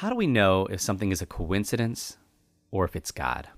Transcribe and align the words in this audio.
how 0.00 0.08
do 0.08 0.16
we 0.16 0.26
know 0.26 0.64
if 0.70 0.80
something 0.80 1.12
is 1.12 1.20
a 1.20 1.26
coincidence 1.26 2.16
or 2.70 2.86
if 2.86 2.96
it's 2.96 3.10
God? 3.10 3.48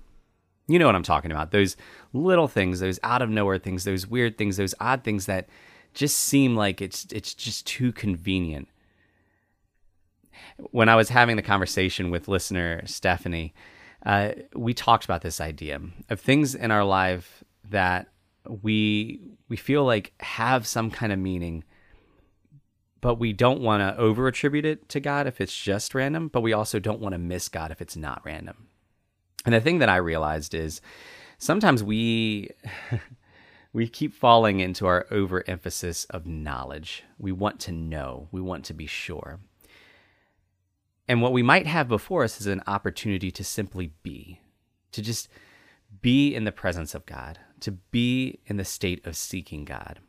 You 0.67 0.77
know 0.77 0.85
what 0.85 0.95
I'm 0.95 1.01
talking 1.01 1.31
about. 1.31 1.51
Those 1.51 1.77
little 2.11 2.49
things, 2.49 2.81
those 2.81 2.99
out 3.01 3.21
of 3.21 3.29
nowhere 3.29 3.57
things, 3.57 3.85
those 3.85 4.05
weird 4.05 4.37
things, 4.37 4.57
those 4.57 4.75
odd 4.81 5.05
things 5.05 5.25
that 5.25 5.47
just 5.93 6.19
seem 6.19 6.53
like 6.53 6.81
it's 6.81 7.05
it's 7.13 7.33
just 7.33 7.65
too 7.65 7.93
convenient. 7.93 8.67
When 10.71 10.89
I 10.89 10.97
was 10.97 11.07
having 11.07 11.37
the 11.37 11.41
conversation 11.41 12.11
with 12.11 12.27
listener 12.27 12.85
Stephanie, 12.87 13.53
uh, 14.05 14.31
we 14.53 14.73
talked 14.73 15.05
about 15.05 15.21
this 15.21 15.39
idea 15.39 15.79
of 16.09 16.19
things 16.19 16.55
in 16.55 16.71
our 16.71 16.83
life 16.83 17.45
that 17.69 18.09
we 18.61 19.21
we 19.47 19.55
feel 19.55 19.85
like 19.85 20.11
have 20.19 20.67
some 20.67 20.91
kind 20.91 21.13
of 21.13 21.19
meaning, 21.19 21.63
but 23.03 23.19
we 23.19 23.33
don't 23.33 23.59
want 23.59 23.81
to 23.81 24.01
over 24.01 24.27
attribute 24.27 24.63
it 24.63 24.87
to 24.87 25.01
God 25.01 25.27
if 25.27 25.41
it's 25.41 25.53
just 25.53 25.93
random, 25.93 26.29
but 26.29 26.39
we 26.39 26.53
also 26.53 26.79
don't 26.79 27.01
want 27.01 27.11
to 27.11 27.19
miss 27.19 27.49
God 27.49 27.69
if 27.69 27.81
it's 27.81 27.97
not 27.97 28.21
random. 28.23 28.69
And 29.45 29.53
the 29.53 29.59
thing 29.59 29.79
that 29.79 29.89
I 29.89 29.97
realized 29.97 30.53
is 30.53 30.79
sometimes 31.37 31.83
we 31.83 32.51
we 33.73 33.89
keep 33.89 34.13
falling 34.13 34.61
into 34.61 34.87
our 34.87 35.05
overemphasis 35.11 36.05
of 36.05 36.25
knowledge. 36.25 37.03
We 37.19 37.33
want 37.33 37.59
to 37.61 37.73
know, 37.73 38.29
we 38.31 38.39
want 38.39 38.63
to 38.65 38.73
be 38.73 38.87
sure. 38.87 39.41
And 41.05 41.21
what 41.21 41.33
we 41.33 41.43
might 41.43 41.67
have 41.67 41.89
before 41.89 42.23
us 42.23 42.39
is 42.39 42.47
an 42.47 42.63
opportunity 42.67 43.31
to 43.31 43.43
simply 43.43 43.91
be, 44.03 44.39
to 44.93 45.01
just 45.01 45.27
be 46.01 46.33
in 46.33 46.45
the 46.45 46.53
presence 46.53 46.95
of 46.95 47.05
God, 47.05 47.37
to 47.59 47.73
be 47.73 48.39
in 48.45 48.55
the 48.55 48.63
state 48.63 49.05
of 49.05 49.17
seeking 49.17 49.65
God. 49.65 49.99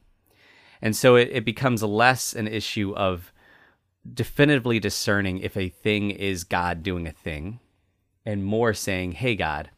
And 0.85 0.95
so 0.95 1.17
it, 1.17 1.31
it 1.33 1.45
becomes 1.47 1.83
less 1.83 2.35
an 2.35 2.47
issue 2.47 2.95
of 2.95 3.33
definitively 4.13 4.79
discerning 4.79 5.39
if 5.39 5.57
a 5.57 5.71
thing 5.71 6.11
is 6.11 6.45
God 6.45 6.83
doing 6.83 7.07
a 7.07 7.13
thing 7.13 7.59
and 8.27 8.45
more 8.45 8.75
saying, 8.75 9.13
Hey, 9.13 9.35
God, 9.35 9.71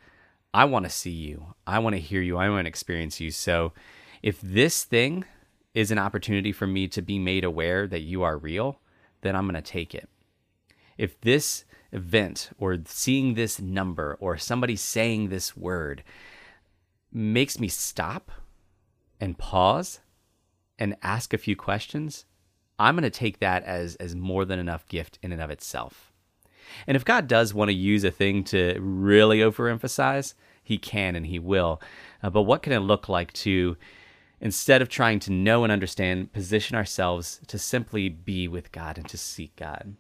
I 0.52 0.64
want 0.64 0.84
to 0.84 0.90
see 0.90 1.12
you. 1.12 1.54
I 1.64 1.78
want 1.78 1.94
to 1.94 2.00
hear 2.00 2.20
you. 2.20 2.36
I 2.36 2.50
want 2.50 2.64
to 2.64 2.68
experience 2.68 3.20
you. 3.20 3.30
So 3.30 3.72
if 4.20 4.40
this 4.40 4.82
thing 4.82 5.24
is 5.74 5.92
an 5.92 5.98
opportunity 5.98 6.50
for 6.50 6.66
me 6.66 6.88
to 6.88 7.00
be 7.00 7.20
made 7.20 7.44
aware 7.44 7.86
that 7.86 8.00
you 8.00 8.24
are 8.24 8.36
real, 8.36 8.80
then 9.20 9.36
I'm 9.36 9.44
going 9.44 9.54
to 9.54 9.62
take 9.62 9.94
it. 9.94 10.08
If 10.98 11.20
this 11.20 11.64
event 11.92 12.50
or 12.58 12.78
seeing 12.84 13.34
this 13.34 13.60
number 13.60 14.16
or 14.18 14.38
somebody 14.38 14.74
saying 14.74 15.28
this 15.28 15.56
word 15.56 16.02
makes 17.12 17.60
me 17.60 17.68
stop 17.68 18.32
and 19.20 19.38
pause 19.38 20.00
and 20.78 20.96
ask 21.02 21.32
a 21.32 21.38
few 21.38 21.56
questions, 21.56 22.24
I'm 22.78 22.94
going 22.94 23.02
to 23.04 23.10
take 23.10 23.38
that 23.40 23.64
as 23.64 23.96
as 23.96 24.14
more 24.14 24.44
than 24.44 24.58
enough 24.58 24.86
gift 24.86 25.18
in 25.22 25.32
and 25.32 25.40
of 25.40 25.50
itself. 25.50 26.12
And 26.86 26.96
if 26.96 27.04
God 27.04 27.28
does 27.28 27.54
want 27.54 27.68
to 27.70 27.74
use 27.74 28.04
a 28.04 28.10
thing 28.10 28.44
to 28.44 28.76
really 28.80 29.38
overemphasize, 29.38 30.34
He 30.62 30.78
can 30.78 31.16
and 31.16 31.26
He 31.26 31.38
will. 31.38 31.80
Uh, 32.22 32.30
but 32.30 32.42
what 32.42 32.62
can 32.62 32.72
it 32.72 32.80
look 32.80 33.08
like 33.08 33.32
to, 33.34 33.76
instead 34.40 34.82
of 34.82 34.88
trying 34.88 35.20
to 35.20 35.32
know 35.32 35.62
and 35.64 35.72
understand, 35.72 36.32
position 36.32 36.76
ourselves 36.76 37.40
to 37.46 37.58
simply 37.58 38.08
be 38.08 38.48
with 38.48 38.72
God 38.72 38.98
and 38.98 39.08
to 39.08 39.16
seek 39.16 39.54
God? 39.56 39.96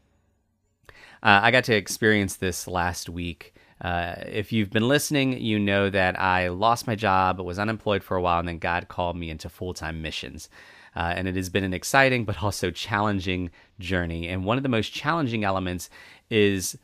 Uh, 1.22 1.40
I 1.42 1.50
got 1.50 1.64
to 1.64 1.74
experience 1.74 2.36
this 2.36 2.68
last 2.68 3.08
week. 3.08 3.54
Uh, 3.80 4.14
if 4.26 4.52
you've 4.52 4.70
been 4.70 4.88
listening, 4.88 5.38
you 5.38 5.58
know 5.58 5.90
that 5.90 6.18
I 6.18 6.48
lost 6.48 6.86
my 6.86 6.94
job, 6.94 7.40
was 7.40 7.58
unemployed 7.58 8.02
for 8.02 8.16
a 8.16 8.22
while, 8.22 8.38
and 8.38 8.48
then 8.48 8.58
God 8.58 8.88
called 8.88 9.16
me 9.16 9.30
into 9.30 9.48
full 9.48 9.74
time 9.74 10.02
missions. 10.02 10.48
Uh, 10.94 11.12
and 11.14 11.28
it 11.28 11.36
has 11.36 11.50
been 11.50 11.64
an 11.64 11.74
exciting 11.74 12.24
but 12.24 12.42
also 12.42 12.70
challenging 12.70 13.50
journey. 13.78 14.28
And 14.28 14.44
one 14.44 14.56
of 14.56 14.62
the 14.62 14.70
most 14.70 14.94
challenging 14.94 15.44
elements 15.44 15.90
is 16.30 16.78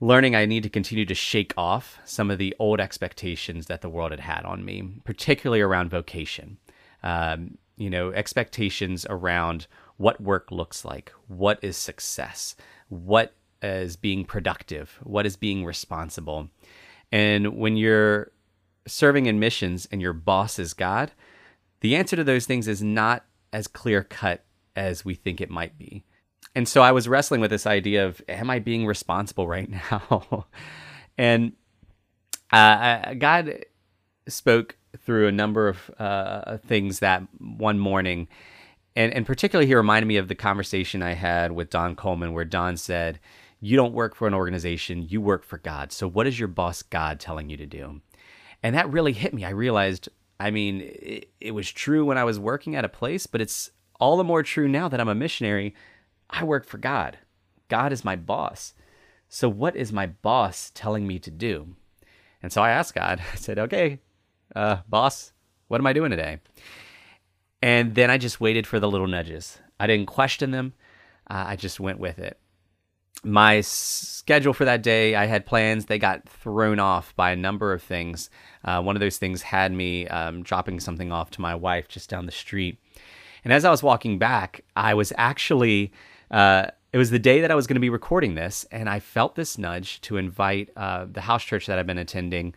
learning 0.00 0.34
I 0.34 0.46
need 0.46 0.62
to 0.62 0.70
continue 0.70 1.04
to 1.04 1.14
shake 1.14 1.52
off 1.56 1.98
some 2.04 2.30
of 2.30 2.38
the 2.38 2.54
old 2.58 2.80
expectations 2.80 3.66
that 3.66 3.82
the 3.82 3.90
world 3.90 4.12
had 4.12 4.20
had 4.20 4.44
on 4.44 4.64
me, 4.64 5.00
particularly 5.04 5.60
around 5.60 5.90
vocation. 5.90 6.56
Um, 7.02 7.58
you 7.76 7.90
know, 7.90 8.12
expectations 8.12 9.06
around 9.10 9.66
what 9.98 10.20
work 10.20 10.50
looks 10.50 10.84
like, 10.84 11.12
what 11.28 11.58
is 11.62 11.76
success, 11.76 12.56
what 12.88 13.34
is 13.64 13.96
being 13.96 14.24
productive, 14.24 14.98
what 15.02 15.26
is 15.26 15.36
being 15.36 15.64
responsible. 15.64 16.48
And 17.10 17.56
when 17.56 17.76
you're 17.76 18.32
serving 18.86 19.26
in 19.26 19.38
missions 19.38 19.88
and 19.90 20.02
your 20.02 20.12
boss 20.12 20.58
is 20.58 20.74
God, 20.74 21.12
the 21.80 21.96
answer 21.96 22.16
to 22.16 22.24
those 22.24 22.46
things 22.46 22.68
is 22.68 22.82
not 22.82 23.24
as 23.52 23.66
clear 23.66 24.02
cut 24.02 24.44
as 24.76 25.04
we 25.04 25.14
think 25.14 25.40
it 25.40 25.50
might 25.50 25.78
be. 25.78 26.04
And 26.54 26.68
so 26.68 26.82
I 26.82 26.92
was 26.92 27.08
wrestling 27.08 27.40
with 27.40 27.50
this 27.50 27.66
idea 27.66 28.06
of, 28.06 28.22
am 28.28 28.50
I 28.50 28.58
being 28.58 28.86
responsible 28.86 29.48
right 29.48 29.68
now? 29.92 30.46
and 31.18 31.52
uh, 32.52 33.14
God 33.14 33.64
spoke 34.28 34.76
through 34.98 35.26
a 35.26 35.32
number 35.32 35.68
of 35.68 35.90
uh, 35.98 36.58
things 36.58 37.00
that 37.00 37.22
one 37.38 37.78
morning. 37.78 38.28
And, 38.96 39.12
and 39.12 39.26
particularly, 39.26 39.66
he 39.66 39.74
reminded 39.74 40.06
me 40.06 40.16
of 40.16 40.28
the 40.28 40.34
conversation 40.36 41.02
I 41.02 41.14
had 41.14 41.52
with 41.52 41.70
Don 41.70 41.96
Coleman, 41.96 42.32
where 42.32 42.44
Don 42.44 42.76
said, 42.76 43.18
You 43.60 43.76
don't 43.76 43.94
work 43.94 44.14
for 44.14 44.28
an 44.28 44.34
organization, 44.34 45.06
you 45.08 45.20
work 45.20 45.44
for 45.44 45.58
God. 45.58 45.92
So, 45.92 46.08
what 46.08 46.26
is 46.26 46.38
your 46.38 46.48
boss, 46.48 46.82
God, 46.82 47.20
telling 47.20 47.50
you 47.50 47.56
to 47.56 47.66
do? 47.66 48.00
And 48.62 48.74
that 48.74 48.90
really 48.90 49.12
hit 49.12 49.34
me. 49.34 49.44
I 49.44 49.50
realized, 49.50 50.08
I 50.40 50.50
mean, 50.50 50.80
it, 50.80 51.30
it 51.40 51.50
was 51.52 51.70
true 51.70 52.04
when 52.04 52.18
I 52.18 52.24
was 52.24 52.38
working 52.38 52.76
at 52.76 52.84
a 52.84 52.88
place, 52.88 53.26
but 53.26 53.40
it's 53.40 53.70
all 54.00 54.16
the 54.16 54.24
more 54.24 54.42
true 54.42 54.68
now 54.68 54.88
that 54.88 55.00
I'm 55.00 55.08
a 55.08 55.14
missionary. 55.14 55.74
I 56.30 56.44
work 56.44 56.66
for 56.66 56.78
God. 56.78 57.18
God 57.68 57.92
is 57.92 58.04
my 58.04 58.16
boss. 58.16 58.74
So, 59.28 59.48
what 59.48 59.76
is 59.76 59.92
my 59.92 60.06
boss 60.06 60.70
telling 60.74 61.06
me 61.06 61.18
to 61.20 61.30
do? 61.30 61.76
And 62.42 62.52
so 62.52 62.62
I 62.62 62.70
asked 62.70 62.94
God, 62.94 63.22
I 63.32 63.36
said, 63.36 63.58
okay, 63.58 64.00
uh, 64.54 64.78
boss, 64.88 65.32
what 65.68 65.80
am 65.80 65.86
I 65.86 65.94
doing 65.94 66.10
today? 66.10 66.40
And 67.62 67.94
then 67.94 68.10
I 68.10 68.18
just 68.18 68.40
waited 68.40 68.66
for 68.66 68.78
the 68.78 68.90
little 68.90 69.06
nudges. 69.06 69.58
I 69.80 69.86
didn't 69.86 70.06
question 70.06 70.50
them, 70.50 70.74
uh, 71.30 71.44
I 71.48 71.56
just 71.56 71.80
went 71.80 71.98
with 71.98 72.18
it. 72.18 72.38
My 73.22 73.62
schedule 73.62 74.52
for 74.52 74.64
that 74.64 74.82
day, 74.82 75.14
I 75.14 75.26
had 75.26 75.46
plans. 75.46 75.86
They 75.86 75.98
got 75.98 76.28
thrown 76.28 76.78
off 76.78 77.14
by 77.16 77.30
a 77.30 77.36
number 77.36 77.72
of 77.72 77.82
things. 77.82 78.28
Uh, 78.64 78.82
one 78.82 78.96
of 78.96 79.00
those 79.00 79.16
things 79.16 79.42
had 79.42 79.72
me 79.72 80.06
um, 80.08 80.42
dropping 80.42 80.80
something 80.80 81.12
off 81.12 81.30
to 81.32 81.40
my 81.40 81.54
wife 81.54 81.88
just 81.88 82.10
down 82.10 82.26
the 82.26 82.32
street. 82.32 82.78
And 83.44 83.52
as 83.52 83.64
I 83.64 83.70
was 83.70 83.82
walking 83.82 84.18
back, 84.18 84.62
I 84.76 84.94
was 84.94 85.12
actually, 85.16 85.92
uh, 86.30 86.66
it 86.92 86.98
was 86.98 87.10
the 87.10 87.18
day 87.18 87.40
that 87.40 87.50
I 87.50 87.54
was 87.54 87.66
going 87.66 87.76
to 87.76 87.80
be 87.80 87.90
recording 87.90 88.34
this, 88.34 88.64
and 88.70 88.88
I 88.88 89.00
felt 89.00 89.36
this 89.36 89.58
nudge 89.58 90.00
to 90.02 90.16
invite 90.16 90.70
uh, 90.76 91.06
the 91.10 91.22
house 91.22 91.44
church 91.44 91.66
that 91.66 91.78
I've 91.78 91.86
been 91.86 91.98
attending 91.98 92.54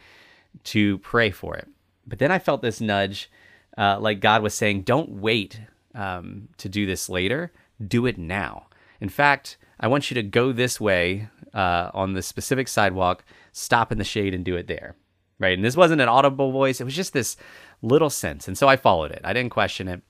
to 0.66 0.97
pray 1.00 1.29
for 1.31 1.56
it. 1.56 1.68
But 2.06 2.19
then 2.19 2.31
I 2.31 2.39
felt 2.39 2.62
this 2.62 2.79
nudge, 2.81 3.29
uh, 3.78 4.00
like 4.00 4.22
God 4.22 4.41
was 4.41 4.53
saying, 4.53 4.84
don't 4.84 5.09
wait 5.09 5.59
um, 5.94 6.50
to 6.57 6.69
do 6.69 6.85
this 6.85 7.09
later, 7.09 7.51
do 7.85 8.06
it 8.06 8.18
now. 8.18 8.68
In 9.01 9.09
fact, 9.09 9.57
I 9.79 9.88
want 9.88 10.09
you 10.09 10.15
to 10.15 10.23
go 10.23 10.51
this 10.51 10.79
way 10.79 11.29
uh, 11.53 11.91
on 11.93 12.13
the 12.13 12.21
specific 12.21 12.67
sidewalk, 12.67 13.23
stop 13.51 13.91
in 13.91 13.97
the 13.97 14.03
shade, 14.03 14.33
and 14.33 14.43
do 14.43 14.55
it 14.55 14.67
there. 14.67 14.95
Right. 15.39 15.53
And 15.53 15.63
this 15.63 15.77
wasn't 15.77 16.01
an 16.01 16.09
audible 16.09 16.51
voice, 16.51 16.81
it 16.81 16.83
was 16.83 16.95
just 16.95 17.13
this 17.13 17.38
little 17.81 18.09
sense. 18.09 18.47
And 18.47 18.57
so 18.57 18.67
I 18.67 18.75
followed 18.75 19.11
it, 19.11 19.21
I 19.23 19.33
didn't 19.33 19.51
question 19.51 19.88
it. 19.88 20.01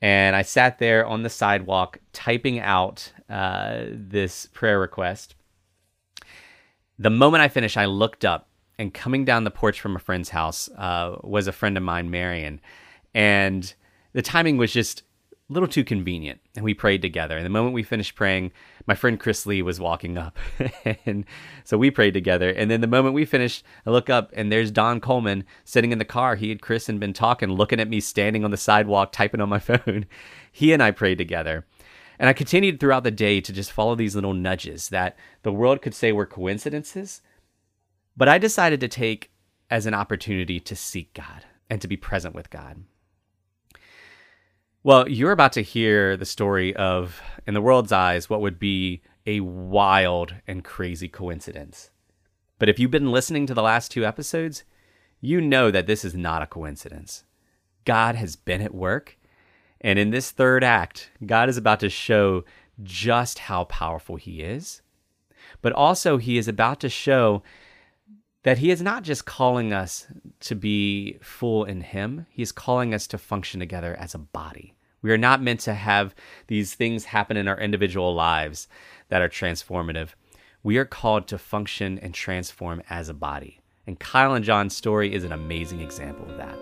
And 0.00 0.36
I 0.36 0.42
sat 0.42 0.78
there 0.78 1.06
on 1.06 1.22
the 1.22 1.30
sidewalk 1.30 1.98
typing 2.12 2.58
out 2.58 3.12
uh, 3.28 3.84
this 3.90 4.46
prayer 4.46 4.78
request. 4.78 5.34
The 6.98 7.10
moment 7.10 7.42
I 7.42 7.48
finished, 7.48 7.76
I 7.76 7.86
looked 7.86 8.24
up, 8.24 8.48
and 8.78 8.92
coming 8.92 9.24
down 9.24 9.44
the 9.44 9.50
porch 9.50 9.80
from 9.80 9.96
a 9.96 9.98
friend's 9.98 10.30
house 10.30 10.68
uh, 10.76 11.16
was 11.22 11.46
a 11.46 11.52
friend 11.52 11.76
of 11.76 11.82
mine, 11.82 12.10
Marion. 12.10 12.60
And 13.14 13.72
the 14.12 14.22
timing 14.22 14.58
was 14.58 14.72
just 14.72 15.02
a 15.48 15.52
little 15.52 15.68
too 15.68 15.84
convenient. 15.84 16.40
And 16.56 16.64
we 16.64 16.74
prayed 16.74 17.02
together. 17.02 17.36
And 17.36 17.46
the 17.46 17.50
moment 17.50 17.74
we 17.74 17.84
finished 17.84 18.16
praying, 18.16 18.52
my 18.86 18.94
friend 18.94 19.18
Chris 19.18 19.46
Lee 19.46 19.62
was 19.62 19.78
walking 19.78 20.18
up. 20.18 20.38
and 21.06 21.24
so 21.64 21.78
we 21.78 21.90
prayed 21.90 22.14
together. 22.14 22.50
And 22.50 22.70
then 22.70 22.80
the 22.80 22.88
moment 22.88 23.14
we 23.14 23.24
finished, 23.24 23.64
I 23.86 23.90
look 23.90 24.10
up 24.10 24.30
and 24.34 24.50
there's 24.50 24.70
Don 24.72 25.00
Coleman 25.00 25.44
sitting 25.64 25.92
in 25.92 25.98
the 25.98 26.04
car. 26.04 26.34
He 26.34 26.50
and 26.50 26.60
Chris 26.60 26.88
had 26.88 26.98
been 26.98 27.12
talking, 27.12 27.50
looking 27.50 27.78
at 27.78 27.88
me 27.88 28.00
standing 28.00 28.44
on 28.44 28.50
the 28.50 28.56
sidewalk, 28.56 29.12
typing 29.12 29.40
on 29.40 29.48
my 29.48 29.58
phone. 29.60 30.06
He 30.50 30.72
and 30.72 30.82
I 30.82 30.90
prayed 30.90 31.18
together. 31.18 31.64
And 32.18 32.28
I 32.28 32.32
continued 32.32 32.80
throughout 32.80 33.04
the 33.04 33.10
day 33.10 33.40
to 33.40 33.52
just 33.52 33.70
follow 33.70 33.94
these 33.94 34.14
little 34.14 34.34
nudges 34.34 34.88
that 34.88 35.16
the 35.42 35.52
world 35.52 35.82
could 35.82 35.94
say 35.94 36.12
were 36.12 36.26
coincidences. 36.26 37.20
But 38.16 38.28
I 38.28 38.38
decided 38.38 38.80
to 38.80 38.88
take 38.88 39.30
as 39.70 39.86
an 39.86 39.94
opportunity 39.94 40.58
to 40.60 40.74
seek 40.74 41.12
God 41.12 41.44
and 41.68 41.80
to 41.82 41.88
be 41.88 41.96
present 41.96 42.34
with 42.34 42.50
God. 42.50 42.84
Well, 44.86 45.08
you're 45.08 45.32
about 45.32 45.50
to 45.54 45.62
hear 45.62 46.16
the 46.16 46.24
story 46.24 46.72
of, 46.76 47.20
in 47.44 47.54
the 47.54 47.60
world's 47.60 47.90
eyes, 47.90 48.30
what 48.30 48.40
would 48.40 48.60
be 48.60 49.02
a 49.26 49.40
wild 49.40 50.32
and 50.46 50.62
crazy 50.62 51.08
coincidence. 51.08 51.90
But 52.60 52.68
if 52.68 52.78
you've 52.78 52.92
been 52.92 53.10
listening 53.10 53.46
to 53.46 53.54
the 53.54 53.64
last 53.64 53.90
two 53.90 54.06
episodes, 54.06 54.62
you 55.20 55.40
know 55.40 55.72
that 55.72 55.88
this 55.88 56.04
is 56.04 56.14
not 56.14 56.42
a 56.42 56.46
coincidence. 56.46 57.24
God 57.84 58.14
has 58.14 58.36
been 58.36 58.62
at 58.62 58.72
work, 58.72 59.18
and 59.80 59.98
in 59.98 60.10
this 60.10 60.30
third 60.30 60.62
act, 60.62 61.10
God 61.26 61.48
is 61.48 61.56
about 61.56 61.80
to 61.80 61.90
show 61.90 62.44
just 62.80 63.40
how 63.40 63.64
powerful 63.64 64.14
He 64.14 64.40
is 64.40 64.82
But 65.62 65.72
also, 65.72 66.16
he 66.16 66.38
is 66.38 66.46
about 66.46 66.78
to 66.78 66.88
show 66.88 67.42
that 68.46 68.58
he 68.58 68.70
is 68.70 68.80
not 68.80 69.02
just 69.02 69.24
calling 69.24 69.72
us 69.72 70.06
to 70.38 70.54
be 70.54 71.18
full 71.20 71.64
in 71.64 71.80
him, 71.80 72.26
he 72.30 72.42
is 72.42 72.52
calling 72.52 72.94
us 72.94 73.08
to 73.08 73.18
function 73.18 73.58
together 73.58 73.96
as 73.98 74.14
a 74.14 74.18
body. 74.18 74.72
We 75.02 75.10
are 75.10 75.18
not 75.18 75.42
meant 75.42 75.58
to 75.60 75.74
have 75.74 76.14
these 76.46 76.72
things 76.74 77.06
happen 77.06 77.36
in 77.36 77.48
our 77.48 77.58
individual 77.58 78.14
lives 78.14 78.68
that 79.08 79.20
are 79.20 79.28
transformative. 79.28 80.10
We 80.62 80.78
are 80.78 80.84
called 80.84 81.26
to 81.26 81.38
function 81.38 81.98
and 81.98 82.14
transform 82.14 82.82
as 82.88 83.08
a 83.08 83.14
body. 83.14 83.58
And 83.84 83.98
Kyle 83.98 84.34
and 84.34 84.44
John's 84.44 84.76
story 84.76 85.12
is 85.12 85.24
an 85.24 85.32
amazing 85.32 85.80
example 85.80 86.30
of 86.30 86.36
that. 86.36 86.56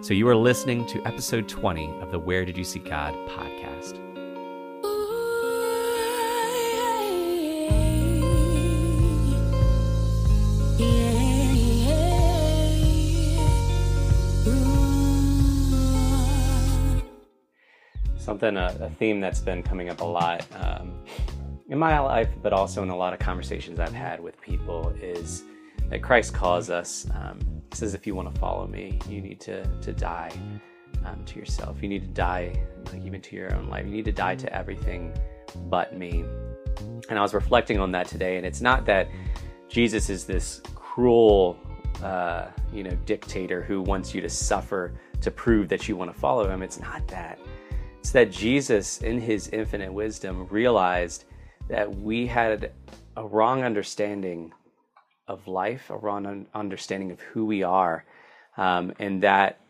So, 0.00 0.14
you 0.14 0.26
are 0.28 0.36
listening 0.36 0.86
to 0.86 1.06
episode 1.06 1.46
20 1.46 1.90
of 2.00 2.10
the 2.10 2.18
Where 2.18 2.46
Did 2.46 2.56
You 2.56 2.64
See 2.64 2.78
God 2.78 3.12
podcast. 3.28 4.11
Something, 18.22 18.56
a, 18.56 18.76
a, 18.80 18.88
theme 18.88 19.20
that's 19.20 19.40
been 19.40 19.64
coming 19.64 19.88
up 19.88 20.00
a 20.00 20.04
lot 20.04 20.46
um, 20.54 20.92
in 21.68 21.76
my 21.76 21.98
life, 21.98 22.28
but 22.40 22.52
also 22.52 22.80
in 22.84 22.88
a 22.88 22.96
lot 22.96 23.12
of 23.12 23.18
conversations 23.18 23.80
I've 23.80 23.92
had 23.92 24.22
with 24.22 24.40
people 24.40 24.94
is 25.00 25.42
that 25.90 26.04
Christ 26.04 26.32
calls 26.32 26.70
us. 26.70 27.04
Um, 27.14 27.40
says, 27.74 27.94
if 27.94 28.06
you 28.06 28.14
want 28.14 28.32
to 28.32 28.40
follow 28.40 28.68
me, 28.68 29.00
you 29.08 29.20
need 29.20 29.40
to, 29.40 29.66
to 29.80 29.92
die 29.92 30.30
um, 31.04 31.24
to 31.24 31.38
yourself. 31.40 31.82
You 31.82 31.88
need 31.88 32.02
to 32.02 32.08
die, 32.08 32.64
like 32.92 33.04
even 33.04 33.20
to 33.22 33.34
your 33.34 33.52
own 33.56 33.68
life. 33.68 33.86
You 33.86 33.92
need 33.92 34.04
to 34.04 34.12
die 34.12 34.36
to 34.36 34.56
everything 34.56 35.12
but 35.68 35.98
me. 35.98 36.24
And 37.08 37.18
I 37.18 37.22
was 37.22 37.34
reflecting 37.34 37.80
on 37.80 37.90
that 37.90 38.06
today, 38.06 38.36
and 38.36 38.46
it's 38.46 38.60
not 38.60 38.86
that 38.86 39.08
Jesus 39.68 40.08
is 40.08 40.26
this 40.26 40.62
cruel, 40.76 41.58
uh, 42.04 42.46
you 42.72 42.84
know, 42.84 42.96
dictator 43.04 43.62
who 43.62 43.82
wants 43.82 44.14
you 44.14 44.20
to 44.20 44.28
suffer 44.28 44.92
to 45.22 45.30
prove 45.32 45.68
that 45.70 45.88
you 45.88 45.96
want 45.96 46.12
to 46.12 46.18
follow 46.18 46.48
him. 46.48 46.62
It's 46.62 46.78
not 46.78 47.04
that. 47.08 47.40
It's 48.02 48.10
that 48.10 48.32
Jesus, 48.32 49.00
in 49.00 49.20
his 49.20 49.46
infinite 49.50 49.92
wisdom, 49.92 50.48
realized 50.50 51.24
that 51.68 51.94
we 51.94 52.26
had 52.26 52.72
a 53.16 53.24
wrong 53.24 53.62
understanding 53.62 54.52
of 55.28 55.46
life, 55.46 55.88
a 55.88 55.96
wrong 55.96 56.46
understanding 56.52 57.12
of 57.12 57.20
who 57.20 57.46
we 57.46 57.62
are, 57.62 58.04
um, 58.56 58.92
and 58.98 59.22
that 59.22 59.60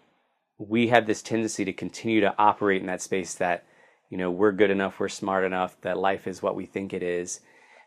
we 0.57 0.89
have 0.89 1.07
this 1.07 1.21
tendency 1.21 1.67
to 1.67 1.75
continue 1.75 2.23
to 2.23 2.35
operate 2.39 2.81
in 2.81 2.87
that 2.87 3.03
space 3.03 3.35
that 3.35 3.67
you 4.09 4.17
know 4.17 4.31
we're 4.31 4.53
good 4.53 4.71
enough, 4.71 4.99
we're 4.99 5.11
smart 5.11 5.45
enough, 5.45 5.79
that 5.83 5.99
life 5.99 6.27
is 6.27 6.43
what 6.43 6.57
we 6.57 6.65
think 6.65 6.95
it 6.95 7.03
is, 7.03 7.41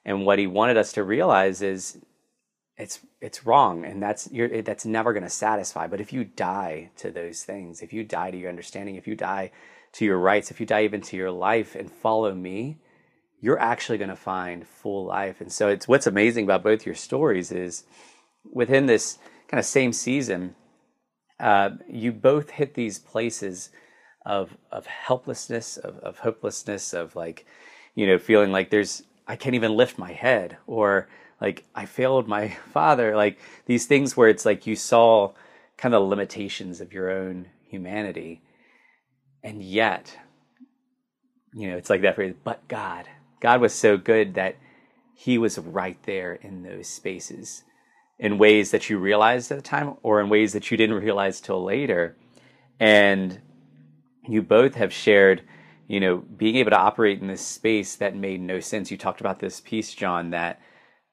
and 0.05 0.27
what 0.27 0.37
he 0.37 0.45
wanted 0.45 0.77
us 0.77 0.93
to 0.93 1.03
realize 1.03 1.63
is 1.63 1.97
it's 2.77 2.99
it's 3.19 3.47
wrong, 3.47 3.83
and 3.83 3.99
that's 3.99 4.29
that's 4.63 4.85
never 4.85 5.11
going 5.11 5.23
to 5.23 5.29
satisfy. 5.29 5.87
But 5.87 6.01
if 6.01 6.13
you 6.13 6.23
die 6.23 6.91
to 6.97 7.09
those 7.09 7.43
things, 7.43 7.81
if 7.81 7.91
you 7.91 8.03
die 8.03 8.29
to 8.29 8.37
your 8.37 8.49
understanding, 8.49 8.95
if 8.95 9.07
you 9.07 9.15
die 9.15 9.49
to 9.95 10.05
your 10.05 10.17
rights, 10.17 10.51
if 10.51 10.59
you 10.59 10.65
dive 10.65 10.93
into 10.93 11.15
your 11.15 11.31
life, 11.31 11.75
and 11.75 11.91
follow 11.91 12.33
me, 12.33 12.77
you're 13.39 13.59
actually 13.59 13.97
going 13.97 14.09
to 14.09 14.15
find 14.15 14.67
full 14.67 15.05
life. 15.05 15.39
And 15.39 15.51
so 15.51 15.69
it's 15.69 15.87
what's 15.87 16.07
amazing 16.07 16.45
about 16.45 16.63
both 16.63 16.85
your 16.85 16.95
stories 16.95 17.51
is 17.51 17.83
within 18.51 18.87
this 18.87 19.17
kind 19.47 19.59
of 19.59 19.65
same 19.65 19.93
season, 19.93 20.55
uh, 21.39 21.71
you 21.87 22.11
both 22.11 22.51
hit 22.51 22.73
these 22.73 22.99
places 22.99 23.69
of 24.25 24.57
of 24.71 24.87
helplessness, 24.87 25.77
of, 25.77 25.99
of 25.99 26.19
hopelessness, 26.19 26.93
of 26.93 27.15
like, 27.15 27.45
you 27.93 28.07
know, 28.07 28.17
feeling 28.17 28.51
like 28.51 28.69
there's 28.69 29.03
I 29.27 29.35
can't 29.35 29.55
even 29.55 29.75
lift 29.75 29.97
my 29.97 30.11
head, 30.11 30.57
or 30.67 31.07
like 31.39 31.63
I 31.73 31.85
failed 31.85 32.27
my 32.27 32.49
father, 32.73 33.15
like 33.15 33.39
these 33.65 33.85
things 33.85 34.17
where 34.17 34.29
it's 34.29 34.45
like 34.45 34.67
you 34.67 34.75
saw 34.75 35.31
kind 35.77 35.93
of 35.93 36.07
limitations 36.07 36.81
of 36.81 36.93
your 36.93 37.11
own 37.11 37.47
humanity, 37.67 38.41
and 39.45 39.61
yet, 39.61 40.17
you 41.53 41.69
know, 41.69 41.77
it's 41.77 41.91
like 41.91 42.01
that 42.01 42.15
phrase, 42.15 42.33
but 42.43 42.67
God, 42.67 43.07
God 43.39 43.61
was 43.61 43.75
so 43.75 43.95
good 43.95 44.33
that 44.33 44.55
He 45.13 45.37
was 45.37 45.59
right 45.59 46.01
there 46.03 46.33
in 46.33 46.63
those 46.63 46.87
spaces 46.87 47.63
in 48.17 48.39
ways 48.39 48.71
that 48.71 48.89
you 48.89 48.97
realized 48.97 49.51
at 49.51 49.57
the 49.57 49.61
time 49.61 49.97
or 50.01 50.19
in 50.19 50.29
ways 50.29 50.53
that 50.53 50.71
you 50.71 50.77
didn't 50.77 50.95
realize 50.95 51.39
till 51.39 51.63
later. 51.63 52.17
And 52.79 53.39
you 54.27 54.41
both 54.41 54.73
have 54.75 54.91
shared, 54.91 55.43
you 55.87 55.99
know, 55.99 56.17
being 56.17 56.55
able 56.55 56.71
to 56.71 56.79
operate 56.79 57.21
in 57.21 57.27
this 57.27 57.45
space 57.45 57.97
that 57.97 58.15
made 58.15 58.41
no 58.41 58.59
sense. 58.59 58.89
You 58.89 58.97
talked 58.97 59.21
about 59.21 59.39
this 59.39 59.61
piece, 59.61 59.93
John, 59.93 60.31
that 60.31 60.59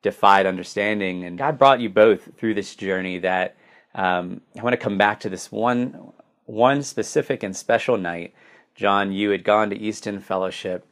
defied 0.03 0.47
understanding. 0.47 1.25
And 1.25 1.37
God 1.37 1.59
brought 1.59 1.81
you 1.81 1.91
both 1.91 2.35
through 2.39 2.55
this 2.55 2.75
journey 2.77 3.19
that 3.19 3.57
um, 3.95 4.41
I 4.59 4.63
want 4.63 4.73
to 4.73 4.79
come 4.79 4.97
back 4.97 5.21
to 5.21 5.29
this 5.29 5.53
one 5.53 6.15
one 6.45 6.83
specific 6.83 7.43
and 7.43 7.57
special 7.57 7.97
night. 7.97 8.35
John, 8.75 9.13
you 9.13 9.31
had 9.31 9.45
gone 9.45 9.71
to 9.71 9.79
East 9.79 10.07
End 10.07 10.25
Fellowship 10.25 10.87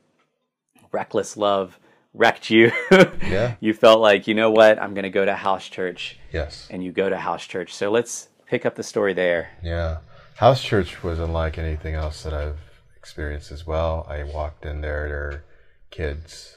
reckless 0.93 1.37
love 1.37 1.79
wrecked 2.15 2.51
you. 2.51 2.73
yeah. 2.91 3.55
You 3.61 3.73
felt 3.73 4.01
like, 4.01 4.27
you 4.27 4.35
know 4.35 4.51
what, 4.51 4.81
I'm 4.81 4.95
going 4.95 5.05
to 5.05 5.11
go 5.11 5.25
to 5.25 5.35
house 5.35 5.69
church. 5.69 6.19
Yes. 6.33 6.67
And 6.71 6.83
you 6.83 6.93
go 6.93 7.09
to 7.09 7.17
house 7.17 7.47
church. 7.47 7.75
So 7.75 7.91
let's 7.91 8.29
pick 8.47 8.67
up 8.67 8.75
the 8.75 8.83
story 8.83 9.13
there. 9.13 9.51
Yeah. 9.63 9.99
House 10.37 10.63
church 10.63 11.03
was 11.03 11.19
unlike 11.19 11.59
anything 11.59 11.95
else 11.95 12.23
that 12.23 12.33
I've 12.33 12.59
experienced 12.97 13.53
as 13.53 13.67
well. 13.67 14.07
I 14.09 14.25
walked 14.25 14.65
in 14.65 14.81
there, 14.81 15.09
there 15.09 15.17
were 15.17 15.45
kids 15.91 16.57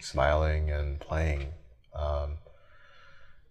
smiling 0.00 0.70
and 0.70 0.98
playing. 1.00 1.52
Um, 1.94 2.38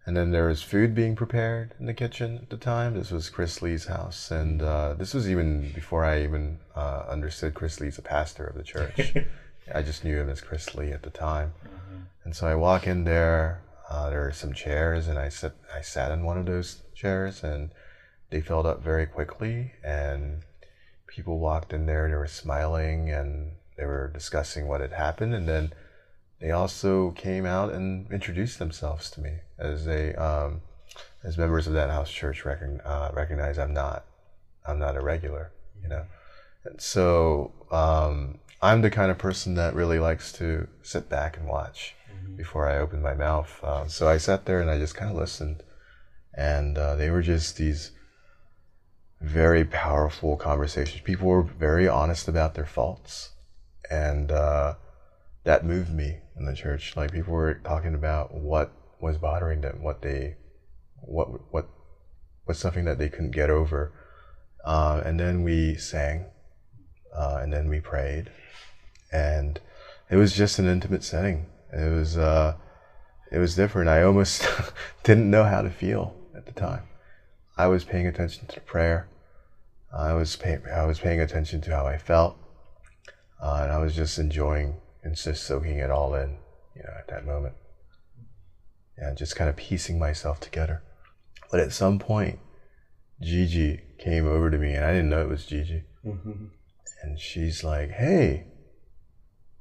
and 0.06 0.18
then 0.18 0.32
there 0.32 0.48
was 0.48 0.62
food 0.62 0.94
being 0.94 1.16
prepared 1.16 1.76
in 1.80 1.86
the 1.86 1.94
kitchen 1.94 2.38
at 2.42 2.50
the 2.50 2.58
time. 2.58 2.96
This 2.96 3.12
was 3.12 3.30
Chris 3.30 3.62
Lee's 3.62 3.86
house. 3.86 4.32
And 4.32 4.62
uh, 4.62 4.96
this 4.96 5.14
was 5.14 5.30
even 5.30 5.72
before 5.74 6.04
I 6.04 6.24
even 6.24 6.60
uh, 6.76 7.06
understood 7.08 7.54
Chris 7.54 7.80
Lee's 7.80 7.98
a 7.98 8.02
pastor 8.02 8.46
of 8.46 8.56
the 8.56 8.64
church. 8.64 9.16
I 9.74 9.82
just 9.82 10.04
knew 10.04 10.20
him 10.20 10.30
as 10.30 10.42
Chris 10.42 10.76
Lee 10.76 10.92
at 10.92 11.04
the 11.04 11.10
time. 11.10 11.54
Mm-hmm. 11.66 12.02
And 12.26 12.36
so 12.36 12.48
I 12.48 12.56
walk 12.56 12.86
in 12.86 13.06
there. 13.06 13.62
Uh, 13.90 14.10
there 14.10 14.28
are 14.28 14.34
some 14.34 14.54
chairs, 14.54 15.08
and 15.08 15.18
I 15.18 15.30
sit. 15.30 15.54
I 15.74 15.82
sat 15.82 16.12
in 16.12 16.24
one 16.24 16.38
of 16.38 16.46
those 16.46 16.82
chairs, 16.96 17.44
and 17.44 17.70
they 18.30 18.42
filled 18.42 18.66
up 18.66 18.84
very 18.84 19.06
quickly. 19.06 19.74
And 19.84 20.42
people 21.08 21.40
walked 21.40 21.72
in 21.72 21.86
there. 21.86 22.10
They 22.10 22.16
were 22.16 22.28
smiling, 22.28 23.10
and 23.10 23.54
they 23.78 23.86
were 23.86 24.10
discussing 24.14 24.68
what 24.68 24.82
had 24.82 24.94
happened. 24.94 25.34
And 25.34 25.48
then 25.48 25.72
they 26.42 26.52
also 26.52 27.12
came 27.12 27.46
out 27.46 27.72
and 27.72 28.12
introduced 28.12 28.60
themselves 28.60 29.10
to 29.12 29.22
me 29.22 29.40
as 29.64 29.88
um, 30.18 30.62
as 31.24 31.38
members 31.38 31.68
of 31.68 31.74
that 31.74 31.90
house 31.90 32.12
church. 32.12 32.46
Recon, 32.46 32.82
uh, 32.82 33.12
recognize 33.14 33.58
I'm 33.58 33.74
not 33.74 34.06
I'm 34.66 34.80
not 34.80 34.96
a 34.96 35.02
regular, 35.02 35.52
you 35.82 35.90
know. 35.90 36.06
And 36.66 36.80
so 36.80 37.52
um, 37.72 38.40
I'm 38.62 38.82
the 38.82 38.90
kind 38.90 39.12
of 39.12 39.18
person 39.18 39.56
that 39.56 39.74
really 39.74 40.00
likes 40.00 40.32
to 40.34 40.68
sit 40.82 41.10
back 41.10 41.38
and 41.38 41.48
watch 41.48 41.96
mm-hmm. 42.12 42.36
before 42.36 42.70
I 42.70 42.78
open 42.78 43.02
my 43.02 43.14
mouth. 43.14 43.60
Uh, 43.64 43.88
so 43.88 44.08
I 44.08 44.18
sat 44.18 44.46
there 44.46 44.62
and 44.62 44.70
I 44.70 44.78
just 44.78 44.96
kind 44.96 45.12
of 45.12 45.18
listened, 45.18 45.64
and 46.34 46.78
uh, 46.78 46.96
they 46.96 47.10
were 47.10 47.22
just 47.22 47.58
these 47.58 47.92
very 49.22 49.64
powerful 49.66 50.36
conversations. 50.36 51.02
People 51.02 51.28
were 51.28 51.44
very 51.44 51.88
honest 51.88 52.28
about 52.28 52.56
their 52.56 52.66
faults, 52.66 53.32
and 53.90 54.32
uh, 54.32 54.76
that 55.44 55.66
moved 55.66 55.94
me 55.94 56.20
in 56.38 56.46
the 56.46 56.56
church. 56.56 56.96
Like 56.96 57.12
people 57.12 57.34
were 57.34 57.56
talking 57.56 57.96
about 57.96 58.34
what 58.34 58.72
was 59.04 59.18
bothering 59.18 59.62
them, 59.62 59.84
what 59.84 60.02
they, 60.02 60.38
what 61.02 61.28
what 61.52 61.70
was 62.48 62.58
something 62.58 62.86
that 62.86 62.98
they 62.98 63.10
couldn't 63.10 63.32
get 63.32 63.50
over, 63.50 63.92
uh, 64.66 65.02
and 65.06 65.20
then 65.20 65.44
we 65.44 65.76
sang, 65.76 66.26
uh, 67.16 67.40
and 67.42 67.54
then 67.54 67.70
we 67.70 67.80
prayed 67.80 68.32
and 69.14 69.62
it 70.10 70.18
was 70.18 70.36
just 70.36 70.60
an 70.60 70.68
intimate 70.68 71.04
setting. 71.04 71.46
It 71.72 71.94
was 71.94 72.18
uh, 72.18 72.56
it 73.32 73.38
was 73.38 73.56
different. 73.56 73.90
I 73.90 74.04
almost 74.04 74.46
didn't 75.04 75.30
know 75.30 75.44
how 75.44 75.62
to 75.62 75.70
feel 75.70 76.16
at 76.36 76.46
the 76.46 76.52
time. 76.52 76.84
I 77.56 77.68
was 77.68 77.84
paying 77.84 78.08
attention 78.08 78.48
to 78.48 78.56
the 78.56 78.62
prayer. 78.62 79.08
I 79.96 80.14
was 80.14 80.36
pay, 80.36 80.58
I 80.76 80.86
was 80.86 81.00
paying 81.00 81.22
attention 81.22 81.62
to 81.62 81.76
how 81.76 81.86
I 81.86 82.00
felt, 82.00 82.36
uh, 83.42 83.60
and 83.62 83.72
I 83.72 83.78
was 83.78 83.96
just 83.96 84.18
enjoying 84.18 84.76
and 85.04 85.16
just 85.16 85.44
soaking 85.44 85.78
it 85.78 85.92
all 85.92 86.16
in, 86.16 86.38
you 86.76 86.82
know, 86.82 86.94
at 86.98 87.08
that 87.10 87.26
moment. 87.26 87.54
And 88.98 89.18
just 89.18 89.36
kind 89.36 89.50
of 89.50 89.56
piecing 89.56 90.00
myself 90.00 90.40
together. 90.40 90.84
But 91.52 91.60
at 91.60 91.72
some 91.72 92.00
point, 92.00 92.40
Gigi 93.22 93.82
came 93.98 94.28
over 94.28 94.52
to 94.52 94.58
me, 94.58 94.74
and 94.74 94.86
I 94.86 94.92
didn't 94.92 95.10
know 95.10 95.22
it 95.22 95.30
was 95.30 95.46
Gigi. 95.46 95.84
Mm-hmm. 96.06 96.46
And 97.02 97.20
she's 97.20 97.64
like, 97.64 97.92
"Hey, 97.92 98.48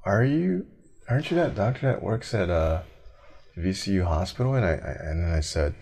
are 0.04 0.24
you 0.24 0.66
aren't 1.08 1.30
you 1.30 1.36
that 1.36 1.54
doctor 1.54 1.86
that 1.86 2.02
works 2.02 2.34
at 2.34 2.50
uh, 2.50 2.82
VCU 3.56 4.04
hospital? 4.04 4.54
And 4.54 4.64
I, 4.64 4.72
I 4.72 4.96
and 5.00 5.24
then 5.24 5.32
I 5.32 5.40
said, 5.40 5.74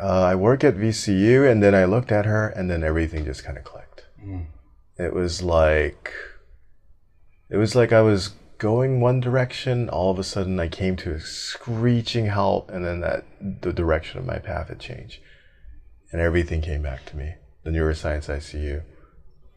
uh, 0.00 0.22
I 0.22 0.34
work 0.34 0.64
at 0.64 0.76
VCU, 0.76 1.50
and 1.50 1.62
then 1.62 1.74
I 1.74 1.84
looked 1.84 2.12
at 2.12 2.26
her, 2.26 2.48
and 2.48 2.70
then 2.70 2.84
everything 2.84 3.24
just 3.24 3.44
kind 3.44 3.58
of 3.58 3.64
clicked. 3.64 4.04
Mm. 4.24 4.46
It 4.98 5.14
was 5.14 5.42
like, 5.42 6.12
it 7.50 7.56
was 7.56 7.74
like 7.74 7.92
I 7.92 8.02
was 8.02 8.32
going 8.58 9.00
one 9.00 9.20
direction. 9.20 9.88
All 9.88 10.10
of 10.10 10.18
a 10.18 10.24
sudden, 10.24 10.60
I 10.60 10.68
came 10.68 10.96
to 10.96 11.12
a 11.12 11.20
screeching 11.20 12.28
halt, 12.28 12.70
and 12.70 12.84
then 12.84 13.00
that 13.00 13.24
the 13.40 13.72
direction 13.72 14.18
of 14.18 14.26
my 14.26 14.38
path 14.38 14.68
had 14.68 14.80
changed, 14.80 15.20
and 16.12 16.20
everything 16.20 16.60
came 16.60 16.82
back 16.82 17.06
to 17.06 17.16
me. 17.16 17.34
The 17.64 17.70
neuroscience 17.70 18.26
ICU, 18.26 18.82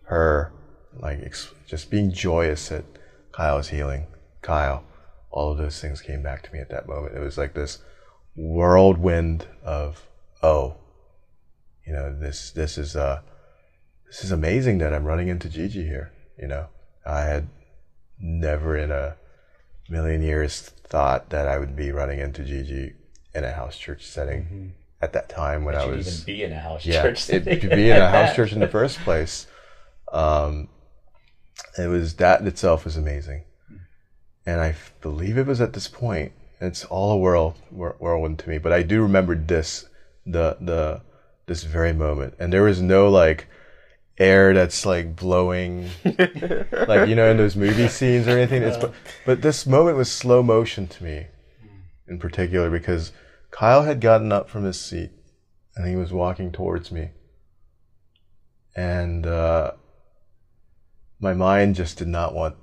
her, 0.03 0.53
like 0.97 1.21
ex- 1.23 1.53
just 1.67 1.89
being 1.89 2.11
joyous 2.11 2.71
at 2.71 2.85
Kyle's 3.31 3.69
healing, 3.69 4.07
Kyle. 4.41 4.83
All 5.29 5.51
of 5.51 5.57
those 5.57 5.79
things 5.79 6.01
came 6.01 6.21
back 6.21 6.43
to 6.43 6.53
me 6.53 6.59
at 6.59 6.69
that 6.69 6.87
moment. 6.87 7.15
It 7.15 7.21
was 7.21 7.37
like 7.37 7.53
this 7.53 7.79
whirlwind 8.35 9.47
of 9.63 10.05
oh, 10.43 10.75
you 11.85 11.93
know 11.93 12.13
this 12.17 12.51
this 12.51 12.77
is 12.77 12.95
uh 12.95 13.21
this 14.07 14.23
is 14.23 14.31
amazing 14.31 14.79
that 14.79 14.93
I'm 14.93 15.05
running 15.05 15.29
into 15.29 15.49
Gigi 15.49 15.83
here. 15.83 16.11
You 16.37 16.47
know, 16.47 16.67
I 17.05 17.21
had 17.21 17.47
never 18.21 18.77
in 18.77 18.91
a 18.91 19.15
million 19.89 20.21
years 20.21 20.61
thought 20.61 21.29
that 21.29 21.47
I 21.47 21.57
would 21.57 21.75
be 21.75 21.91
running 21.91 22.19
into 22.19 22.43
Gigi 22.43 22.93
in 23.33 23.43
a 23.43 23.51
house 23.51 23.77
church 23.77 24.05
setting 24.05 24.43
mm-hmm. 24.43 24.67
at 25.01 25.13
that 25.13 25.29
time 25.29 25.63
when 25.63 25.75
I 25.75 25.85
was 25.85 26.23
even 26.23 26.25
be 26.25 26.43
in 26.43 26.51
a 26.51 26.59
house 26.59 26.85
yeah, 26.85 27.01
church. 27.01 27.29
It, 27.29 27.61
to 27.61 27.69
be 27.69 27.89
in 27.89 27.97
a 27.97 28.09
house 28.17 28.35
church 28.35 28.51
in 28.53 28.59
the 28.59 28.67
first 28.67 28.99
place. 28.99 29.47
Um, 30.11 30.67
it 31.77 31.87
was 31.87 32.15
that 32.15 32.45
itself 32.45 32.85
was 32.85 32.97
amazing, 32.97 33.43
and 34.45 34.59
I 34.59 34.75
believe 35.01 35.37
it 35.37 35.47
was 35.47 35.61
at 35.61 35.73
this 35.73 35.87
point. 35.87 36.33
It's 36.59 36.85
all 36.85 37.13
a 37.13 37.17
whirl, 37.17 37.55
whirlwind 37.71 38.39
to 38.39 38.49
me, 38.49 38.57
but 38.57 38.71
I 38.71 38.83
do 38.83 39.01
remember 39.01 39.35
this 39.35 39.85
the 40.25 40.57
the 40.59 41.01
this 41.47 41.63
very 41.63 41.93
moment, 41.93 42.35
and 42.39 42.51
there 42.51 42.63
was 42.63 42.81
no 42.81 43.09
like 43.09 43.47
air 44.21 44.53
that's 44.53 44.85
like 44.85 45.15
blowing, 45.15 45.89
like 46.05 47.09
you 47.09 47.15
know 47.15 47.29
in 47.29 47.37
those 47.37 47.55
movie 47.55 47.87
scenes 47.87 48.27
or 48.27 48.31
anything. 48.31 48.61
It's, 48.61 48.77
but, 48.77 48.93
but 49.25 49.41
this 49.41 49.65
moment 49.65 49.97
was 49.97 50.11
slow 50.11 50.43
motion 50.43 50.87
to 50.87 51.03
me, 51.03 51.27
in 52.07 52.19
particular 52.19 52.69
because 52.69 53.11
Kyle 53.49 53.83
had 53.83 53.99
gotten 53.99 54.31
up 54.31 54.49
from 54.49 54.63
his 54.63 54.79
seat 54.79 55.11
and 55.75 55.87
he 55.87 55.95
was 55.95 56.13
walking 56.13 56.51
towards 56.51 56.91
me, 56.91 57.09
and 58.75 59.25
uh, 59.25 59.71
my 61.19 61.33
mind 61.33 61.75
just 61.75 61.97
did 61.97 62.07
not 62.07 62.35
want 62.35 62.55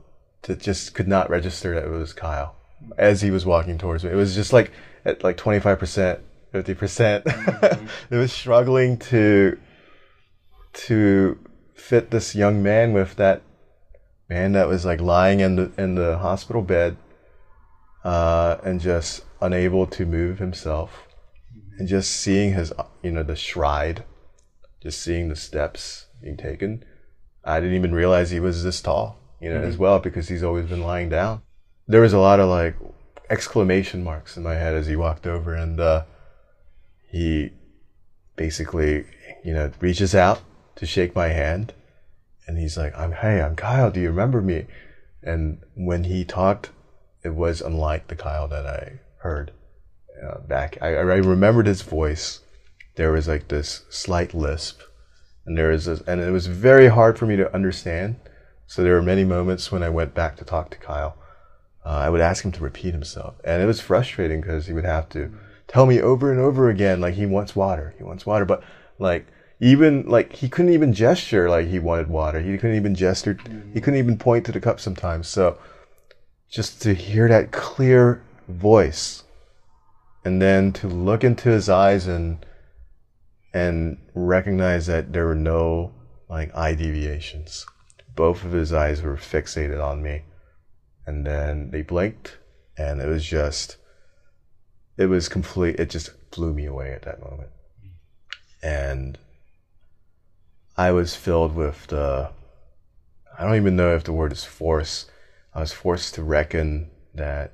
to, 0.43 0.55
just 0.55 0.95
could 0.95 1.09
not 1.09 1.29
register 1.29 1.75
that 1.75 1.85
it 1.85 1.91
was 1.91 2.13
Kyle 2.13 2.55
as 2.97 3.21
he 3.21 3.31
was 3.31 3.45
walking 3.45 3.79
towards 3.79 4.05
me. 4.05 4.11
It 4.11 4.17
was 4.17 4.35
just 4.35 4.53
like 4.53 4.71
at 5.05 5.25
like 5.25 5.37
twenty 5.37 5.61
five 5.61 5.79
percent. 5.79 6.21
50 6.51 6.75
percent. 6.75 7.25
Mm-hmm. 7.27 7.87
it 8.15 8.17
was 8.17 8.33
struggling 8.33 8.97
to 8.99 9.59
to 10.73 11.39
fit 11.79 12.11
this 12.11 12.35
young 12.35 12.63
man 12.63 12.93
with 12.93 13.17
that 13.17 13.43
man 14.29 14.53
that 14.53 14.69
was 14.69 14.85
like 14.85 15.01
lying 15.01 15.41
in 15.41 15.57
the 15.57 15.73
in 15.79 15.95
the 15.95 16.19
hospital 16.19 16.63
bed 16.63 16.97
uh, 18.05 18.57
and 18.63 18.81
just 18.81 19.25
unable 19.41 19.87
to 19.87 20.05
move 20.05 20.39
himself 20.39 21.09
and 21.79 21.89
just 21.89 22.11
seeing 22.11 22.53
his 22.53 22.73
you 23.03 23.11
know 23.11 23.23
the 23.23 23.37
stride 23.37 24.05
just 24.83 25.01
seeing 25.01 25.29
the 25.29 25.37
steps 25.37 26.07
being 26.21 26.37
taken 26.37 26.85
i 27.45 27.61
didn't 27.61 27.77
even 27.77 27.95
realize 27.95 28.31
he 28.31 28.41
was 28.41 28.65
this 28.65 28.81
tall 28.81 29.19
you 29.41 29.49
know 29.49 29.61
mm-hmm. 29.61 29.69
as 29.69 29.77
well 29.77 29.99
because 29.99 30.29
he's 30.29 30.43
always 30.43 30.67
been 30.67 30.83
lying 30.83 31.09
down 31.09 31.41
there 31.87 32.01
was 32.01 32.13
a 32.13 32.19
lot 32.19 32.41
of 32.41 32.49
like 32.49 32.77
exclamation 33.31 34.03
marks 34.03 34.37
in 34.37 34.43
my 34.43 34.55
head 34.55 34.75
as 34.75 34.87
he 34.87 34.97
walked 34.97 35.27
over 35.27 35.55
and 35.55 35.79
uh, 35.79 36.03
he 37.11 37.51
basically 38.37 39.05
you 39.45 39.55
know 39.55 39.71
reaches 39.81 40.15
out 40.15 40.41
to 40.79 40.87
shake 40.87 41.15
my 41.15 41.29
hand. 41.29 41.75
And 42.47 42.57
he's 42.57 42.77
like, 42.77 42.97
I'm, 42.97 43.13
hey, 43.13 43.43
I'm 43.43 43.57
Kyle. 43.57 43.91
Do 43.91 44.01
you 44.01 44.09
remember 44.09 44.41
me? 44.41 44.67
And 45.23 45.59
when 45.75 46.05
he 46.05 46.25
talked, 46.25 46.71
it 47.25 47.35
was 47.35 47.61
unlike 47.61 48.07
the 48.07 48.17
Kyle 48.17 48.49
that 48.49 48.67
I 48.67 49.01
heard 49.19 49.53
uh, 50.25 50.39
back. 50.39 50.79
I, 50.81 50.95
I 50.95 51.17
remembered 51.17 51.67
his 51.67 51.83
voice. 51.83 52.41
There 52.95 53.13
was 53.13 53.29
like 53.29 53.49
this 53.49 53.85
slight 53.91 54.35
lisp, 54.35 54.81
and 55.45 55.59
there 55.59 55.77
this, 55.77 56.01
and 56.07 56.21
it 56.21 56.31
was 56.31 56.47
very 56.47 56.89
hard 56.89 57.19
for 57.19 57.27
me 57.27 57.37
to 57.37 57.53
understand. 57.53 58.17
So 58.67 58.83
there 58.83 58.95
were 58.95 59.03
many 59.03 59.25
moments 59.25 59.73
when 59.73 59.83
I 59.83 59.89
went 59.89 60.15
back 60.15 60.37
to 60.37 60.45
talk 60.45 60.71
to 60.71 60.79
Kyle. 60.79 61.17
Uh, 61.85 61.91
I 61.91 62.09
would 62.09 62.21
ask 62.21 62.45
him 62.45 62.53
to 62.53 62.63
repeat 62.63 62.93
himself, 62.93 63.35
and 63.45 63.63
it 63.63 63.67
was 63.67 63.81
frustrating 63.81 64.41
because 64.41 64.67
he 64.67 64.73
would 64.73 64.85
have 64.85 65.09
to 65.11 65.33
tell 65.67 65.87
me 65.87 66.01
over 66.01 66.31
and 66.31 66.41
over 66.41 66.71
again, 66.71 67.01
like 67.01 67.15
he 67.15 67.27
wants 67.27 67.57
water, 67.57 67.95
he 67.99 68.05
wants 68.05 68.25
water, 68.25 68.45
but 68.45 68.63
like 68.99 69.27
even 69.61 70.09
like 70.09 70.35
he 70.35 70.49
couldn't 70.49 70.73
even 70.73 70.93
gesture 70.93 71.51
like 71.51 71.67
he 71.67 71.79
wanted 71.79 72.09
water. 72.09 72.41
He 72.41 72.57
couldn't 72.59 72.77
even 72.77 72.95
gesture. 72.95 73.35
Mm-hmm. 73.35 73.73
He 73.73 73.81
couldn't 73.81 73.99
even 73.99 74.19
point 74.19 74.47
to 74.47 74.53
the 74.53 74.61
cup 74.61 74.81
sometimes. 74.81 75.29
So 75.29 75.59
just 76.49 76.81
to 76.83 76.95
hear 76.95 77.29
that 77.29 77.51
clear 77.51 78.23
voice, 78.47 79.25
and 80.25 80.41
then 80.41 80.73
to 80.73 80.87
look 80.87 81.25
into 81.25 81.49
his 81.49 81.69
eyes 81.69 82.07
and 82.07 82.45
and 83.53 83.99
recognize 84.15 84.87
that 84.87 85.13
there 85.13 85.27
were 85.27 85.35
no 85.35 85.93
like 86.29 86.55
eye 86.57 86.75
deviations. 86.75 87.67
Both 88.15 88.45
of 88.45 88.53
his 88.53 88.73
eyes 88.73 89.03
were 89.03 89.17
fixated 89.17 89.83
on 89.83 90.03
me, 90.03 90.23
and 91.07 91.27
then 91.27 91.71
they 91.71 91.83
blinked, 91.83 92.39
and 92.77 93.01
it 93.01 93.07
was 93.07 93.25
just, 93.25 93.77
it 94.97 95.07
was 95.07 95.29
complete. 95.29 95.79
It 95.79 95.91
just 95.91 96.11
blew 96.31 96.53
me 96.53 96.67
away 96.67 96.93
at 96.93 97.03
that 97.03 97.21
moment, 97.21 97.51
and 98.63 99.19
I 100.79 100.93
was 100.93 101.17
filled 101.17 101.57
with 101.57 101.89
the, 101.89 102.31
I 103.37 103.43
don't 103.43 103.57
even 103.57 103.75
know 103.75 103.97
if 103.97 104.05
the 104.05 104.13
word 104.13 104.31
is 104.31 104.45
force. 104.45 105.07
I 105.53 105.59
was 105.59 105.73
forced 105.73 106.15
to 106.15 106.23
reckon 106.23 106.89
that 107.13 107.53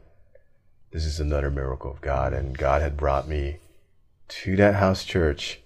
this 0.93 1.07
is 1.07 1.21
another 1.21 1.51
miracle 1.51 1.91
of 1.91 2.03
God, 2.03 2.35
and 2.35 2.57
God 2.57 2.83
had 2.83 2.99
brought 2.99 3.27
me 3.27 3.61
to 4.29 4.57
that 4.57 4.75
house 4.75 5.07
church 5.07 5.61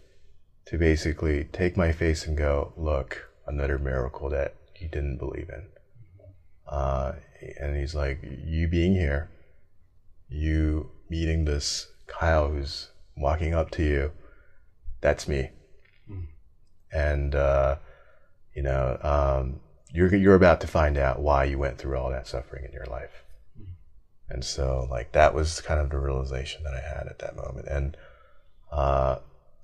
to 0.66 0.78
basically 0.78 1.48
take 1.52 1.76
my 1.76 1.90
face 1.90 2.28
and 2.28 2.38
go, 2.38 2.72
look, 2.76 3.28
another 3.44 3.76
miracle 3.76 4.30
that 4.30 4.54
he 4.72 4.86
didn't 4.86 5.18
believe 5.18 5.48
in. 5.48 5.64
Uh, 6.64 7.14
and 7.60 7.76
he's 7.76 7.94
like, 7.94 8.20
you 8.22 8.68
being 8.68 8.94
here, 8.94 9.30
you 10.28 10.92
meeting 11.10 11.44
this 11.44 11.88
Kyle 12.06 12.50
who's 12.50 12.92
walking 13.16 13.52
up 13.52 13.72
to 13.72 13.82
you, 13.82 14.12
that's 15.00 15.26
me 15.26 15.50
and 16.92 17.34
uh, 17.34 17.76
you 18.54 18.62
know 18.62 18.98
um, 19.02 19.60
you're 19.92 20.14
you're 20.14 20.34
about 20.34 20.60
to 20.60 20.66
find 20.66 20.98
out 20.98 21.20
why 21.20 21.44
you 21.44 21.58
went 21.58 21.78
through 21.78 21.96
all 21.96 22.10
that 22.10 22.26
suffering 22.26 22.64
in 22.64 22.72
your 22.72 22.86
life. 22.86 23.24
And 24.30 24.44
so, 24.44 24.86
like 24.90 25.12
that 25.12 25.34
was 25.34 25.60
kind 25.62 25.80
of 25.80 25.90
the 25.90 25.98
realization 25.98 26.62
that 26.64 26.74
I 26.74 26.80
had 26.80 27.06
at 27.08 27.18
that 27.20 27.34
moment, 27.34 27.66
and 27.66 27.96
uh, 28.70 29.16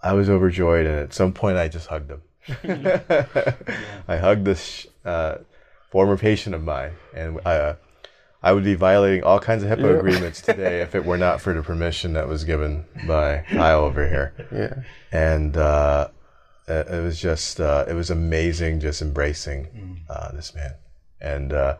I 0.02 0.14
was 0.14 0.31
overjoyed. 0.31 0.87
And 0.87 0.99
at 0.99 1.12
some 1.12 1.33
point, 1.33 1.59
I 1.59 1.69
just 1.69 1.88
hugged 1.88 2.11
him. 2.11 2.23
yeah. 2.64 3.25
I 4.09 4.16
hugged 4.16 4.47
this 4.47 4.87
uh, 5.04 5.37
former 5.90 6.16
patient 6.16 6.54
of 6.54 6.64
mine, 6.64 6.93
and 7.14 7.40
I, 7.45 7.57
uh, 7.57 7.76
I 8.43 8.52
would 8.52 8.64
be 8.64 8.75
violating 8.75 9.23
all 9.23 9.38
kinds 9.38 9.62
of 9.62 9.71
HIPAA 9.71 9.93
yeah. 9.93 9.99
agreements 9.99 10.40
today 10.40 10.81
if 10.81 10.95
it 10.95 11.04
were 11.04 11.19
not 11.19 11.43
for 11.43 11.52
the 11.52 11.62
permission 11.62 12.14
that 12.14 12.26
was 12.26 12.45
given 12.45 12.87
by 13.07 13.45
Kyle 13.50 13.81
over 13.81 14.09
here. 14.09 14.33
Yeah. 14.50 14.83
And 15.12 15.57
uh, 15.59 16.09
uh, 16.68 16.85
it 16.88 17.02
was 17.02 17.21
just 17.21 17.61
uh, 17.61 17.85
it 17.88 17.94
was 17.94 18.11
amazing 18.11 18.80
just 18.80 19.02
embracing 19.02 19.66
mm. 19.66 19.97
uh, 20.09 20.33
this 20.33 20.54
man. 20.54 20.75
And 21.21 21.52
uh, 21.52 21.76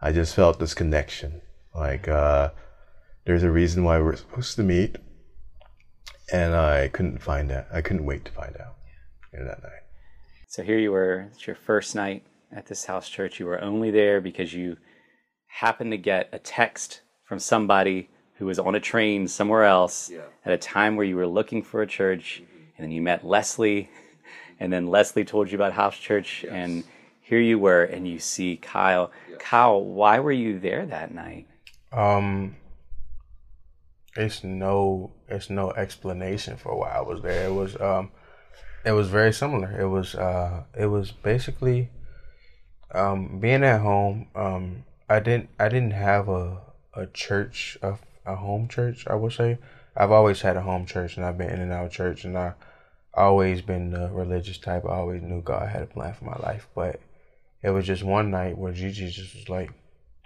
i 0.00 0.12
just 0.12 0.34
felt 0.34 0.58
this 0.58 0.74
connection. 0.74 1.42
Like 1.74 2.08
uh, 2.08 2.50
there's 3.24 3.42
a 3.42 3.50
reason 3.50 3.84
why 3.84 4.00
we're 4.00 4.16
supposed 4.16 4.56
to 4.56 4.62
meet. 4.62 4.96
And 6.32 6.54
i 6.54 6.88
couldn't 6.88 7.20
find 7.22 7.50
out 7.50 7.66
i 7.72 7.80
couldn't 7.80 8.04
wait 8.04 8.24
to 8.24 8.30
find 8.30 8.56
out 8.56 8.76
you 9.32 9.40
know, 9.40 9.46
that 9.46 9.62
night. 9.62 9.82
So 10.48 10.62
here 10.62 10.78
you 10.78 10.92
were 10.92 11.28
it's 11.32 11.46
your 11.46 11.56
first 11.56 11.94
night 11.94 12.24
at 12.52 12.66
this 12.66 12.84
house 12.84 13.08
church. 13.08 13.40
You 13.40 13.46
were 13.46 13.60
only 13.60 13.90
there 13.90 14.20
because 14.20 14.54
you 14.54 14.76
happened 15.46 15.90
to 15.90 15.98
get 15.98 16.28
a 16.32 16.38
text 16.38 17.02
from 17.24 17.40
somebody 17.40 18.08
who 18.34 18.46
was 18.46 18.58
on 18.58 18.74
a 18.76 18.80
train 18.80 19.26
somewhere 19.26 19.64
else 19.64 20.08
yeah. 20.08 20.20
at 20.44 20.52
a 20.52 20.56
time 20.56 20.96
where 20.96 21.04
you 21.04 21.16
were 21.16 21.26
looking 21.26 21.62
for 21.62 21.82
a 21.82 21.86
church. 21.86 22.42
Mm-hmm. 22.42 22.56
and 22.76 22.84
then 22.84 22.92
you 22.92 23.02
met 23.02 23.26
leslie 23.26 23.90
and 24.60 24.72
then 24.72 24.86
Leslie 24.86 25.24
told 25.24 25.50
you 25.50 25.56
about 25.56 25.72
House 25.72 25.98
Church, 25.98 26.44
yes. 26.44 26.52
and 26.52 26.84
here 27.20 27.40
you 27.40 27.58
were, 27.58 27.84
and 27.84 28.06
you 28.06 28.18
see 28.18 28.56
Kyle. 28.56 29.10
Yes. 29.28 29.38
Kyle, 29.40 29.82
why 29.82 30.20
were 30.20 30.30
you 30.32 30.60
there 30.60 30.86
that 30.86 31.12
night? 31.12 31.48
Um, 31.92 32.56
it's 34.14 34.44
no, 34.44 35.10
it's 35.28 35.50
no 35.50 35.72
explanation 35.72 36.56
for 36.56 36.76
why 36.76 36.90
I 36.90 37.00
was 37.00 37.22
there. 37.22 37.46
It 37.46 37.54
was, 37.54 37.80
um, 37.80 38.12
it 38.84 38.92
was 38.92 39.08
very 39.08 39.32
similar. 39.32 39.80
It 39.80 39.88
was, 39.88 40.14
uh, 40.14 40.64
it 40.78 40.86
was 40.86 41.10
basically, 41.10 41.90
um, 42.94 43.40
being 43.40 43.64
at 43.64 43.80
home. 43.80 44.28
Um, 44.36 44.84
I 45.08 45.18
didn't, 45.18 45.48
I 45.58 45.68
didn't 45.68 45.92
have 45.92 46.28
a 46.28 46.58
a 46.94 47.06
church, 47.06 47.78
a, 47.82 47.98
a 48.26 48.36
home 48.36 48.68
church. 48.68 49.06
I 49.08 49.14
would 49.14 49.32
say. 49.32 49.58
I've 49.96 50.12
always 50.12 50.40
had 50.40 50.56
a 50.56 50.62
home 50.62 50.86
church, 50.86 51.16
and 51.16 51.26
I've 51.26 51.36
been 51.36 51.50
in 51.50 51.60
and 51.60 51.72
out 51.72 51.86
of 51.86 51.92
church, 51.92 52.24
and 52.24 52.38
I 52.38 52.54
always 53.14 53.60
been 53.62 53.90
the 53.90 54.08
religious 54.10 54.58
type. 54.58 54.84
I 54.84 54.96
always 54.96 55.22
knew 55.22 55.42
God 55.42 55.68
had 55.68 55.82
a 55.82 55.86
plan 55.86 56.14
for 56.14 56.24
my 56.24 56.36
life, 56.36 56.68
but 56.74 57.00
it 57.62 57.70
was 57.70 57.86
just 57.86 58.02
one 58.02 58.30
night 58.30 58.56
where 58.56 58.72
Gigi 58.72 59.10
just 59.10 59.34
was 59.34 59.48
like, 59.48 59.70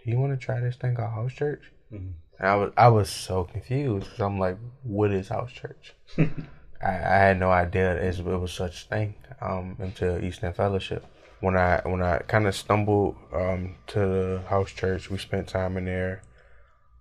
do 0.03 0.11
you 0.11 0.19
want 0.19 0.39
to 0.39 0.45
try 0.45 0.61
this 0.61 0.77
thing 0.77 0.95
called 0.95 1.13
house 1.13 1.33
church? 1.33 1.63
Mm-hmm. 1.93 2.13
And 2.39 2.49
I 2.49 2.57
was 2.57 2.73
I 2.77 2.89
was 2.89 3.11
so 3.11 3.45
confused 3.45 4.07
because 4.07 4.21
I'm 4.21 4.39
like, 4.39 4.59
what 4.83 5.13
is 5.13 5.29
house 5.29 5.53
church? 5.53 5.95
I, 6.19 6.89
I, 6.89 7.17
had 7.17 7.41
no 7.41 7.51
idea 7.51 7.97
it 7.97 8.19
was 8.19 8.53
such 8.53 8.85
a 8.85 8.89
thing 8.89 9.15
um, 9.41 9.77
until 9.79 10.23
East 10.23 10.45
End 10.45 10.57
Fellowship. 10.57 11.07
When 11.41 11.57
I 11.57 11.81
when 11.85 12.03
I 12.03 12.19
kind 12.19 12.47
of 12.47 12.55
stumbled 12.55 13.17
um, 13.33 13.77
to 13.89 13.99
the 13.99 14.43
house 14.49 14.71
church, 14.71 15.11
we 15.11 15.19
spent 15.19 15.49
time 15.49 15.77
in 15.77 15.85
there, 15.87 16.23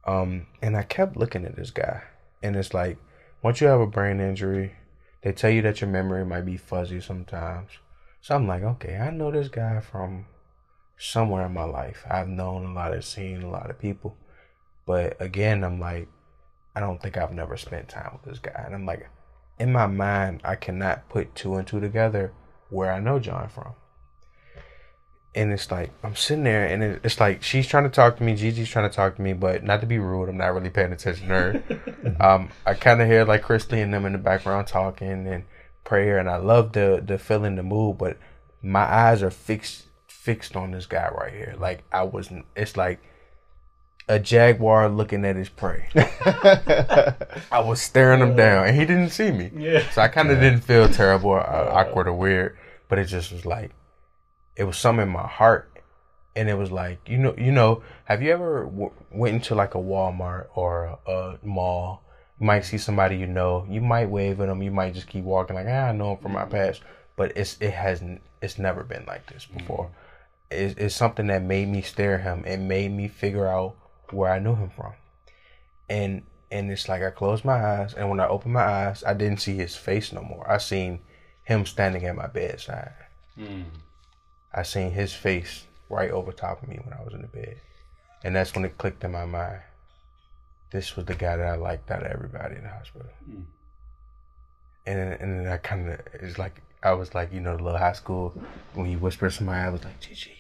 um, 0.05 0.47
and 0.61 0.77
I 0.77 0.83
kept 0.83 1.17
looking 1.17 1.45
at 1.45 1.55
this 1.55 1.71
guy, 1.71 2.03
and 2.41 2.55
it's 2.55 2.73
like, 2.73 2.97
once 3.41 3.61
you 3.61 3.67
have 3.67 3.79
a 3.79 3.87
brain 3.87 4.19
injury, 4.19 4.73
they 5.23 5.31
tell 5.31 5.49
you 5.49 5.61
that 5.61 5.81
your 5.81 5.89
memory 5.89 6.25
might 6.25 6.45
be 6.45 6.57
fuzzy 6.57 6.99
sometimes. 6.99 7.71
So 8.21 8.35
I'm 8.35 8.47
like, 8.47 8.63
okay, 8.63 8.97
I 8.97 9.09
know 9.09 9.31
this 9.31 9.47
guy 9.47 9.79
from 9.79 10.25
somewhere 10.97 11.45
in 11.45 11.53
my 11.53 11.63
life. 11.63 12.05
I've 12.09 12.27
known 12.27 12.65
a 12.65 12.73
lot 12.73 12.93
of, 12.93 13.05
seen 13.05 13.41
a 13.41 13.49
lot 13.49 13.69
of 13.69 13.79
people. 13.79 14.17
But 14.85 15.19
again, 15.21 15.63
I'm 15.63 15.79
like, 15.79 16.07
I 16.75 16.79
don't 16.79 17.01
think 17.01 17.17
I've 17.17 17.33
never 17.33 17.55
spent 17.57 17.89
time 17.89 18.11
with 18.13 18.31
this 18.31 18.39
guy. 18.39 18.63
And 18.65 18.75
I'm 18.75 18.85
like, 18.85 19.09
in 19.59 19.71
my 19.71 19.87
mind, 19.87 20.41
I 20.43 20.55
cannot 20.55 21.09
put 21.09 21.35
two 21.35 21.55
and 21.55 21.65
two 21.65 21.79
together 21.79 22.33
where 22.69 22.91
I 22.91 22.99
know 22.99 23.19
John 23.19 23.47
from. 23.47 23.73
And 25.35 25.51
it's 25.51 25.71
like, 25.71 25.91
I'm 26.03 26.15
sitting 26.15 26.43
there 26.43 26.65
and 26.67 26.83
it's 27.03 27.19
like, 27.19 27.41
she's 27.41 27.65
trying 27.65 27.85
to 27.85 27.89
talk 27.89 28.17
to 28.17 28.23
me, 28.23 28.35
Gigi's 28.35 28.69
trying 28.69 28.87
to 28.87 28.95
talk 28.95 29.15
to 29.15 29.21
me, 29.21 29.33
but 29.33 29.63
not 29.63 29.81
to 29.81 29.87
be 29.87 29.97
rude, 29.97 30.29
I'm 30.29 30.37
not 30.37 30.53
really 30.53 30.69
paying 30.69 30.93
attention 30.93 31.27
to 31.27 31.33
her. 31.33 32.17
um, 32.19 32.49
I 32.65 32.75
kind 32.75 33.01
of 33.01 33.07
hear 33.07 33.25
like 33.25 33.41
Chris 33.41 33.69
Lee 33.71 33.81
and 33.81 33.91
them 33.91 34.05
in 34.05 34.11
the 34.11 34.19
background 34.19 34.67
talking 34.67 35.27
and 35.27 35.45
prayer, 35.83 36.19
and 36.19 36.29
I 36.29 36.37
love 36.37 36.73
the, 36.73 37.01
the 37.03 37.17
feeling, 37.17 37.55
the 37.55 37.63
mood, 37.63 37.97
but 37.97 38.17
my 38.61 38.83
eyes 38.83 39.23
are 39.23 39.31
fixed 39.31 39.87
fixed 40.07 40.55
on 40.55 40.71
this 40.71 40.85
guy 40.85 41.09
right 41.09 41.33
here. 41.33 41.55
Like 41.59 41.83
I 41.91 42.03
wasn't. 42.03 42.45
It's 42.55 42.77
like 42.77 42.99
a 44.07 44.19
jaguar 44.19 44.89
looking 44.89 45.25
at 45.25 45.35
his 45.35 45.49
prey. 45.49 45.89
I 45.95 47.59
was 47.59 47.81
staring 47.81 48.21
him 48.21 48.35
down, 48.35 48.67
and 48.67 48.75
he 48.75 48.85
didn't 48.85 49.09
see 49.09 49.31
me. 49.31 49.51
Yeah. 49.53 49.89
So 49.91 50.01
I 50.01 50.07
kind 50.07 50.31
of 50.31 50.37
yeah. 50.37 50.49
didn't 50.49 50.61
feel 50.61 50.87
terrible, 50.87 51.31
or, 51.31 51.41
uh, 51.41 51.73
awkward, 51.73 52.07
or 52.07 52.13
weird. 52.13 52.57
But 52.87 52.99
it 52.99 53.05
just 53.05 53.31
was 53.31 53.45
like 53.45 53.71
it 54.55 54.65
was 54.65 54.77
something 54.77 55.03
in 55.07 55.10
my 55.10 55.27
heart, 55.27 55.72
and 56.36 56.50
it 56.50 56.57
was 56.57 56.72
like 56.72 57.07
you 57.07 57.17
know, 57.17 57.36
you 57.38 57.51
know. 57.51 57.83
Have 58.05 58.22
you 58.22 58.31
ever 58.31 58.65
w- 58.65 58.91
went 59.12 59.36
into 59.36 59.55
like 59.55 59.75
a 59.75 59.79
Walmart 59.79 60.48
or 60.55 60.98
a, 61.05 61.12
a, 61.12 61.39
mall? 61.43 62.03
You 62.39 62.48
might 62.48 62.65
see 62.65 62.77
somebody 62.77 63.17
you 63.17 63.27
know. 63.27 63.65
You 63.69 63.81
might 63.81 64.10
wave 64.10 64.39
at 64.41 64.48
them. 64.48 64.62
You 64.62 64.72
might 64.72 64.93
just 64.93 65.07
keep 65.07 65.24
walking 65.24 65.55
like, 65.55 65.67
ah, 65.67 65.88
I 65.88 65.91
know 65.91 66.13
him 66.13 66.17
from 66.17 66.33
my 66.33 66.45
past. 66.45 66.81
But 67.15 67.38
it's 67.38 67.57
it 67.60 67.72
hasn't. 67.72 68.22
It's 68.41 68.57
never 68.57 68.83
been 68.83 69.05
like 69.07 69.27
this 69.27 69.45
before. 69.45 69.86
Mm-hmm 69.86 70.00
is, 70.53 70.75
is 70.75 70.95
something 70.95 71.27
that 71.27 71.43
made 71.43 71.67
me 71.67 71.81
stare 71.81 72.15
at 72.15 72.22
him. 72.22 72.45
It 72.45 72.57
made 72.57 72.91
me 72.91 73.07
figure 73.07 73.48
out 73.48 73.75
where 74.12 74.31
I 74.31 74.39
knew 74.39 74.55
him 74.55 74.69
from. 74.69 74.93
And 75.89 76.24
and 76.51 76.72
it's 76.72 76.88
like 76.88 77.01
I 77.01 77.10
closed 77.10 77.43
my 77.43 77.79
eyes 77.79 77.95
and 77.95 78.10
when 78.10 78.19
I 78.19 78.27
opened 78.27 78.53
my 78.53 78.63
eyes, 78.63 79.03
I 79.03 79.13
didn't 79.13 79.41
see 79.41 79.55
his 79.55 79.75
face 79.75 80.13
no 80.13 80.22
more. 80.22 80.50
I 80.50 80.60
seen 80.60 81.00
him 81.43 81.65
standing 81.65 82.05
at 82.05 82.15
my 82.15 82.27
bedside. 82.27 82.93
Mm. 83.38 83.65
I 84.53 84.63
seen 84.63 84.91
his 84.91 85.13
face 85.13 85.65
right 85.89 86.12
over 86.12 86.31
top 86.31 86.62
of 86.62 86.69
me 86.69 86.79
when 86.83 86.93
I 86.93 87.03
was 87.03 87.13
in 87.13 87.22
the 87.22 87.27
bed. 87.27 87.57
And 88.24 88.36
that's 88.36 88.53
when 88.55 88.65
it 88.65 88.77
clicked 88.77 89.03
in 89.03 89.12
my 89.12 89.25
mind. 89.25 89.62
This 90.72 90.95
was 90.95 91.05
the 91.05 91.15
guy 91.15 91.38
that 91.38 91.48
I 91.48 91.55
liked 91.55 91.91
out 91.91 92.03
of 92.03 92.12
everybody 92.12 92.55
in 92.55 92.63
the 92.63 92.69
hospital. 92.69 93.10
Mm. 93.29 93.43
And 94.86 95.00
and 95.00 95.39
then 95.39 95.51
I 95.51 95.57
kind 95.57 95.89
of 95.89 96.00
it's 96.13 96.38
like 96.38 96.62
I 96.81 96.93
was 96.93 97.13
like, 97.13 97.31
you 97.31 97.39
know, 97.39 97.55
the 97.55 97.63
little 97.63 97.79
high 97.79 97.93
school 97.93 98.33
when 98.74 98.89
you 98.89 98.98
whisper 98.98 99.29
to 99.29 99.36
somebody, 99.36 99.60
I 99.60 99.69
was 99.69 99.83
like, 99.83 100.00
Gigi, 100.00 100.31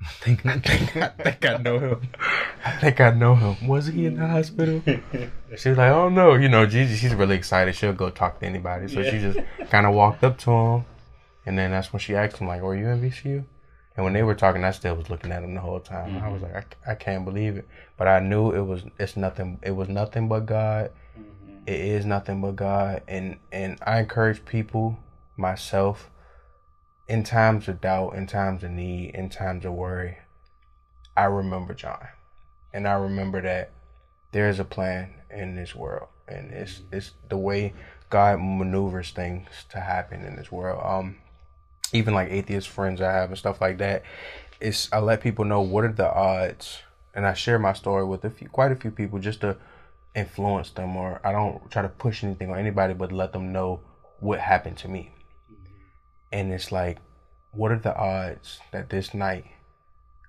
I 0.00 0.08
think 0.08 0.46
I 0.46 0.58
think 0.58 0.96
I 0.96 1.08
think 1.08 1.44
I 1.44 1.56
know 1.56 1.78
him. 1.78 2.08
I 2.64 2.72
think 2.72 3.00
I 3.00 3.10
know 3.10 3.34
him. 3.34 3.66
Was 3.66 3.88
he 3.88 4.06
in 4.06 4.16
the 4.16 4.26
hospital? 4.26 4.80
she 5.56 5.68
was 5.68 5.78
like, 5.78 5.92
oh 5.92 6.08
no, 6.08 6.34
you 6.34 6.48
know, 6.48 6.66
Gigi, 6.66 6.96
she's 6.96 7.14
really 7.14 7.36
excited. 7.36 7.74
She'll 7.74 7.92
go 7.92 8.10
talk 8.10 8.40
to 8.40 8.46
anybody. 8.46 8.88
So 8.88 9.00
yeah. 9.00 9.10
she 9.10 9.18
just 9.18 9.38
kind 9.70 9.86
of 9.86 9.94
walked 9.94 10.22
up 10.22 10.38
to 10.38 10.50
him, 10.50 10.84
and 11.48 11.58
then 11.58 11.70
that's 11.70 11.92
when 11.92 12.00
she 12.00 12.14
asked 12.14 12.36
him 12.36 12.46
like, 12.46 12.62
"Were 12.62 12.76
you 12.76 12.88
in 12.88 13.00
VCU?" 13.00 13.44
And 13.96 14.04
when 14.04 14.12
they 14.12 14.22
were 14.22 14.34
talking, 14.34 14.62
I 14.64 14.70
still 14.70 14.94
was 14.94 15.10
looking 15.10 15.32
at 15.32 15.42
him 15.42 15.54
the 15.54 15.60
whole 15.60 15.80
time. 15.80 16.12
Mm-hmm. 16.14 16.24
I 16.24 16.28
was 16.28 16.42
like, 16.42 16.76
I, 16.86 16.92
I 16.92 16.94
can't 16.94 17.24
believe 17.24 17.56
it, 17.56 17.66
but 17.96 18.06
I 18.06 18.20
knew 18.20 18.52
it 18.52 18.60
was 18.60 18.84
it's 18.98 19.16
nothing. 19.16 19.58
It 19.62 19.72
was 19.72 19.88
nothing 19.88 20.28
but 20.28 20.46
God. 20.46 20.92
Mm-hmm. 21.18 21.62
It 21.66 21.80
is 21.80 22.04
nothing 22.04 22.40
but 22.40 22.56
God, 22.56 23.02
and 23.08 23.38
and 23.50 23.78
I 23.84 24.00
encourage 24.00 24.44
people, 24.44 24.98
myself 25.36 26.10
in 27.08 27.24
times 27.24 27.66
of 27.68 27.80
doubt, 27.80 28.14
in 28.14 28.26
times 28.26 28.62
of 28.62 28.70
need, 28.70 29.14
in 29.14 29.30
times 29.30 29.64
of 29.64 29.72
worry, 29.72 30.18
I 31.16 31.24
remember 31.24 31.74
John. 31.74 32.06
And 32.72 32.86
I 32.86 32.92
remember 32.92 33.40
that 33.40 33.72
there 34.32 34.48
is 34.48 34.60
a 34.60 34.64
plan 34.64 35.14
in 35.30 35.56
this 35.56 35.74
world. 35.74 36.08
And 36.28 36.52
it's 36.52 36.82
it's 36.92 37.12
the 37.30 37.38
way 37.38 37.72
God 38.10 38.38
maneuvers 38.40 39.10
things 39.10 39.48
to 39.70 39.80
happen 39.80 40.24
in 40.24 40.36
this 40.36 40.52
world. 40.52 40.82
Um 40.84 41.16
even 41.92 42.14
like 42.14 42.30
atheist 42.30 42.68
friends 42.68 43.00
I 43.00 43.12
have 43.12 43.30
and 43.30 43.38
stuff 43.38 43.60
like 43.60 43.78
that. 43.78 44.02
It's 44.60 44.88
I 44.92 44.98
let 44.98 45.20
people 45.20 45.44
know 45.44 45.60
what 45.60 45.84
are 45.84 45.92
the 45.92 46.12
odds 46.12 46.80
and 47.14 47.26
I 47.26 47.34
share 47.34 47.58
my 47.58 47.72
story 47.72 48.04
with 48.04 48.24
a 48.24 48.30
few 48.30 48.48
quite 48.48 48.72
a 48.72 48.76
few 48.76 48.90
people 48.90 49.18
just 49.18 49.40
to 49.42 49.56
influence 50.14 50.70
them 50.70 50.96
or 50.96 51.20
I 51.24 51.32
don't 51.32 51.70
try 51.70 51.82
to 51.82 51.88
push 51.88 52.24
anything 52.24 52.50
on 52.50 52.58
anybody 52.58 52.94
but 52.94 53.12
let 53.12 53.32
them 53.32 53.52
know 53.52 53.80
what 54.20 54.40
happened 54.40 54.78
to 54.78 54.88
me 54.88 55.12
and 56.32 56.52
it's 56.52 56.70
like, 56.70 56.98
what 57.52 57.72
are 57.72 57.78
the 57.78 57.96
odds 57.96 58.60
that 58.72 58.90
this 58.90 59.14
night, 59.14 59.46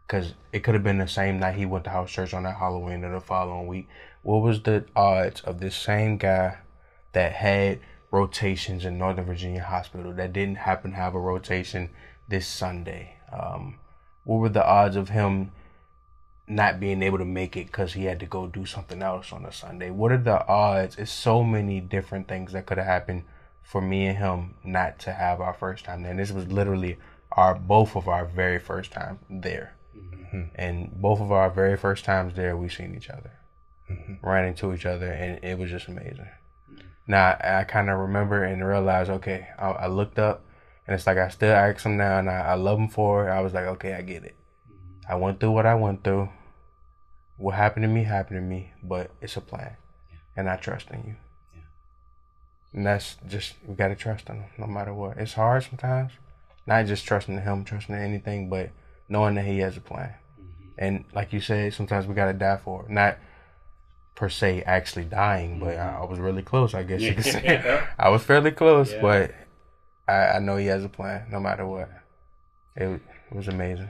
because 0.08 0.34
it 0.54 0.64
could 0.64 0.74
have 0.74 0.84
been 0.84 0.98
the 0.98 1.08
same 1.08 1.40
night 1.40 1.56
he 1.56 1.66
went 1.66 1.84
to 1.84 1.90
house 1.90 2.12
church 2.12 2.34
on 2.34 2.44
that 2.44 2.56
Halloween 2.58 3.04
or 3.04 3.12
the 3.12 3.20
following 3.20 3.68
week. 3.68 3.88
What 4.22 4.42
was 4.42 4.62
the 4.62 4.86
odds 4.96 5.42
of 5.42 5.60
this 5.60 5.76
same 5.76 6.18
guy 6.18 6.58
that 7.14 7.34
had 7.34 7.80
rotations 8.12 8.86
in 8.86 8.98
Northern 8.98 9.26
Virginia 9.26 9.64
Hospital 9.64 10.14
that 10.14 10.34
didn't 10.34 10.58
happen 10.58 10.92
to 10.92 10.98
have 10.98 11.16
a 11.16 11.20
rotation 11.20 11.90
this 12.28 12.48
Sunday? 12.48 13.18
Um, 13.32 13.78
what 14.24 14.38
were 14.38 14.50
the 14.50 14.66
odds 14.66 14.96
of 14.96 15.10
him 15.10 15.52
not 16.48 16.80
being 16.80 17.04
able 17.04 17.20
to 17.20 17.26
make 17.26 17.56
it 17.56 17.68
because 17.68 17.94
he 17.94 18.06
had 18.06 18.20
to 18.20 18.26
go 18.26 18.48
do 18.48 18.66
something 18.66 19.02
else 19.02 19.32
on 19.32 19.46
a 19.46 19.52
Sunday? 19.52 19.92
What 19.92 20.12
are 20.12 20.18
the 20.18 20.46
odds? 20.48 20.98
It's 20.98 21.12
so 21.12 21.44
many 21.44 21.80
different 21.80 22.28
things 22.28 22.54
that 22.54 22.66
could 22.66 22.78
have 22.78 22.88
happened 22.88 23.24
for 23.64 23.82
me 23.82 24.08
and 24.08 24.18
him 24.18 24.56
not 24.64 24.98
to 25.00 25.14
have 25.14 25.40
our 25.40 25.54
first 25.54 25.86
time 25.86 26.02
there. 26.02 26.12
And 26.12 26.20
this 26.20 26.32
was 26.32 26.48
literally 26.48 26.98
our 27.32 27.54
both 27.54 27.96
of 27.96 28.08
our 28.08 28.26
very 28.26 28.58
first 28.58 28.92
time 28.92 29.20
there. 29.30 29.76
Mm-hmm. 29.96 30.44
And 30.56 31.02
both 31.02 31.22
of 31.22 31.32
our 31.32 31.50
very 31.50 31.78
first 31.78 32.04
times 32.04 32.34
there, 32.36 32.58
we 32.58 32.70
seen 32.70 32.96
each 32.96 33.10
other, 33.10 33.32
mm-hmm. 33.90 34.28
ran 34.28 34.46
into 34.46 34.74
each 34.74 34.86
other, 34.86 35.12
and 35.12 35.44
it 35.44 35.58
was 35.58 35.70
just 35.70 35.88
amazing. 35.88 36.28
Now 37.10 37.36
I, 37.42 37.62
I 37.62 37.64
kind 37.64 37.90
of 37.90 37.98
remember 37.98 38.44
and 38.44 38.66
realized, 38.66 39.10
okay, 39.10 39.48
I, 39.58 39.72
I, 39.72 39.88
looked 39.88 40.20
up, 40.20 40.46
and 40.86 40.94
it's 40.94 41.08
like 41.08 41.18
I 41.18 41.28
still 41.30 41.52
ask 41.52 41.84
him 41.84 41.98
now, 41.98 42.20
and 42.20 42.30
I, 42.30 42.52
I 42.52 42.54
love 42.54 42.78
him 42.78 42.88
for 42.88 43.28
it. 43.28 43.32
I 43.32 43.42
was 43.42 43.52
like, 43.52 43.66
okay, 43.66 43.96
I 43.96 44.04
get 44.04 44.24
it. 44.24 44.36
I 45.10 45.16
went 45.16 45.40
through 45.40 45.52
what 45.52 45.66
I 45.66 45.74
went 45.74 46.04
through. 46.04 46.30
What 47.38 47.56
happened 47.56 47.84
to 47.84 47.88
me 47.88 48.04
happened 48.04 48.38
to 48.38 48.42
me, 48.42 48.74
but 48.84 49.10
it's 49.22 49.36
a 49.38 49.42
plan, 49.42 49.76
yeah. 50.12 50.18
and 50.38 50.48
I 50.48 50.58
trust 50.58 50.92
in 50.92 51.04
you. 51.08 51.16
And 52.74 52.86
that's 52.86 53.18
just 53.28 53.56
we 53.66 53.74
gotta 53.74 53.96
trust 53.96 54.30
in 54.30 54.36
him 54.36 54.50
no 54.60 54.68
matter 54.68 54.94
what. 54.94 55.18
It's 55.18 55.34
hard 55.34 55.64
sometimes. 55.64 56.12
Not 56.68 56.86
just 56.86 57.08
trusting 57.08 57.42
him, 57.42 57.64
trusting 57.64 57.96
anything, 57.96 58.50
but 58.50 58.70
knowing 59.08 59.34
that 59.36 59.46
he 59.46 59.58
has 59.60 59.78
a 59.78 59.82
plan. 59.82 60.14
Mm-hmm. 60.40 60.70
And 60.78 61.06
like 61.16 61.34
you 61.34 61.40
said, 61.40 61.74
sometimes 61.74 62.06
we 62.06 62.14
gotta 62.14 62.34
die 62.34 62.58
for 62.58 62.84
it. 62.84 62.92
Not 62.92 63.18
per 64.20 64.28
se 64.28 64.62
actually 64.66 65.06
dying, 65.06 65.60
but 65.60 65.78
mm-hmm. 65.78 65.98
I, 65.98 66.02
I, 66.02 66.06
was 66.06 66.20
really 66.20 66.44
close, 66.44 66.74
I 66.74 66.84
guess 66.84 67.00
you 67.00 67.16
could 67.16 67.24
say. 67.24 67.82
I 67.98 68.10
was 68.10 68.22
fairly 68.22 68.52
close, 68.52 68.92
yeah. 68.92 69.02
but 69.02 69.34
I, 70.10 70.36
I 70.36 70.40
know 70.40 70.58
he 70.58 70.66
has 70.66 70.84
a 70.84 70.90
plan 70.90 71.28
no 71.32 71.40
matter 71.40 71.66
what. 71.66 71.90
It, 72.76 73.00
it 73.32 73.36
was 73.36 73.48
amazing. 73.48 73.90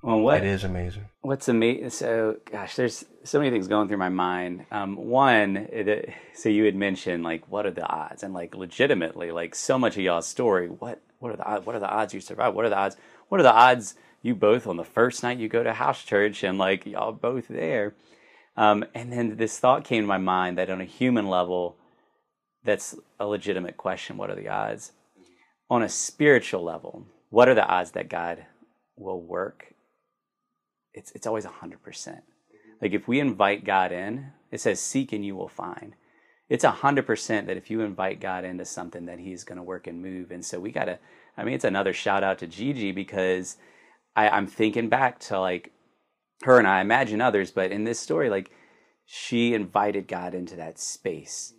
Well, 0.00 0.20
what 0.20 0.36
it 0.36 0.44
is 0.44 0.62
amazing. 0.62 1.06
What's 1.22 1.48
amazing? 1.48 1.90
So, 1.90 2.36
gosh, 2.48 2.76
there's 2.76 3.04
so 3.24 3.40
many 3.40 3.50
things 3.50 3.66
going 3.66 3.88
through 3.88 3.96
my 3.96 4.10
mind. 4.10 4.64
Um, 4.70 4.94
one, 4.94 5.56
it, 5.56 6.08
so 6.34 6.48
you 6.48 6.66
had 6.66 6.76
mentioned 6.76 7.24
like, 7.24 7.48
what 7.48 7.66
are 7.66 7.72
the 7.72 7.86
odds? 7.86 8.22
And 8.22 8.32
like, 8.32 8.54
legitimately, 8.54 9.32
like, 9.32 9.56
so 9.56 9.76
much 9.76 9.96
of 9.96 10.04
y'all's 10.04 10.28
story. 10.28 10.68
What 10.68 11.00
what 11.18 11.32
are 11.32 11.36
the 11.36 11.44
odds? 11.44 11.66
What 11.66 11.74
are 11.74 11.80
the 11.80 11.90
odds 11.90 12.14
you 12.14 12.20
survive? 12.20 12.54
What 12.54 12.64
are 12.64 12.68
the 12.68 12.78
odds? 12.78 12.96
What 13.28 13.40
are 13.40 13.44
the 13.44 13.52
odds 13.52 13.96
you 14.22 14.36
both 14.36 14.68
on 14.68 14.76
the 14.76 14.84
first 14.84 15.24
night 15.24 15.38
you 15.38 15.48
go 15.48 15.64
to 15.64 15.72
house 15.72 16.04
church 16.04 16.44
and 16.44 16.58
like 16.58 16.86
y'all 16.86 17.10
both 17.10 17.48
there? 17.48 17.94
Um, 18.56 18.84
and 18.94 19.12
then 19.12 19.36
this 19.36 19.58
thought 19.58 19.84
came 19.84 20.04
to 20.04 20.08
my 20.08 20.18
mind 20.18 20.58
that 20.58 20.70
on 20.70 20.80
a 20.80 20.84
human 20.86 21.28
level, 21.28 21.76
that's 22.62 22.96
a 23.18 23.26
legitimate 23.26 23.76
question. 23.76 24.16
What 24.16 24.30
are 24.30 24.36
the 24.36 24.48
odds? 24.48 24.92
On 25.70 25.82
a 25.82 25.88
spiritual 25.88 26.62
level, 26.62 27.06
what 27.30 27.48
are 27.48 27.54
the 27.54 27.66
odds 27.66 27.92
that 27.92 28.08
God 28.08 28.46
will 28.96 29.20
work 29.20 29.74
it's 30.94 31.10
it's 31.12 31.26
always 31.26 31.44
100%. 31.44 32.22
Like 32.80 32.92
if 32.92 33.08
we 33.08 33.20
invite 33.20 33.64
God 33.64 33.92
in, 33.92 34.32
it 34.50 34.60
says 34.60 34.80
seek 34.80 35.12
and 35.12 35.24
you 35.24 35.34
will 35.34 35.48
find. 35.48 35.94
It's 36.48 36.64
100% 36.64 37.46
that 37.46 37.56
if 37.56 37.70
you 37.70 37.80
invite 37.80 38.20
God 38.20 38.44
into 38.44 38.64
something 38.64 39.06
that 39.06 39.18
he's 39.18 39.44
going 39.44 39.56
to 39.56 39.62
work 39.62 39.86
and 39.86 40.02
move. 40.02 40.30
And 40.30 40.44
so 40.44 40.60
we 40.60 40.70
got 40.70 40.84
to 40.86 40.98
I 41.36 41.44
mean 41.44 41.54
it's 41.54 41.64
another 41.64 41.92
shout 41.92 42.22
out 42.22 42.38
to 42.38 42.46
Gigi 42.46 42.92
because 42.92 43.56
I, 44.14 44.28
I'm 44.28 44.46
thinking 44.46 44.88
back 44.88 45.18
to 45.20 45.40
like 45.40 45.72
her 46.44 46.58
and 46.58 46.68
I 46.68 46.80
imagine 46.80 47.20
others, 47.20 47.50
but 47.50 47.72
in 47.72 47.84
this 47.84 47.98
story, 47.98 48.28
like 48.28 48.50
she 49.06 49.54
invited 49.54 50.08
God 50.08 50.34
into 50.34 50.56
that 50.56 50.78
space 50.78 51.54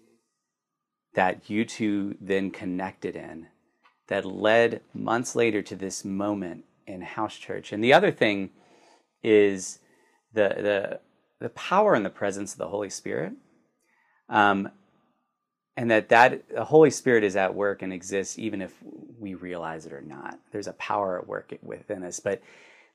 that 1.14 1.50
you 1.50 1.66
two 1.66 2.16
then 2.20 2.52
connected 2.52 3.16
in 3.16 3.48
that 4.08 4.26
led 4.26 4.82
months 4.94 5.36
later 5.36 5.62
to 5.62 5.76
this 5.76 6.06
moment 6.06 6.66
in 6.86 7.02
house 7.02 7.36
church. 7.36 7.72
And 7.72 7.84
the 7.84 7.94
other 7.94 8.12
thing 8.12 8.52
is 9.24 9.80
the 10.34 10.50
the 10.50 11.00
the 11.40 11.50
power 11.50 11.96
and 11.96 12.06
the 12.06 12.10
presence 12.10 12.54
of 12.54 12.60
the 12.60 12.68
Holy 12.68 12.90
Spirit. 12.90 13.34
Um, 14.30 14.70
and 15.78 15.92
that 15.92 16.10
that 16.10 16.48
the 16.50 16.66
Holy 16.66 16.92
Spirit 16.92 17.24
is 17.24 17.36
at 17.36 17.56
work 17.56 17.82
and 17.82 17.92
exists 17.92 18.38
even 18.38 18.62
if 18.62 18.74
we 19.20 19.34
realize 19.34 19.86
it 19.86 19.94
or 19.94 20.02
not. 20.02 20.40
There's 20.52 20.68
a 20.68 20.74
power 20.74 21.20
at 21.20 21.28
work 21.28 21.54
within 21.64 22.04
us. 22.04 22.20
But 22.20 22.42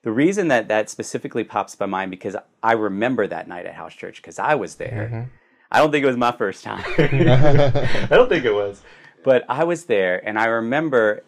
the 0.03 0.11
reason 0.11 0.49
that 0.49 0.69
that 0.69 0.89
specifically 0.89 1.45
pops 1.45 1.75
by 1.75 1.87
mind 1.87 2.11
because 2.11 2.37
I 2.63 2.73
remember 2.73 3.27
that 3.27 3.49
night 3.49 3.67
at 3.67 3.75
house 3.75 3.95
church 3.95 4.17
because 4.17 4.39
I 4.39 4.55
was 4.55 4.77
there. 4.77 5.11
Mm-hmm. 5.13 5.31
I 5.71 5.79
don't 5.79 5.91
think 5.91 6.03
it 6.03 6.07
was 6.07 6.17
my 6.17 6.33
first 6.33 6.65
time. 6.65 6.85
I 6.99 8.07
don't 8.11 8.29
think 8.29 8.45
it 8.45 8.55
was. 8.55 8.83
But 9.23 9.45
I 9.49 9.65
was 9.65 9.85
there 9.85 10.27
and 10.27 10.39
I 10.39 10.47
remember 10.47 11.23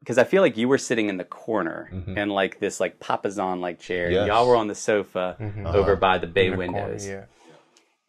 because 0.00 0.18
I 0.18 0.24
feel 0.24 0.42
like 0.42 0.56
you 0.56 0.68
were 0.68 0.78
sitting 0.78 1.08
in 1.08 1.16
the 1.16 1.24
corner 1.24 1.90
mm-hmm. 1.92 2.16
in 2.16 2.28
like 2.28 2.60
this 2.60 2.80
like 2.80 2.98
papasan 2.98 3.60
like 3.60 3.78
chair. 3.78 4.10
Yes. 4.10 4.26
Y'all 4.26 4.48
were 4.48 4.56
on 4.56 4.66
the 4.66 4.74
sofa 4.74 5.36
mm-hmm. 5.40 5.66
over 5.66 5.92
uh-huh. 5.92 6.00
by 6.00 6.18
the 6.18 6.26
bay 6.26 6.50
the 6.50 6.56
windows. 6.56 7.04
Corner, 7.04 7.20
yeah. 7.20 7.54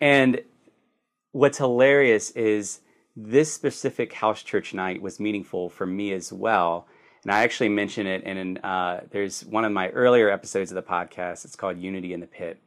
And 0.02 0.42
what's 1.32 1.58
hilarious 1.58 2.32
is 2.32 2.82
this 3.16 3.54
specific 3.54 4.14
house 4.14 4.44
church 4.44 4.74
night 4.74 5.02
was 5.02 5.20
meaningful 5.20 5.70
for 5.70 5.86
me 5.86 6.14
as 6.14 6.32
well. 6.32 6.88
And 7.30 7.36
I 7.36 7.44
actually 7.44 7.70
mention 7.70 8.08
it 8.08 8.24
in 8.24 8.58
uh, 8.58 9.02
there's 9.12 9.46
one 9.46 9.64
of 9.64 9.72
my 9.72 9.90
earlier 9.90 10.32
episodes 10.32 10.72
of 10.72 10.76
the 10.76 10.82
podcast. 10.82 11.46
It's 11.46 11.56
called 11.56 11.78
Unity 11.78 12.12
in 12.12 12.22
the 12.22 12.26
Pit 12.26 12.60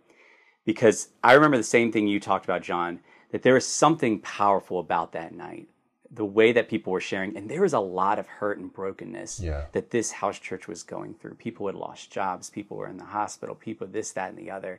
because 0.65 1.09
I 1.25 1.33
remember 1.33 1.57
the 1.57 1.65
same 1.65 1.91
thing 1.91 2.07
you 2.07 2.21
talked 2.21 2.45
about, 2.45 2.63
John. 2.63 3.01
That 3.33 3.43
there 3.43 3.55
was 3.55 3.67
something 3.67 4.21
powerful 4.21 4.79
about 4.79 5.15
that 5.15 5.35
night 5.35 5.67
the 6.13 6.25
way 6.25 6.53
that 6.53 6.69
people 6.69 6.93
were 6.93 7.01
sharing, 7.01 7.37
and 7.37 7.51
there 7.51 7.63
was 7.63 7.73
a 7.73 7.81
lot 7.81 8.21
of 8.21 8.29
hurt 8.29 8.59
and 8.59 8.73
brokenness 8.73 9.41
yeah. 9.41 9.65
that 9.73 9.91
this 9.91 10.13
house 10.13 10.39
church 10.39 10.69
was 10.69 10.85
going 10.85 11.15
through. 11.15 11.35
People 11.35 11.67
had 11.67 11.75
lost 11.75 12.13
jobs, 12.13 12.49
people 12.49 12.77
were 12.77 12.89
in 12.89 12.99
the 12.99 13.05
hospital, 13.05 13.57
people 13.57 13.89
this, 13.89 14.13
that, 14.13 14.31
and 14.31 14.39
the 14.39 14.53
other. 14.53 14.79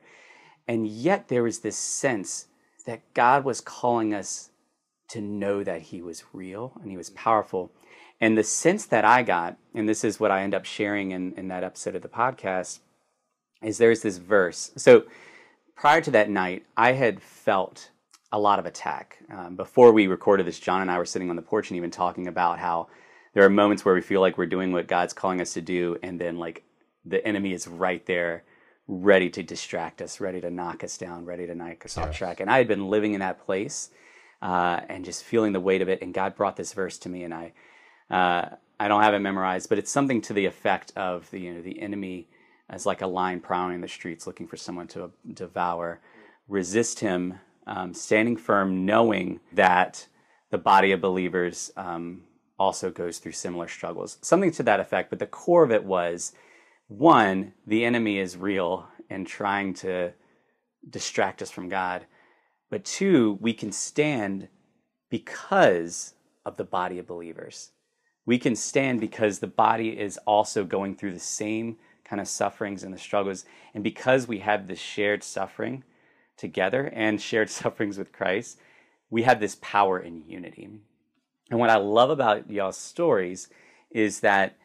And 0.66 0.88
yet 0.88 1.28
there 1.28 1.44
was 1.44 1.60
this 1.60 1.76
sense 1.76 2.48
that 2.86 3.02
God 3.14 3.44
was 3.44 3.60
calling 3.60 4.14
us 4.14 4.50
to 5.10 5.20
know 5.20 5.62
that 5.62 5.82
He 5.82 6.02
was 6.02 6.24
real 6.32 6.72
and 6.82 6.90
He 6.90 6.96
was 6.96 7.10
powerful. 7.10 7.74
And 8.24 8.38
the 8.38 8.44
sense 8.44 8.86
that 8.86 9.04
I 9.04 9.22
got, 9.22 9.58
and 9.76 9.90
this 9.90 10.06
is 10.06 10.18
what 10.18 10.32
I 10.32 10.44
end 10.44 10.54
up 10.54 10.64
sharing 10.64 11.12
in, 11.12 11.34
in 11.34 11.50
that 11.50 11.66
episode 11.66 11.94
of 11.94 12.04
the 12.04 12.08
podcast, 12.08 12.80
is 13.62 13.78
there's 13.78 14.02
this 14.02 14.18
verse. 14.18 14.72
So 14.78 15.04
prior 15.76 16.00
to 16.00 16.12
that 16.12 16.30
night, 16.30 16.64
I 16.78 16.94
had 16.94 17.22
felt 17.22 17.90
a 18.32 18.40
lot 18.40 18.60
of 18.60 18.66
attack. 18.66 19.18
Um, 19.30 19.58
before 19.58 19.92
we 19.92 20.08
recorded 20.08 20.48
this, 20.48 20.58
John 20.58 20.82
and 20.82 20.90
I 20.90 21.00
were 21.00 21.06
sitting 21.06 21.30
on 21.30 21.36
the 21.36 21.42
porch 21.42 21.70
and 21.70 21.76
even 21.76 21.92
talking 21.92 22.30
about 22.30 22.60
how 22.60 22.88
there 23.34 23.44
are 23.44 23.50
moments 23.50 23.84
where 23.84 23.94
we 23.94 24.00
feel 24.00 24.22
like 24.22 24.38
we're 24.38 24.46
doing 24.46 24.72
what 24.72 24.88
God's 24.88 25.12
calling 25.12 25.42
us 25.42 25.52
to 25.56 25.62
do, 25.62 25.98
and 26.02 26.18
then 26.18 26.38
like 26.38 26.64
the 27.04 27.28
enemy 27.28 27.52
is 27.52 27.68
right 27.68 28.06
there, 28.06 28.46
ready 28.88 29.30
to 29.32 29.44
distract 29.44 30.02
us, 30.02 30.22
ready 30.22 30.40
to 30.40 30.50
knock 30.50 30.82
us 30.86 30.98
down, 30.98 31.26
ready 31.26 31.46
to 31.46 31.56
knock 31.56 31.84
us 31.84 31.98
yes. 31.98 32.08
off 32.08 32.16
track. 32.16 32.40
And 32.40 32.50
I 32.50 32.60
had 32.60 32.70
been 32.70 32.88
living 32.88 33.16
in 33.16 33.20
that 33.20 33.46
place 33.46 33.90
uh, 34.42 34.80
and 34.88 35.04
just 35.04 35.26
feeling 35.26 35.52
the 35.52 35.60
weight 35.60 35.82
of 35.82 35.90
it. 35.90 36.02
And 36.02 36.14
God 36.14 36.38
brought 36.38 36.56
this 36.56 36.72
verse 36.72 36.98
to 37.00 37.10
me, 37.10 37.26
and 37.26 37.34
I 37.34 37.52
uh, 38.14 38.50
I 38.80 38.88
don't 38.88 39.02
have 39.02 39.14
it 39.14 39.20
memorized, 39.20 39.70
but 39.70 39.78
it's 39.78 39.92
something 39.92 40.22
to 40.22 40.34
the 40.34 40.46
effect 40.46 40.94
of 40.96 41.30
the 41.32 41.40
you 41.40 41.54
know 41.54 41.62
the 41.62 41.82
enemy 41.82 42.28
as 42.70 42.86
like 42.86 43.02
a 43.02 43.08
lion 43.08 43.40
prowling 43.40 43.82
the 43.82 43.88
streets 43.88 44.28
looking 44.28 44.48
for 44.48 44.58
someone 44.58 44.88
to 44.90 45.12
devour. 45.34 46.00
Resist 46.48 47.00
him 47.00 47.40
um, 47.66 47.94
standing 47.94 48.38
firm, 48.38 48.86
knowing 48.86 49.40
that 49.54 50.08
the 50.52 50.58
body 50.58 50.92
of 50.92 51.02
believers 51.02 51.72
um, 51.76 52.24
also 52.60 52.92
goes 52.92 53.18
through 53.18 53.32
similar 53.32 53.68
struggles. 53.68 54.18
Something 54.22 54.52
to 54.52 54.64
that 54.64 54.80
effect, 54.80 55.10
but 55.10 55.20
the 55.20 55.26
core 55.26 55.64
of 55.64 55.72
it 55.72 55.84
was 55.84 56.34
one, 56.88 57.54
the 57.66 57.86
enemy 57.86 58.20
is 58.20 58.38
real 58.38 58.88
and 59.10 59.26
trying 59.26 59.74
to 59.76 60.14
distract 60.88 61.42
us 61.42 61.50
from 61.50 61.70
God. 61.70 62.06
But 62.70 62.86
two, 62.86 63.38
we 63.42 63.54
can 63.54 63.72
stand 63.72 64.50
because 65.10 66.14
of 66.46 66.58
the 66.58 66.64
body 66.64 67.00
of 67.00 67.08
believers. 67.08 67.72
We 68.26 68.38
can 68.38 68.56
stand 68.56 69.02
because 69.02 69.40
the 69.40 69.48
body 69.48 70.00
is 70.00 70.18
also 70.26 70.64
going 70.64 70.96
through 70.96 71.14
the 71.14 71.20
same 71.20 71.78
kind 72.06 72.22
of 72.22 72.28
sufferings 72.28 72.84
and 72.84 72.94
the 72.94 72.98
struggles. 72.98 73.46
And 73.74 73.84
because 73.84 74.28
we 74.28 74.40
have 74.40 74.68
this 74.68 74.80
shared 74.80 75.24
suffering, 75.24 75.84
together 76.38 76.92
and 76.94 77.22
shared 77.30 77.50
sufferings 77.50 77.98
with 77.98 78.12
Christ, 78.12 78.60
we 79.10 79.24
have 79.24 79.40
this 79.40 79.58
power 79.62 80.00
in 80.00 80.24
unity. 80.28 80.70
And 81.50 81.60
what 81.60 81.70
I 81.70 81.78
love 81.78 82.10
about 82.10 82.50
y'all's 82.50 82.78
stories 82.78 83.48
is 83.92 84.22
that, 84.22 84.58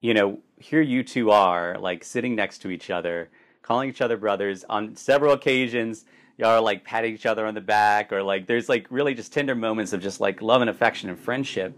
you 0.00 0.12
know, 0.12 0.40
here 0.56 0.82
you 0.82 1.02
two 1.02 1.30
are, 1.30 1.78
like 1.78 2.04
sitting 2.04 2.34
next 2.34 2.58
to 2.58 2.70
each 2.70 2.90
other, 2.90 3.30
calling 3.62 3.88
each 3.88 4.00
other 4.00 4.16
brothers 4.16 4.64
on 4.68 4.96
several 4.96 5.32
occasions. 5.32 6.04
Y'all 6.36 6.50
are 6.50 6.60
like 6.60 6.84
patting 6.84 7.14
each 7.14 7.26
other 7.26 7.46
on 7.46 7.54
the 7.54 7.60
back, 7.60 8.12
or 8.12 8.22
like 8.22 8.46
there's 8.46 8.68
like 8.68 8.86
really 8.90 9.14
just 9.14 9.32
tender 9.32 9.54
moments 9.54 9.92
of 9.92 10.02
just 10.02 10.20
like 10.20 10.42
love 10.42 10.60
and 10.60 10.70
affection 10.70 11.08
and 11.08 11.18
friendship 11.18 11.76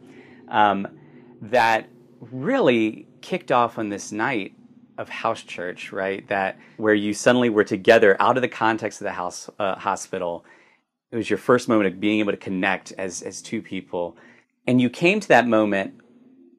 um, 0.48 0.88
that 1.40 1.88
really 2.20 3.06
kicked 3.20 3.50
off 3.50 3.78
on 3.78 3.88
this 3.88 4.12
night 4.12 4.54
of 4.98 5.08
house 5.08 5.42
church, 5.42 5.92
right? 5.92 6.26
That 6.28 6.58
where 6.76 6.94
you 6.94 7.14
suddenly 7.14 7.48
were 7.48 7.64
together 7.64 8.16
out 8.20 8.36
of 8.36 8.42
the 8.42 8.48
context 8.48 9.00
of 9.00 9.06
the 9.06 9.12
house 9.12 9.48
uh, 9.58 9.76
hospital. 9.76 10.44
It 11.10 11.16
was 11.16 11.30
your 11.30 11.38
first 11.38 11.68
moment 11.68 11.92
of 11.92 12.00
being 12.00 12.20
able 12.20 12.32
to 12.32 12.38
connect 12.38 12.92
as 12.92 13.22
as 13.22 13.42
two 13.42 13.62
people, 13.62 14.16
and 14.66 14.80
you 14.80 14.90
came 14.90 15.18
to 15.20 15.28
that 15.28 15.48
moment 15.48 15.94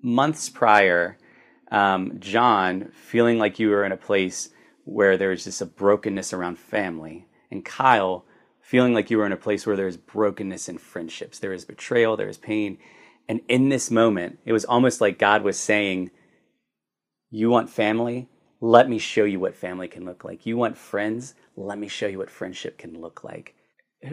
months 0.02 0.50
prior. 0.50 1.18
Um, 1.72 2.20
John, 2.20 2.92
feeling 2.94 3.38
like 3.38 3.60
you 3.60 3.70
were 3.70 3.86
in 3.86 3.94
a 3.94 3.98
place 3.98 4.50
where 4.84 5.16
there 5.16 5.30
was 5.30 5.46
just 5.46 5.62
a 5.62 5.66
brokenness 5.66 6.34
around 6.34 6.58
family, 6.58 7.28
and 7.50 7.64
Kyle, 7.64 8.26
feeling 8.60 8.94
like 8.94 9.10
you 9.10 9.20
were 9.20 9.26
in 9.26 9.32
a 9.32 9.38
place 9.38 9.66
where 9.66 9.78
there 9.78 9.88
is 9.88 9.96
brokenness 9.96 10.68
in 10.68 10.80
friendships, 10.80 11.40
there 11.40 11.54
is 11.54 11.64
betrayal, 11.64 12.18
there 12.18 12.28
is 12.28 12.38
pain, 12.38 12.78
and 13.32 13.40
in 13.48 13.70
this 13.70 13.90
moment, 13.90 14.40
it 14.44 14.52
was 14.52 14.66
almost 14.66 15.00
like 15.00 15.18
God 15.18 15.42
was 15.42 15.58
saying 15.58 16.12
you 17.30 17.50
want 17.50 17.70
family? 17.70 18.28
Let 18.60 18.90
me 18.90 18.98
show 18.98 19.24
you 19.24 19.40
what 19.40 19.56
family 19.56 19.88
can 19.88 20.04
look 20.04 20.26
like. 20.26 20.46
You 20.46 20.58
want 20.58 20.78
friends? 20.78 21.34
Let 21.56 21.80
me 21.80 21.88
show 21.88 22.08
you 22.08 22.18
what 22.18 22.30
friendship 22.30 22.78
can 22.78 23.00
look 23.00 23.24
like. 23.24 23.56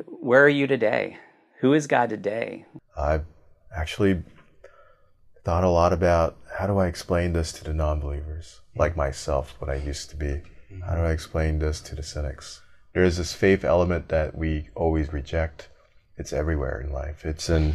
Where 0.06 0.44
are 0.44 0.48
you 0.48 0.68
today? 0.68 1.18
Who 1.62 1.72
is 1.72 1.88
God 1.88 2.10
today? 2.10 2.66
I 2.96 3.22
actually 3.74 4.22
thought 5.44 5.64
a 5.64 5.68
lot 5.68 5.92
about 5.92 6.36
how 6.56 6.68
do 6.68 6.78
I 6.78 6.86
explain 6.86 7.32
this 7.32 7.50
to 7.54 7.64
the 7.64 7.74
non 7.74 7.98
believers, 7.98 8.60
like 8.76 8.96
myself, 8.96 9.56
what 9.58 9.68
I 9.68 9.74
used 9.74 10.10
to 10.10 10.16
be. 10.16 10.26
Mm-hmm. 10.26 10.82
How 10.82 10.94
do 10.94 11.00
I 11.00 11.10
explain 11.10 11.58
this 11.58 11.80
to 11.80 11.96
the 11.96 12.04
cynics? 12.04 12.62
There 12.94 13.02
is 13.02 13.16
this 13.16 13.34
faith 13.34 13.64
element 13.64 14.10
that 14.10 14.38
we 14.38 14.68
always 14.76 15.12
reject. 15.12 15.70
It's 16.16 16.32
everywhere 16.32 16.80
in 16.80 16.92
life. 16.92 17.24
It's 17.24 17.50
in 17.50 17.74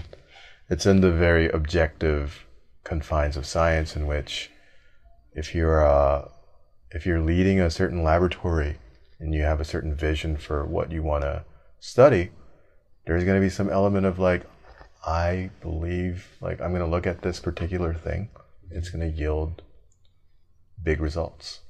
it's 0.69 0.85
in 0.85 1.01
the 1.01 1.11
very 1.11 1.49
objective 1.49 2.45
confines 2.83 3.37
of 3.37 3.45
science 3.45 3.95
in 3.95 4.07
which 4.07 4.51
if 5.33 5.55
you're 5.55 5.85
uh, 5.85 6.27
if 6.91 7.05
you're 7.05 7.21
leading 7.21 7.59
a 7.59 7.71
certain 7.71 8.03
laboratory 8.03 8.77
and 9.19 9.33
you 9.33 9.41
have 9.41 9.59
a 9.59 9.65
certain 9.65 9.95
vision 9.95 10.37
for 10.37 10.65
what 10.65 10.91
you 10.91 11.01
want 11.01 11.23
to 11.23 11.43
study, 11.79 12.31
there's 13.05 13.23
going 13.23 13.39
to 13.39 13.45
be 13.45 13.49
some 13.49 13.69
element 13.69 14.05
of 14.05 14.19
like, 14.19 14.43
I 15.05 15.49
believe, 15.61 16.27
like 16.39 16.61
I'm 16.61 16.69
going 16.69 16.83
to 16.83 16.87
look 16.87 17.07
at 17.07 17.21
this 17.21 17.39
particular 17.39 17.93
thing, 17.93 18.29
it's 18.69 18.89
going 18.89 19.09
to 19.09 19.17
yield 19.17 19.61
big 20.81 21.01
results. 21.01 21.61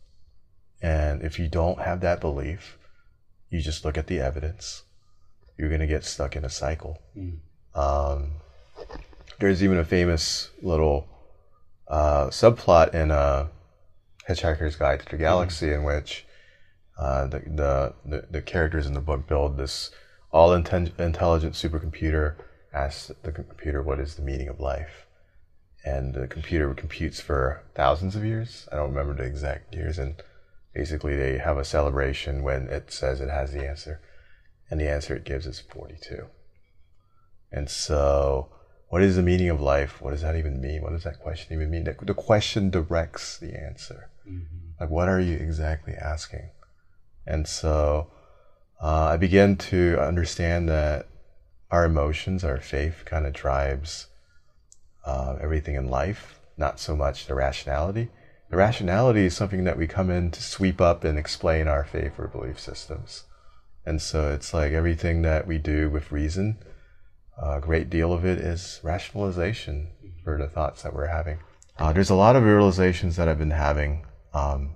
And 0.82 1.21
if 1.21 1.39
you 1.39 1.47
don't 1.47 1.79
have 1.79 2.01
that 2.01 2.19
belief, 2.19 2.77
you 3.49 3.62
just 3.62 3.86
look 3.86 3.97
at 3.97 4.08
the 4.08 4.19
evidence, 4.19 4.84
you're 5.58 5.69
going 5.69 5.82
to 5.82 5.88
get 5.88 6.03
stuck 6.03 6.36
in 6.36 6.43
a 6.43 6.49
cycle. 6.49 7.01
Mm. 7.17 7.38
Um, 7.73 8.34
there's 9.39 9.63
even 9.63 9.78
a 9.78 9.86
famous 9.86 10.50
little 10.62 11.08
uh, 11.88 12.28
subplot 12.28 12.93
in 12.93 13.12
uh, 13.12 13.48
Hitchhiker's 14.28 14.76
Guide 14.76 15.02
to 15.02 15.10
the 15.10 15.17
Galaxy, 15.17 15.67
mm-hmm. 15.67 15.76
in 15.76 15.84
which 15.84 16.26
uh, 16.98 17.28
the, 17.28 17.39
the, 17.39 17.93
the 18.06 18.28
the 18.32 18.41
characters 18.41 18.86
in 18.86 18.93
the 18.93 19.02
book 19.02 19.28
build 19.28 19.58
this 19.58 19.91
all 20.32 20.50
inten- 20.50 20.98
intelligent 21.00 21.54
supercomputer. 21.54 22.36
Asks 22.76 23.12
the 23.22 23.32
computer 23.32 23.84
what 23.84 24.00
is 24.00 24.15
the 24.15 24.24
meaning 24.24 24.48
of 24.48 24.60
life, 24.60 25.06
and 25.86 26.15
the 26.15 26.26
computer 26.26 26.74
computes 26.74 27.22
for 27.22 27.62
thousands 27.76 28.15
of 28.15 28.26
years. 28.26 28.67
I 28.72 28.78
don't 28.78 28.89
remember 28.89 29.13
the 29.13 29.30
exact 29.30 29.76
years, 29.76 30.00
and 30.00 30.15
basically 30.74 31.15
they 31.15 31.38
have 31.38 31.60
a 31.60 31.65
celebration 31.65 32.41
when 32.41 32.69
it 32.69 32.91
says 32.91 33.22
it 33.22 33.30
has 33.30 33.52
the 33.52 33.63
answer, 33.63 34.02
and 34.72 34.80
the 34.80 34.89
answer 34.89 35.15
it 35.15 35.24
gives 35.24 35.46
is 35.46 35.60
forty-two. 35.60 36.26
And 37.52 37.69
so 37.69 38.50
what 38.93 39.01
is 39.01 39.15
the 39.15 39.23
meaning 39.23 39.49
of 39.49 39.60
life? 39.60 39.99
What 40.03 40.12
does 40.12 40.21
that 40.21 40.36
even 40.36 40.62
mean? 40.62 40.84
What 40.84 40.91
does 40.91 41.03
that 41.03 41.19
question 41.19 41.51
even 41.51 41.71
mean? 41.71 41.84
The, 41.84 41.95
the 41.99 42.13
question 42.13 42.69
directs 42.69 43.39
the 43.39 43.60
answer. 43.60 44.12
Mm-hmm. 44.29 44.79
Like, 44.79 44.91
what 44.91 45.10
are 45.10 45.19
you 45.19 45.36
exactly 45.36 45.95
asking? 45.95 46.51
And 47.25 47.47
so 47.47 48.12
uh, 48.79 49.06
I 49.06 49.17
began 49.17 49.56
to 49.71 49.97
understand 49.99 50.69
that 50.69 51.08
our 51.71 51.86
emotions, 51.86 52.43
our 52.43 52.60
faith 52.60 53.01
kind 53.03 53.25
of 53.25 53.34
drives 53.34 54.10
uh, 55.03 55.38
everything 55.41 55.73
in 55.73 55.89
life, 55.89 56.39
not 56.56 56.79
so 56.79 56.95
much 56.95 57.25
the 57.25 57.34
rationality. 57.34 58.10
The 58.51 58.58
rationality 58.58 59.25
is 59.25 59.36
something 59.36 59.63
that 59.63 59.75
we 59.75 59.88
come 59.88 60.12
in 60.12 60.29
to 60.29 60.43
sweep 60.43 60.79
up 60.79 61.03
and 61.03 61.17
explain 61.17 61.67
our 61.67 61.84
faith 61.84 62.19
or 62.19 62.27
belief 62.27 62.60
systems. 62.60 63.23
And 63.88 63.99
so 63.99 64.32
it's 64.32 64.53
like 64.53 64.71
everything 64.71 65.23
that 65.23 65.47
we 65.47 65.58
do 65.58 65.89
with 65.89 66.12
reason, 66.12 66.60
a 67.43 67.60
great 67.60 67.89
deal 67.89 68.13
of 68.13 68.25
it 68.25 68.39
is 68.39 68.79
rationalization 68.84 69.89
for 70.23 70.38
the 70.38 70.47
thoughts 70.47 70.84
that 70.84 70.93
we're 70.93 71.08
having. 71.08 71.39
Uh, 71.77 71.91
there's 71.91 72.10
a 72.10 72.15
lot 72.15 72.36
of 72.36 72.43
realizations 72.43 73.15
that 73.15 73.27
I've 73.27 73.39
been 73.39 73.51
having, 73.51 74.06
um, 74.34 74.71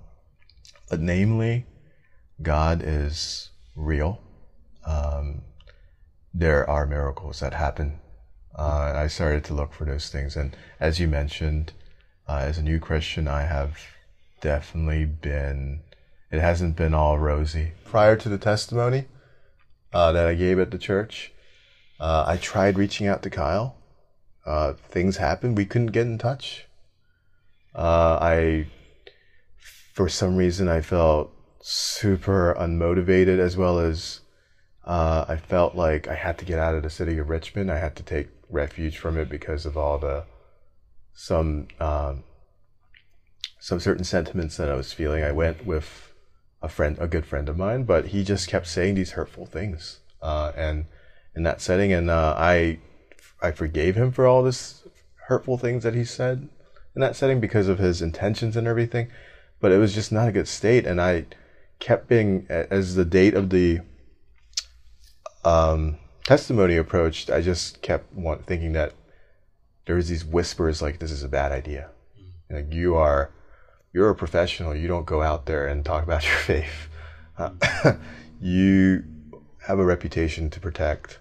but 0.89 0.99
namely, 0.99 1.65
God 2.41 2.81
is 2.83 3.51
real. 3.75 4.21
Um, 4.85 5.43
there 6.33 6.69
are 6.69 6.85
miracles 6.85 7.39
that 7.39 7.53
happen. 7.53 7.99
Uh, 8.57 8.93
I 8.95 9.07
started 9.07 9.43
to 9.45 9.53
look 9.53 9.73
for 9.73 9.85
those 9.85 10.09
things. 10.09 10.35
And 10.35 10.55
as 10.79 10.99
you 10.99 11.07
mentioned, 11.07 11.73
uh, 12.27 12.39
as 12.41 12.57
a 12.57 12.63
new 12.63 12.79
Christian, 12.79 13.27
I 13.27 13.43
have 13.43 13.79
definitely 14.41 15.05
been, 15.05 15.81
it 16.31 16.39
hasn't 16.39 16.75
been 16.75 16.93
all 16.93 17.17
rosy. 17.17 17.73
Prior 17.85 18.15
to 18.15 18.29
the 18.29 18.37
testimony 18.37 19.05
uh, 19.93 20.11
that 20.11 20.27
I 20.27 20.33
gave 20.33 20.59
at 20.59 20.71
the 20.71 20.77
church, 20.77 21.31
uh, 21.99 22.25
I 22.27 22.37
tried 22.37 22.77
reaching 22.77 23.07
out 23.07 23.23
to 23.23 23.29
Kyle. 23.29 23.75
Uh, 24.45 24.73
things 24.73 25.17
happened. 25.17 25.57
We 25.57 25.65
couldn't 25.65 25.87
get 25.87 26.07
in 26.07 26.17
touch. 26.17 26.65
Uh, 27.75 28.17
I, 28.21 28.67
for 29.93 30.07
some 30.07 30.35
reason, 30.35 30.67
I 30.67 30.81
felt 30.81 31.31
super 31.61 32.55
unmotivated 32.57 33.39
as 33.39 33.57
well 33.57 33.79
as 33.79 34.21
uh, 34.85 35.25
I 35.27 35.35
felt 35.35 35.75
like 35.75 36.07
I 36.07 36.15
had 36.15 36.37
to 36.37 36.45
get 36.45 36.59
out 36.59 36.75
of 36.75 36.83
the 36.83 36.89
city 36.89 37.17
of 37.17 37.29
Richmond. 37.29 37.69
I 37.69 37.77
had 37.77 37.95
to 37.97 38.03
take 38.03 38.29
refuge 38.49 38.97
from 38.97 39.17
it 39.17 39.27
because 39.29 39.65
of 39.65 39.75
all 39.75 39.97
the 39.97 40.23
some 41.13 41.67
um, 41.79 42.23
some 43.59 43.79
certain 43.79 44.05
sentiments 44.05 44.55
that 44.57 44.69
I 44.69 44.75
was 44.75 44.93
feeling. 44.93 45.23
I 45.23 45.33
went 45.33 45.65
with 45.65 46.13
a 46.61 46.69
friend, 46.69 46.95
a 46.99 47.07
good 47.07 47.25
friend 47.25 47.49
of 47.49 47.57
mine, 47.57 47.83
but 47.83 48.07
he 48.07 48.23
just 48.23 48.47
kept 48.47 48.67
saying 48.67 48.95
these 48.95 49.11
hurtful 49.11 49.45
things, 49.45 49.99
uh, 50.21 50.53
and 50.55 50.85
in 51.37 51.43
that 51.43 51.61
setting, 51.61 51.93
and 51.93 52.09
uh, 52.09 52.35
I 52.37 52.79
I 53.41 53.51
forgave 53.51 53.95
him 53.95 54.11
for 54.11 54.27
all 54.27 54.43
this 54.43 54.83
hurtful 55.27 55.57
things 55.57 55.83
that 55.83 55.93
he 55.93 56.03
said 56.03 56.49
in 56.95 57.01
that 57.01 57.15
setting 57.15 57.39
because 57.39 57.67
of 57.67 57.79
his 57.79 58.01
intentions 58.01 58.57
and 58.57 58.67
everything, 58.67 59.09
but 59.61 59.71
it 59.71 59.77
was 59.77 59.93
just 59.93 60.11
not 60.11 60.27
a 60.27 60.31
good 60.31 60.47
state, 60.47 60.85
and 60.85 60.99
I 60.99 61.25
kept 61.79 62.07
being 62.07 62.47
as 62.49 62.95
the 62.95 63.05
date 63.05 63.35
of 63.35 63.49
the 63.51 63.79
um, 65.45 65.97
testimony 66.25 66.75
approached, 66.75 67.29
I 67.29 67.41
just 67.41 67.81
kept 67.81 68.13
want, 68.13 68.45
thinking 68.45 68.73
that 68.73 68.93
there 69.85 69.95
was 69.95 70.09
these 70.09 70.25
whispers 70.25 70.81
like 70.81 70.99
this 70.99 71.11
is 71.11 71.23
a 71.23 71.29
bad 71.29 71.51
idea. 71.53 71.89
Like 72.49 72.73
you 72.73 72.95
are, 72.95 73.31
you're 73.93 74.09
a 74.09 74.15
professional. 74.15 74.75
You 74.75 74.87
don't 74.87 75.05
go 75.05 75.21
out 75.21 75.45
there 75.45 75.67
and 75.67 75.85
talk 75.85 76.03
about 76.03 76.25
your 76.27 76.35
faith. 76.35 76.89
Uh, 77.37 77.51
you 78.41 79.03
have 79.67 79.79
a 79.79 79.85
reputation 79.85 80.49
to 80.49 80.59
protect. 80.59 81.19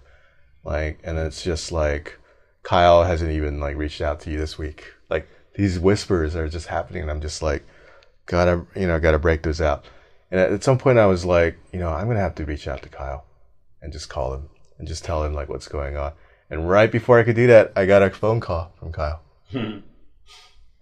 Like, 0.67 0.99
and 1.05 1.17
it's 1.17 1.41
just 1.41 1.71
like 1.71 2.19
Kyle 2.61 3.05
hasn't 3.05 3.31
even 3.31 3.61
like 3.61 3.77
reached 3.77 4.01
out 4.01 4.19
to 4.21 4.29
you 4.29 4.37
this 4.37 4.57
week. 4.57 4.83
Like 5.09 5.29
these 5.55 5.79
whispers 5.79 6.35
are 6.35 6.49
just 6.49 6.67
happening, 6.67 7.03
and 7.03 7.09
I'm 7.09 7.21
just 7.21 7.41
like, 7.41 7.65
gotta, 8.25 8.65
you 8.75 8.85
know, 8.85 8.99
gotta 8.99 9.17
break 9.17 9.43
those 9.43 9.61
out. 9.61 9.85
And 10.29 10.41
at 10.41 10.63
some 10.65 10.77
point, 10.77 10.99
I 10.99 11.05
was 11.05 11.23
like, 11.23 11.57
you 11.71 11.79
know, 11.79 11.89
I'm 11.89 12.07
gonna 12.07 12.19
have 12.19 12.35
to 12.35 12.45
reach 12.45 12.67
out 12.67 12.83
to 12.83 12.89
Kyle 12.89 13.23
and 13.81 13.93
just 13.93 14.09
call 14.09 14.33
him 14.33 14.49
and 14.77 14.89
just 14.89 15.05
tell 15.05 15.23
him 15.23 15.33
like 15.33 15.47
what's 15.47 15.69
going 15.69 15.95
on. 15.95 16.11
And 16.49 16.69
right 16.69 16.91
before 16.91 17.17
I 17.17 17.23
could 17.23 17.37
do 17.37 17.47
that, 17.47 17.71
I 17.77 17.85
got 17.85 18.03
a 18.03 18.09
phone 18.09 18.41
call 18.41 18.73
from 18.77 18.91
Kyle. 18.91 19.21
Hmm. 19.53 19.79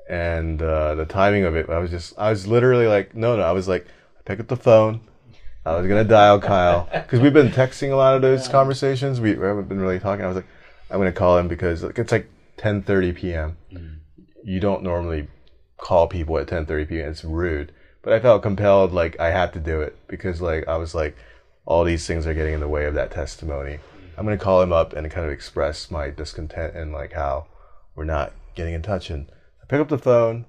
and 0.10 0.60
uh, 0.60 0.96
the 0.96 1.06
timing 1.06 1.44
of 1.44 1.56
it, 1.56 1.70
I 1.70 1.78
was 1.78 1.92
just, 1.92 2.18
I 2.18 2.32
was 2.32 2.48
literally 2.48 2.88
like, 2.88 3.14
no, 3.14 3.38
no, 3.38 3.44
I 3.44 3.52
was 3.52 3.68
like, 3.68 3.86
I 4.18 4.24
pick 4.26 4.40
up 4.40 4.48
the 4.48 4.58
phone. 4.58 5.02
I 5.66 5.76
was 5.76 5.88
gonna 5.88 6.04
dial 6.04 6.40
Kyle 6.40 6.88
because 6.92 7.20
we've 7.20 7.34
been 7.34 7.50
texting 7.50 7.92
a 7.92 7.96
lot 7.96 8.16
of 8.16 8.22
those 8.22 8.48
conversations. 8.48 9.20
We, 9.20 9.34
we, 9.34 9.46
haven't 9.46 9.68
been 9.68 9.80
really 9.80 10.00
talking. 10.00 10.24
I 10.24 10.28
was 10.28 10.36
like, 10.36 10.48
I'm 10.92 11.00
gonna 11.00 11.12
call 11.12 11.38
him 11.38 11.48
because 11.48 11.84
it's 11.84 12.12
like 12.12 12.30
10:30 12.58 13.16
p.m. 13.16 13.58
Mm. 13.74 13.98
You 14.44 14.60
don't 14.60 14.84
normally 14.84 15.28
call 15.78 16.08
people 16.08 16.38
at 16.38 16.48
10:30 16.48 16.88
p.m. 16.88 17.10
It's 17.10 17.24
rude, 17.24 17.72
but 18.04 18.14
I 18.14 18.20
felt 18.20 18.44
compelled, 18.44 18.92
like 18.92 19.20
I 19.20 19.32
had 19.32 19.54
to 19.54 19.60
do 19.60 19.82
it 19.82 19.98
because 20.08 20.40
like 20.40 20.68
I 20.68 20.78
was 20.78 20.94
like, 20.94 21.18
all 21.66 21.84
these 21.84 22.06
things 22.06 22.28
are 22.28 22.34
getting 22.34 22.54
in 22.54 22.60
the 22.60 22.68
way 22.68 22.86
of 22.86 22.94
that 22.94 23.12
testimony. 23.12 23.80
I'm 24.18 24.26
going 24.26 24.38
to 24.38 24.44
call 24.44 24.62
him 24.62 24.72
up 24.72 24.94
and 24.94 25.10
kind 25.12 25.26
of 25.26 25.32
express 25.32 25.92
my 25.92 26.10
discontent 26.10 26.76
and 26.76 26.94
like 26.94 27.14
how 27.14 27.48
we're 27.96 28.06
not 28.06 28.34
getting 28.56 28.74
in 28.74 28.82
touch. 28.82 29.10
And 29.10 29.28
I 29.62 29.66
pick 29.66 29.82
up 29.82 29.90
the 29.90 29.98
phone. 29.98 30.46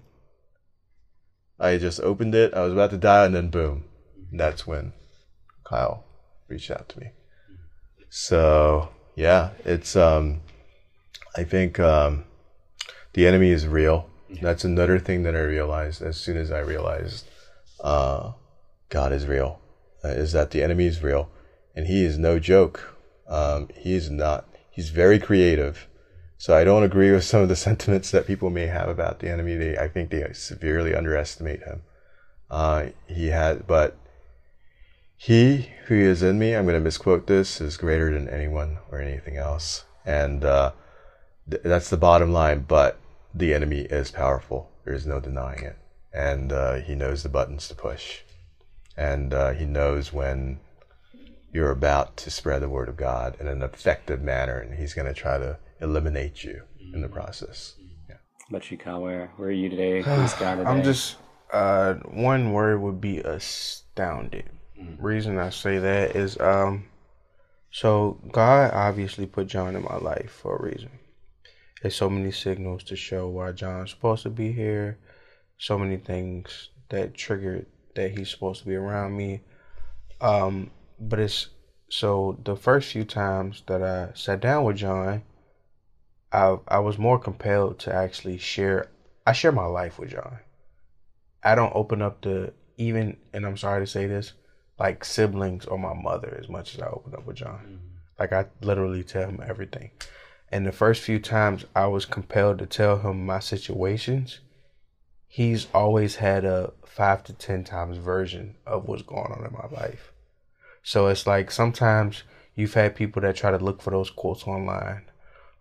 I 1.59 1.79
just 1.79 2.01
opened 2.01 2.35
it. 2.35 2.55
I 2.55 2.61
was 2.61 2.73
about 2.73 2.91
to 2.91 2.99
dial, 2.99 3.25
and 3.25 3.35
then 3.35 3.49
boom. 3.49 3.85
And 4.31 4.39
that's 4.39 4.67
when 4.67 4.93
Kyle 5.69 6.05
reached 6.49 6.71
out 6.71 6.89
to 6.91 7.01
me. 7.01 7.11
So 8.09 8.91
yeah, 9.15 9.51
it's 9.65 9.97
um, 9.97 10.41
I 11.37 11.45
think 11.45 11.81
um, 11.81 12.25
the 13.15 13.27
enemy 13.27 13.51
is 13.51 13.67
real. 13.67 14.09
That's 14.41 14.65
another 14.65 14.99
thing 14.99 15.23
that 15.25 15.35
I 15.35 15.41
realized 15.41 16.03
as 16.03 16.17
soon 16.17 16.37
as 16.37 16.51
I 16.51 16.61
realized 16.61 17.27
uh, 17.83 18.33
God 18.89 19.13
is 19.13 19.27
real 19.27 19.61
uh, 20.05 20.09
is 20.09 20.33
that 20.33 20.51
the 20.51 20.63
enemy 20.63 20.87
is 20.87 21.03
real, 21.03 21.31
and 21.75 21.87
he 21.87 22.05
is 22.05 22.19
no 22.19 22.39
joke. 22.39 22.97
Um, 23.29 23.69
he 23.75 23.95
is 23.95 24.11
not. 24.11 24.47
He's 24.71 24.91
very 24.91 25.19
creative. 25.19 25.89
So 26.39 26.55
I 26.55 26.65
don't 26.65 26.83
agree 26.83 27.11
with 27.11 27.25
some 27.25 27.41
of 27.41 27.49
the 27.49 27.57
sentiments 27.69 28.11
that 28.11 28.27
people 28.27 28.51
may 28.51 28.67
have 28.67 28.89
about 28.89 29.19
the 29.19 29.31
enemy. 29.31 29.57
They, 29.57 29.77
I 29.77 29.89
think 29.89 30.11
they 30.11 30.25
severely 30.33 30.95
underestimate 30.95 31.63
him. 31.63 31.83
Uh, 32.51 32.87
he 33.09 33.29
had, 33.29 33.67
but 33.67 33.97
he 35.17 35.71
who 35.87 35.95
is 35.95 36.23
in 36.23 36.39
me, 36.39 36.55
I'm 36.55 36.65
going 36.65 36.75
to 36.75 36.81
misquote 36.81 37.27
this, 37.27 37.61
is 37.61 37.77
greater 37.77 38.13
than 38.13 38.29
anyone 38.29 38.79
or 38.91 39.01
anything 39.01 39.37
else, 39.37 39.85
and 40.05 40.45
uh, 40.45 40.73
th- 41.51 41.63
that's 41.63 41.91
the 41.91 41.97
bottom 41.97 42.33
line. 42.33 42.65
But 42.69 42.99
the 43.35 43.55
enemy 43.55 43.81
is 43.81 44.11
powerful. 44.11 44.71
There 44.85 44.95
is 44.95 45.07
no 45.07 45.21
denying 45.21 45.63
it, 45.63 45.79
and 46.13 46.53
uh, 46.53 46.75
he 46.75 46.95
knows 46.95 47.23
the 47.23 47.29
buttons 47.29 47.69
to 47.69 47.75
push 47.75 48.21
and 48.97 49.35
uh, 49.35 49.51
he 49.53 49.67
knows 49.67 50.13
when 50.13 50.59
you're 51.53 51.71
about 51.71 52.17
to 52.17 52.31
spread 52.31 52.63
the 52.63 52.69
word 52.69 52.89
of 52.89 52.97
God 52.97 53.37
in 53.39 53.47
an 53.47 53.63
effective 53.63 54.23
manner, 54.23 54.59
and 54.59 54.79
he's 54.79 54.95
going 54.95 55.07
to 55.07 55.15
try 55.15 55.39
to 55.39 55.59
eliminate 55.81 56.43
you 56.45 56.63
in 56.93 57.03
the 57.03 57.09
process. 57.09 57.75
Yeah. 58.09 58.17
But 58.51 58.71
you, 58.71 58.79
Kyle, 58.79 59.03
where, 59.03 59.31
where 59.37 59.49
are 59.49 59.53
you 59.53 59.69
today? 59.69 60.03
Who's 60.03 60.33
God 60.35 60.57
today? 60.57 60.69
I'm 60.69 60.83
just 60.83 61.17
uh, 61.53 61.95
one 61.95 62.53
word 62.53 62.81
would 62.81 63.01
be 63.01 63.19
astounded. 63.19 64.49
Mm-hmm. 64.81 65.05
Reason 65.05 65.39
I 65.39 65.51
say 65.51 65.79
that 65.79 66.17
is 66.17 66.39
um, 66.41 66.87
so 67.71 68.21
God 68.33 68.73
obviously 68.73 69.27
put 69.27 69.49
John 69.49 69.77
in 69.77 69.83
my 69.83 69.97
life 69.97 70.31
for 70.31 70.57
a 70.57 70.63
reason. 70.63 70.91
There's 71.83 71.95
so 71.95 72.09
many 72.09 72.33
signals 72.33 72.85
to 72.85 72.97
show 72.97 73.29
why 73.29 73.53
John's 73.53 73.91
supposed 73.91 74.23
to 74.23 74.31
be 74.31 74.53
here. 74.53 74.99
So 75.59 75.79
many 75.79 75.97
things 75.97 76.71
that 76.89 77.15
triggered 77.15 77.67
that 77.95 78.17
he's 78.17 78.31
supposed 78.31 78.61
to 78.61 78.67
be 78.67 78.75
around 78.75 79.17
me. 79.17 79.43
Um, 80.21 80.71
but 80.99 81.19
it's 81.19 81.49
so 81.89 82.39
the 82.45 82.57
first 82.57 82.93
few 82.93 83.05
times 83.05 83.63
that 83.67 83.83
I 83.83 84.11
sat 84.15 84.41
down 84.41 84.65
with 84.65 84.77
John, 84.77 85.23
I 86.33 86.59
I 86.69 86.79
was 86.79 86.99
more 86.99 87.19
compelled 87.19 87.79
to 87.81 87.95
actually 87.95 88.39
share. 88.39 88.89
I 89.27 89.33
share 89.33 89.53
my 89.53 89.67
life 89.67 89.99
with 89.99 90.11
John. 90.11 90.39
I 91.43 91.55
don't 91.55 91.75
open 91.75 92.03
up 92.03 92.23
the 92.23 92.53
even, 92.77 93.17
and 93.33 93.47
I'm 93.47 93.57
sorry 93.57 93.85
to 93.85 93.91
say 93.91 94.07
this, 94.07 94.33
like 94.79 95.05
siblings 95.05 95.65
or 95.67 95.79
my 95.79 95.95
mother 95.95 96.39
as 96.41 96.49
much 96.49 96.75
as 96.75 96.81
I 96.81 96.89
open 96.89 97.15
up 97.15 97.27
with 97.27 97.37
John. 97.37 97.61
Mm-hmm. 97.65 97.77
Like 98.19 98.33
I 98.33 98.47
literally 98.61 99.03
tell 99.03 99.29
him 99.29 99.43
everything. 99.47 99.91
And 100.51 100.67
the 100.67 100.73
first 100.73 101.03
few 101.03 101.19
times 101.19 101.65
I 101.75 101.87
was 101.87 102.05
compelled 102.07 102.59
to 102.59 102.67
tell 102.67 102.99
him 102.99 103.27
my 103.27 103.41
situations, 103.41 104.41
he's 105.27 105.67
always 105.75 106.17
had 106.17 106.45
a 106.45 106.73
five 106.85 107.25
to 107.25 107.33
ten 107.33 107.65
times 107.65 107.99
version 107.99 108.57
of 108.67 108.87
what's 108.87 109.03
going 109.03 109.33
on 109.33 109.45
in 109.45 109.53
my 109.53 109.81
life. 109.81 110.13
So 110.83 111.09
it's 111.09 111.27
like 111.27 111.51
sometimes 111.51 112.23
you've 112.55 112.75
had 112.75 112.95
people 112.95 113.23
that 113.23 113.37
try 113.37 113.51
to 113.51 113.59
look 113.59 113.83
for 113.83 113.91
those 113.91 114.11
quotes 114.11 114.47
online 114.47 115.03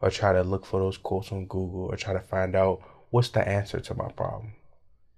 or 0.02 0.12
try 0.12 0.34
to 0.34 0.44
look 0.44 0.66
for 0.66 0.80
those 0.80 0.98
quotes 0.98 1.32
on 1.32 1.48
Google 1.48 1.86
or 1.92 1.98
try 1.98 2.14
to 2.14 2.20
find 2.20 2.56
out 2.56 2.82
what's 3.10 3.30
the 3.30 3.48
answer 3.48 3.80
to 3.80 3.96
my 3.96 4.10
problem. 4.12 4.54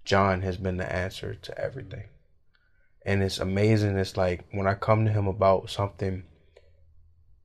John 0.04 0.40
has 0.40 0.56
been 0.56 0.78
the 0.78 0.90
answer 0.90 1.34
to 1.34 1.58
everything. 1.58 2.04
And 3.08 3.22
it's 3.22 3.38
amazing. 3.38 3.96
It's 3.96 4.16
like 4.16 4.44
when 4.52 4.66
I 4.66 4.74
come 4.74 5.06
to 5.06 5.12
him 5.12 5.26
about 5.26 5.70
something 5.70 6.24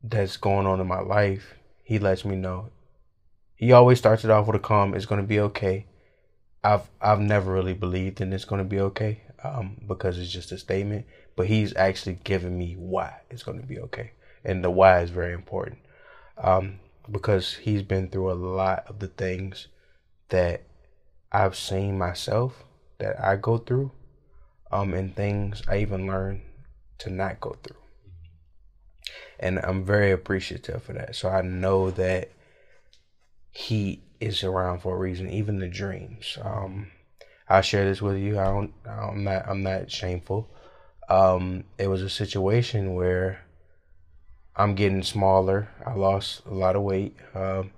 that's 0.03 0.37
going 0.37 0.67
on 0.67 0.81
in 0.81 0.87
my 0.87 0.99
life, 0.99 1.55
he 1.83 1.99
lets 1.99 2.25
me 2.25 2.35
know. 2.35 2.69
He 3.55 3.71
always 3.71 3.97
starts 3.97 4.25
it 4.25 4.31
off 4.31 4.47
with 4.47 4.57
a 4.57 4.59
calm, 4.59 4.93
it's 4.93 5.05
going 5.05 5.21
to 5.21 5.27
be 5.27 5.39
okay. 5.39 5.87
I've 6.63 6.89
I've 7.01 7.19
never 7.19 7.51
really 7.53 7.73
believed 7.73 8.21
in 8.21 8.33
it's 8.33 8.45
gonna 8.45 8.63
be 8.63 8.79
okay. 8.79 9.21
um, 9.43 9.77
because 9.87 10.17
it's 10.17 10.31
just 10.31 10.51
a 10.51 10.57
statement, 10.57 11.05
but 11.35 11.47
he's 11.47 11.75
actually 11.75 12.19
giving 12.23 12.57
me 12.57 12.75
why 12.77 13.21
it's 13.29 13.43
going 13.43 13.59
to 13.59 13.67
be 13.67 13.79
okay. 13.79 14.11
And 14.43 14.63
the 14.63 14.69
why 14.69 15.01
is 15.01 15.09
very 15.09 15.33
important 15.33 15.79
um, 16.37 16.79
because 17.11 17.55
he's 17.55 17.83
been 17.83 18.09
through 18.09 18.31
a 18.31 18.33
lot 18.33 18.85
of 18.87 18.99
the 18.99 19.07
things 19.07 19.67
that 20.29 20.63
I've 21.31 21.55
seen 21.55 21.97
myself 21.97 22.63
that 22.99 23.21
I 23.23 23.35
go 23.35 23.57
through 23.57 23.91
um, 24.73 24.93
and 24.95 25.15
things 25.15 25.61
I 25.67 25.77
even 25.77 26.07
learned 26.07 26.41
to 26.99 27.11
not 27.11 27.39
go 27.39 27.55
through. 27.61 27.77
And 29.39 29.59
I'm 29.59 29.85
very 29.85 30.11
appreciative 30.11 30.81
for 30.81 30.93
that. 30.93 31.15
So 31.15 31.29
I 31.29 31.41
know 31.41 31.91
that 31.91 32.31
he 33.51 34.01
is 34.19 34.43
around 34.43 34.79
for 34.79 34.95
a 34.95 34.99
reason, 34.99 35.29
even 35.29 35.59
the 35.59 35.67
dreams. 35.67 36.37
Um, 36.41 36.91
I'll 37.47 37.61
share 37.61 37.85
this 37.85 38.01
with 38.01 38.17
you. 38.17 38.39
I 38.39 38.45
don't, 38.45 38.73
I'm 38.85 39.23
not, 39.23 39.47
I'm 39.47 39.61
not 39.61 39.91
shameful. 39.91 40.49
Um, 41.07 41.65
it 41.77 41.87
was 41.87 42.01
a 42.01 42.09
situation 42.09 42.95
where 42.95 43.41
I'm 44.55 44.73
getting 44.73 45.03
smaller. 45.03 45.69
I 45.85 45.93
lost 45.93 46.41
a 46.45 46.53
lot 46.53 46.75
of 46.75 46.81
weight. 46.81 47.15
Um, 47.35 47.71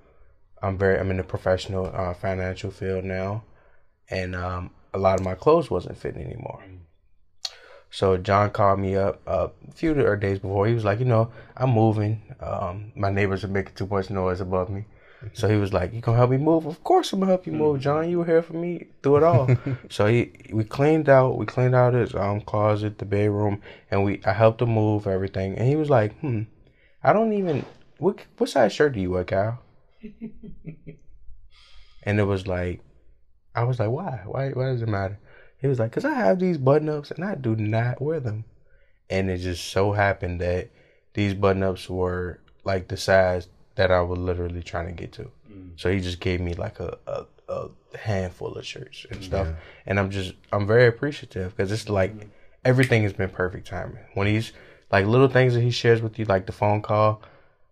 I'm 0.62 0.78
very, 0.78 0.98
I'm 0.98 1.12
in 1.12 1.18
the 1.18 1.24
professional 1.24 1.92
uh, 1.94 2.14
financial 2.14 2.72
field 2.72 3.04
now, 3.04 3.44
and 4.10 4.36
um, 4.36 4.70
a 4.94 4.98
lot 4.98 5.20
of 5.20 5.26
my 5.26 5.36
clothes 5.36 5.70
wasn't 5.70 5.98
fitting 5.98 6.24
anymore. 6.24 6.64
So 7.96 8.18
John 8.18 8.50
called 8.50 8.80
me 8.82 8.98
up 8.98 9.22
uh, 9.26 9.48
a 9.70 9.72
few 9.72 9.94
days 10.18 10.40
before. 10.40 10.68
He 10.68 10.74
was 10.74 10.84
like, 10.84 11.00
you 11.00 11.06
know, 11.06 11.32
I'm 11.56 11.70
moving. 11.70 12.22
Um, 12.42 12.92
my 12.94 13.10
neighbors 13.10 13.46
are 13.46 13.48
making 13.48 13.76
too 13.76 13.88
much 13.88 14.10
noise 14.10 14.42
above 14.42 14.70
me. 14.70 14.84
So 15.32 15.48
he 15.48 15.56
was 15.56 15.72
like, 15.72 15.94
"You 15.94 16.02
gonna 16.02 16.18
help 16.18 16.32
me 16.32 16.38
move? 16.38 16.66
Of 16.66 16.84
course 16.84 17.14
I'm 17.14 17.22
gonna 17.22 17.32
help 17.32 17.48
you 17.48 17.54
move, 17.54 17.80
John. 17.80 18.10
You 18.10 18.20
were 18.20 18.26
here 18.26 18.42
for 18.42 18.52
me 18.54 18.88
through 19.02 19.18
it 19.18 19.24
all." 19.24 19.50
so 19.90 20.08
he, 20.08 20.34
we 20.52 20.66
cleaned 20.66 21.08
out, 21.08 21.38
we 21.38 21.46
cleaned 21.46 21.74
out 21.74 21.94
his 21.94 22.14
um 22.14 22.42
closet, 22.42 22.98
the 22.98 23.06
bedroom, 23.06 23.62
and 23.90 24.04
we 24.04 24.22
I 24.26 24.34
helped 24.34 24.62
him 24.62 24.72
move 24.72 25.08
everything. 25.08 25.58
And 25.58 25.66
he 25.66 25.78
was 25.78 25.90
like, 25.90 26.20
"Hmm, 26.20 26.42
I 27.02 27.14
don't 27.14 27.32
even 27.32 27.66
what 27.98 28.20
what 28.38 28.50
size 28.50 28.74
shirt 28.74 28.94
do 28.94 29.00
you 29.00 29.12
wear, 29.12 29.24
Kyle?" 29.24 29.64
and 32.04 32.20
it 32.20 32.26
was 32.26 32.46
like, 32.46 32.82
I 33.56 33.64
was 33.64 33.80
like, 33.80 33.90
"Why? 33.90 34.22
Why? 34.26 34.50
Why 34.50 34.66
does 34.66 34.82
it 34.82 34.90
matter?" 34.90 35.18
He 35.66 35.70
was 35.70 35.80
like, 35.80 35.92
"Cause 35.92 36.06
I 36.06 36.14
have 36.14 36.38
these 36.38 36.60
button 36.60 36.90
ups 36.90 37.10
and 37.10 37.26
I 37.26 37.34
do 37.34 37.56
not 37.56 38.00
wear 38.00 38.20
them." 38.20 38.46
And 39.10 39.32
it 39.32 39.40
just 39.40 39.66
so 39.66 39.94
happened 39.94 40.40
that 40.42 40.70
these 41.16 41.34
button 41.34 41.64
ups 41.64 41.90
were 41.90 42.40
like 42.64 42.88
the 42.88 42.98
size 42.98 43.48
that 43.74 43.90
I 43.90 44.02
was 44.02 44.20
literally 44.20 44.62
trying 44.62 44.86
to 44.86 44.92
get 44.92 45.12
to. 45.14 45.32
Mm. 45.52 45.72
So 45.76 45.92
he 45.92 46.00
just 46.02 46.20
gave 46.20 46.40
me 46.40 46.54
like 46.54 46.80
a, 46.80 47.00
a, 47.08 47.26
a 47.50 47.70
handful 47.98 48.54
of 48.54 48.64
shirts 48.64 49.08
and 49.10 49.24
stuff. 49.24 49.48
Yeah. 49.48 49.56
And 49.88 50.00
I'm 50.00 50.12
just, 50.12 50.34
I'm 50.54 50.68
very 50.68 50.86
appreciative 50.86 51.58
because 51.58 51.72
it's 51.72 51.90
like 51.90 52.16
mm. 52.16 52.28
everything 52.64 53.02
has 53.02 53.14
been 53.14 53.30
perfect 53.30 53.66
timing. 53.66 54.06
When 54.14 54.28
he's 54.28 54.54
like 54.92 55.08
little 55.08 55.30
things 55.30 55.56
that 55.56 55.62
he 55.62 55.72
shares 55.72 56.00
with 56.00 56.20
you, 56.20 56.26
like 56.26 56.46
the 56.46 56.52
phone 56.52 56.84
call. 56.84 57.24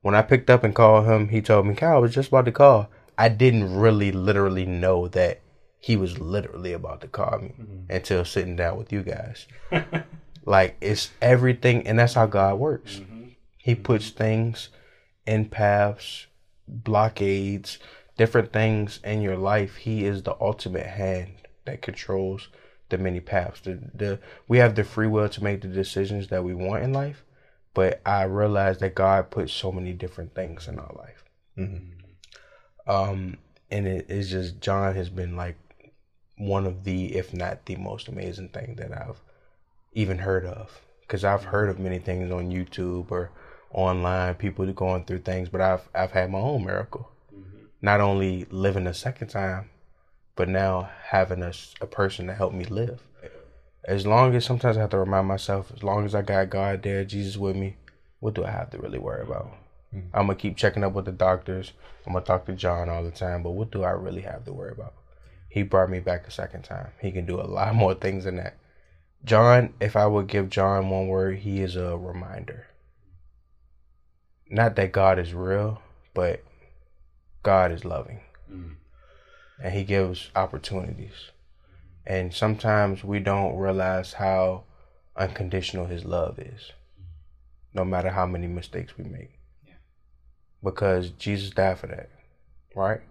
When 0.02 0.16
I 0.16 0.24
picked 0.24 0.50
up 0.50 0.64
and 0.64 0.74
called 0.74 1.06
him, 1.06 1.30
he 1.30 1.44
told 1.44 1.68
me, 1.68 1.76
Kyle, 1.76 1.98
I 1.98 2.00
was 2.00 2.16
just 2.16 2.30
about 2.30 2.46
to 2.46 2.52
call. 2.52 2.90
I 3.20 3.30
didn't 3.30 3.76
really 3.76 4.12
literally 4.12 4.66
know 4.66 5.08
that 5.10 5.43
he 5.84 5.98
was 5.98 6.18
literally 6.18 6.72
about 6.72 7.02
to 7.02 7.10
call 7.10 7.40
me 7.40 7.54
mm-hmm. 7.60 7.92
until 7.92 8.24
sitting 8.24 8.56
down 8.56 8.78
with 8.78 8.94
you 8.94 9.04
guys. 9.04 9.48
like 10.46 10.78
it's 10.80 11.12
everything, 11.22 11.86
and 11.86 12.00
that's 12.00 12.14
how 12.14 12.26
God 12.26 12.58
works. 12.58 13.00
Mm-hmm. 13.00 13.24
He 13.58 13.76
puts 13.76 14.10
things 14.10 14.70
in 15.26 15.50
paths, 15.50 16.28
blockades, 16.70 17.80
different 18.18 18.54
things 18.54 19.02
in 19.04 19.22
your 19.22 19.36
life. 19.36 19.76
He 19.76 20.06
is 20.06 20.24
the 20.24 20.38
ultimate 20.40 20.86
hand 20.86 21.34
that 21.66 21.82
controls 21.82 22.48
the 22.88 22.98
many 22.98 23.20
paths. 23.20 23.60
The, 23.60 23.78
the 23.94 24.20
we 24.48 24.60
have 24.60 24.76
the 24.76 24.86
free 24.86 25.08
will 25.08 25.28
to 25.28 25.44
make 25.44 25.60
the 25.60 25.68
decisions 25.68 26.30
that 26.30 26.46
we 26.46 26.54
want 26.54 26.86
in 26.86 26.94
life, 26.94 27.26
but 27.74 28.02
I 28.06 28.24
realize 28.24 28.78
that 28.78 28.96
God 28.96 29.32
put 29.32 29.50
so 29.50 29.70
many 29.70 29.92
different 29.92 30.34
things 30.34 30.70
in 30.70 30.80
our 30.80 30.96
life. 30.98 31.26
Mm-hmm. 31.58 32.90
Um, 32.90 33.38
and 33.70 33.86
it 33.86 34.06
is 34.08 34.30
just 34.30 34.62
John 34.62 34.96
has 34.96 35.10
been 35.10 35.36
like 35.36 35.58
one 36.38 36.66
of 36.66 36.84
the, 36.84 37.16
if 37.16 37.34
not 37.34 37.66
the 37.66 37.76
most 37.76 38.08
amazing 38.08 38.50
thing 38.50 38.76
that 38.76 38.92
I've 38.92 39.22
even 39.94 40.20
heard 40.20 40.46
of. 40.46 40.82
Because 41.02 41.24
I've 41.24 41.46
heard 41.46 41.70
of 41.70 41.80
many 41.80 42.00
things 42.00 42.32
on 42.32 42.50
YouTube 42.52 43.12
or 43.12 43.30
online, 43.72 44.36
people 44.36 44.72
going 44.74 45.04
through 45.06 45.20
things, 45.20 45.50
but 45.50 45.62
I've 45.62 45.88
I've 45.94 46.12
had 46.12 46.32
my 46.32 46.40
own 46.40 46.66
miracle. 46.66 47.10
Mm-hmm. 47.34 47.66
Not 47.82 48.02
only 48.02 48.46
living 48.50 48.88
a 48.88 48.94
second 48.94 49.28
time, 49.28 49.70
but 50.36 50.50
now 50.50 50.90
having 51.08 51.44
a, 51.44 51.54
a 51.82 51.86
person 51.86 52.28
to 52.28 52.34
help 52.34 52.54
me 52.54 52.66
live. 52.66 53.02
As 53.86 54.08
long 54.08 54.34
as 54.34 54.46
sometimes 54.46 54.78
I 54.78 54.82
have 54.82 54.92
to 54.92 54.98
remind 54.98 55.28
myself, 55.28 55.72
as 55.76 55.84
long 55.84 56.06
as 56.06 56.16
I 56.16 56.22
got 56.22 56.50
God 56.50 56.84
there, 56.84 57.04
Jesus 57.04 57.36
with 57.36 57.56
me, 57.56 57.76
what 58.22 58.34
do 58.34 58.46
I 58.46 58.52
have 58.52 58.70
to 58.72 58.78
really 58.78 58.98
worry 58.98 59.24
about? 59.24 59.52
Mm-hmm. 59.94 60.08
I'm 60.14 60.28
gonna 60.28 60.36
keep 60.36 60.56
checking 60.56 60.84
up 60.84 60.94
with 60.94 61.06
the 61.06 61.12
doctors. 61.12 61.74
I'm 62.08 62.14
gonna 62.14 62.26
talk 62.26 62.46
to 62.46 62.54
John 62.54 62.90
all 62.90 63.04
the 63.04 63.12
time, 63.12 63.44
but 63.44 63.52
what 63.52 63.72
do 63.72 63.84
I 63.84 63.92
really 63.92 64.22
have 64.22 64.46
to 64.46 64.54
worry 64.54 64.72
about? 64.72 64.94
He 65.54 65.62
brought 65.62 65.92
me 65.92 66.00
back 66.00 66.28
a 66.28 66.32
second 66.32 66.64
time. 66.64 66.88
He 67.00 67.12
can 67.12 67.28
do 67.28 67.40
a 67.40 67.44
lot 67.46 67.76
more 67.76 67.94
things 67.94 68.24
than 68.24 68.38
that. 68.38 68.58
John, 69.24 69.76
if 69.80 69.96
I 69.96 70.08
would 70.08 70.28
give 70.28 70.50
John 70.50 70.90
one 70.90 71.08
word, 71.08 71.38
he 71.40 71.62
is 71.62 71.76
a 71.76 71.96
reminder 71.96 72.66
not 74.50 74.76
that 74.76 74.92
God 74.92 75.20
is 75.20 75.34
real, 75.34 75.82
but 76.14 76.44
God 77.42 77.72
is 77.72 77.86
loving. 77.86 78.22
Mm. 78.52 78.76
And 79.62 79.74
he 79.74 79.84
gives 79.84 80.30
opportunities. 80.36 81.32
And 82.06 82.34
sometimes 82.34 83.04
we 83.04 83.20
don't 83.20 83.58
realize 83.58 84.14
how 84.14 84.64
unconditional 85.16 85.86
his 85.86 86.06
love 86.06 86.38
is. 86.40 86.72
No 87.74 87.86
matter 87.86 88.10
how 88.10 88.26
many 88.26 88.48
mistakes 88.48 88.98
we 88.98 89.06
make. 89.06 89.40
Yeah. 89.66 89.74
Because 90.64 91.10
Jesus 91.10 91.50
died 91.50 91.80
for 91.80 91.88
that. 91.88 92.10
Right? 92.76 93.02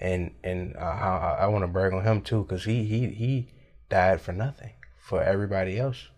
And 0.00 0.32
and 0.42 0.76
uh, 0.76 0.80
I, 0.80 1.36
I 1.42 1.46
want 1.46 1.62
to 1.62 1.68
brag 1.68 1.92
on 1.92 2.04
him 2.04 2.22
too 2.22 2.44
cuz 2.44 2.64
he 2.64 2.84
he 2.84 3.08
he 3.08 3.48
died 3.88 4.20
for 4.20 4.32
nothing 4.32 4.72
for 4.98 5.22
everybody 5.22 5.78
else. 5.78 6.08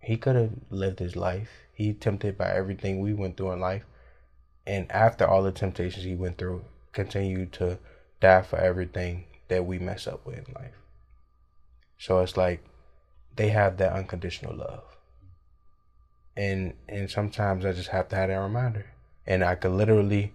He 0.00 0.16
could 0.16 0.36
have 0.36 0.52
lived 0.70 0.98
his 0.98 1.16
life 1.16 1.62
he 1.72 1.92
tempted 1.92 2.36
by 2.38 2.50
everything 2.52 3.00
we 3.00 3.12
went 3.14 3.36
through 3.36 3.52
in 3.52 3.60
life. 3.60 3.84
And 4.66 4.90
after 4.92 5.26
all 5.26 5.42
the 5.42 5.52
temptations 5.52 6.04
he 6.04 6.14
went 6.14 6.38
through, 6.38 6.64
continued 6.92 7.52
to 7.54 7.78
die 8.20 8.42
for 8.42 8.58
everything 8.58 9.24
that 9.48 9.66
we 9.66 9.78
mess 9.78 10.06
up 10.06 10.24
with 10.24 10.46
in 10.46 10.54
life. 10.54 10.74
So 11.98 12.20
it's 12.20 12.36
like 12.36 12.62
they 13.34 13.48
have 13.48 13.78
that 13.78 13.92
unconditional 13.92 14.54
love. 14.54 14.84
And 16.36 16.74
and 16.88 17.10
sometimes 17.10 17.64
I 17.64 17.72
just 17.72 17.88
have 17.88 18.08
to 18.10 18.16
have 18.16 18.28
that 18.28 18.36
reminder. 18.36 18.86
And 19.26 19.42
I 19.42 19.54
could 19.54 19.72
literally 19.72 20.32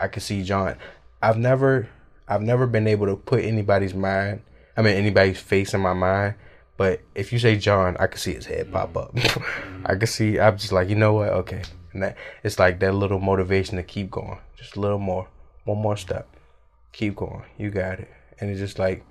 I 0.00 0.08
could 0.08 0.22
see 0.22 0.42
John. 0.42 0.76
I've 1.28 1.38
never 1.38 1.88
I've 2.28 2.42
never 2.42 2.66
been 2.66 2.86
able 2.86 3.06
to 3.06 3.16
put 3.16 3.44
anybody's 3.44 3.94
mind 3.94 4.42
I 4.76 4.82
mean 4.82 4.94
anybody's 4.94 5.40
face 5.40 5.74
in 5.74 5.80
my 5.80 5.92
mind 5.92 6.34
but 6.76 7.00
if 7.14 7.32
you 7.32 7.38
say 7.38 7.56
John, 7.56 7.96
I 7.98 8.06
can 8.06 8.18
see 8.18 8.34
his 8.34 8.46
head 8.46 8.70
pop 8.70 8.96
up. 8.96 9.16
I 9.86 9.96
can 9.96 10.06
see. 10.06 10.38
I'm 10.38 10.58
just 10.58 10.72
like, 10.72 10.88
you 10.88 10.94
know 10.94 11.14
what? 11.14 11.30
Okay, 11.30 11.62
and 11.92 12.02
that 12.02 12.16
it's 12.44 12.58
like 12.58 12.80
that 12.80 12.94
little 12.94 13.18
motivation 13.18 13.76
to 13.76 13.82
keep 13.82 14.10
going. 14.10 14.38
Just 14.56 14.76
a 14.76 14.80
little 14.80 14.98
more, 14.98 15.28
one 15.64 15.78
more 15.78 15.96
step. 15.96 16.28
Keep 16.92 17.16
going. 17.16 17.44
You 17.56 17.70
got 17.70 18.00
it. 18.00 18.10
And 18.38 18.50
it's 18.50 18.60
just 18.60 18.78
like 18.78 19.04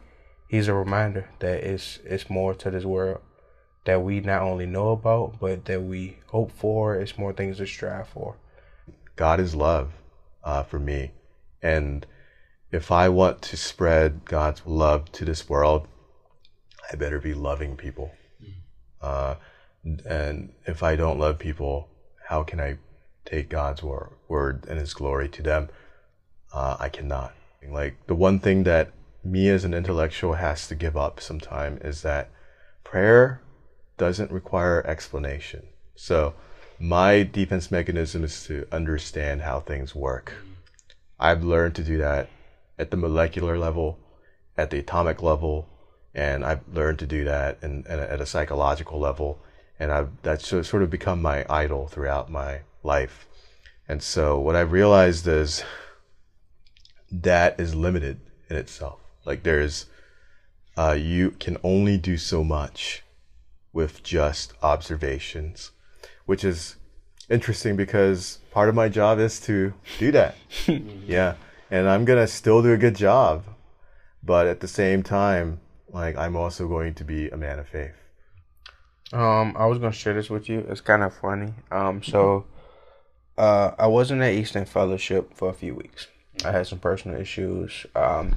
he's 0.47 0.67
a 0.67 0.73
reminder 0.73 1.27
that 1.39 1.63
it's 1.63 1.99
it's 2.05 2.29
more 2.29 2.53
to 2.55 2.69
this 2.69 2.85
world 2.85 3.21
that 3.85 4.01
we 4.01 4.19
not 4.19 4.41
only 4.41 4.65
know 4.65 4.89
about, 4.89 5.39
but 5.39 5.65
that 5.65 5.81
we 5.81 6.17
hope 6.27 6.51
for. 6.51 6.95
It's 6.95 7.17
more 7.17 7.33
things 7.33 7.57
to 7.57 7.65
strive 7.65 8.07
for. 8.07 8.35
God 9.15 9.39
is 9.39 9.55
love 9.55 9.91
uh, 10.43 10.63
for 10.63 10.77
me, 10.77 11.11
and 11.65 12.05
if 12.71 12.91
I 12.91 13.09
want 13.09 13.41
to 13.41 13.57
spread 13.57 14.25
God's 14.25 14.61
love 14.67 15.11
to 15.13 15.25
this 15.25 15.49
world, 15.49 15.87
I 16.91 16.95
better 16.95 17.19
be 17.19 17.33
loving 17.33 17.75
people. 17.75 18.11
Uh, 19.01 19.35
and 20.05 20.53
if 20.67 20.83
I 20.83 20.95
don't 20.95 21.19
love 21.19 21.39
people, 21.39 21.89
how 22.27 22.43
can 22.43 22.59
I 22.59 22.77
take 23.25 23.49
God's 23.49 23.81
wor- 23.81 24.13
word 24.27 24.65
and 24.69 24.79
His 24.79 24.93
glory 24.93 25.27
to 25.29 25.41
them? 25.41 25.69
Uh, 26.53 26.77
I 26.79 26.89
cannot. 26.89 27.33
Like 27.67 27.95
the 28.05 28.13
one 28.13 28.39
thing 28.39 28.63
that 28.65 28.91
me 29.23 29.49
as 29.49 29.63
an 29.65 29.73
intellectual 29.73 30.33
has 30.33 30.67
to 30.67 30.75
give 30.75 30.95
up 30.95 31.19
sometime 31.19 31.79
is 31.83 32.03
that 32.03 32.29
prayer 32.83 33.41
doesn't 33.97 34.31
require 34.31 34.85
explanation. 34.85 35.63
So 35.95 36.35
my 36.77 37.23
defense 37.23 37.71
mechanism 37.71 38.23
is 38.23 38.45
to 38.45 38.67
understand 38.71 39.41
how 39.41 39.61
things 39.61 39.95
work. 39.95 40.33
I've 41.19 41.43
learned 41.43 41.75
to 41.75 41.83
do 41.83 41.97
that 41.97 42.29
at 42.77 42.91
the 42.91 42.97
molecular 42.97 43.57
level, 43.57 43.99
at 44.57 44.69
the 44.69 44.79
atomic 44.79 45.21
level, 45.21 45.67
and 46.13 46.45
I've 46.45 46.67
learned 46.71 46.99
to 46.99 47.05
do 47.05 47.23
that 47.25 47.57
and, 47.61 47.85
at 47.87 48.21
a 48.21 48.25
psychological 48.25 48.99
level, 48.99 49.39
and 49.79 49.91
I've 49.91 50.09
that's 50.23 50.47
sort 50.47 50.83
of 50.83 50.89
become 50.89 51.21
my 51.21 51.45
idol 51.49 51.87
throughout 51.87 52.31
my 52.31 52.61
life. 52.83 53.27
And 53.87 54.01
so 54.01 54.39
what 54.39 54.55
I 54.55 54.61
realized 54.61 55.27
is 55.27 55.63
that 57.11 57.59
is 57.59 57.75
limited 57.75 58.19
in 58.49 58.55
itself. 58.55 58.99
Like 59.25 59.43
there's 59.43 59.85
uh, 60.77 60.97
you 60.99 61.31
can 61.31 61.57
only 61.63 61.97
do 61.97 62.17
so 62.17 62.43
much 62.43 63.03
with 63.73 64.03
just 64.03 64.53
observations, 64.61 65.71
which 66.25 66.43
is 66.43 66.75
interesting 67.29 67.75
because 67.75 68.39
part 68.55 68.69
of 68.69 68.75
my 68.75 68.87
job 68.87 69.19
is 69.19 69.41
to 69.41 69.73
do 69.99 70.13
that. 70.13 70.35
yeah. 71.05 71.35
And 71.69 71.89
I'm 71.89 72.05
going 72.05 72.19
to 72.19 72.25
still 72.25 72.63
do 72.63 72.71
a 72.71 72.77
good 72.77 72.95
job. 72.95 73.43
But 74.23 74.47
at 74.47 74.61
the 74.61 74.67
same 74.67 75.03
time, 75.03 75.59
like, 75.89 76.15
I'm 76.15 76.37
also 76.37 76.65
going 76.65 76.93
to 76.95 77.03
be 77.03 77.27
a 77.27 77.35
man 77.35 77.59
of 77.59 77.67
faith. 77.67 77.95
Um, 79.11 79.55
I 79.57 79.65
was 79.67 79.77
gonna 79.77 79.91
share 79.91 80.15
this 80.15 80.31
with 80.31 80.49
you. 80.49 80.65
It's 80.67 80.81
kind 80.81 81.03
of 81.03 81.13
funny. 81.15 81.53
Um, 81.69 82.01
so, 82.01 82.45
uh, 83.37 83.71
I 83.77 83.85
wasn't 83.85 84.23
at 84.23 84.33
East 84.33 84.55
End 84.55 84.67
Fellowship 84.67 85.35
for 85.35 85.49
a 85.49 85.53
few 85.53 85.75
weeks. 85.75 86.07
I 86.43 86.51
had 86.51 86.65
some 86.65 86.79
personal 86.79 87.21
issues, 87.21 87.85
um, 87.95 88.35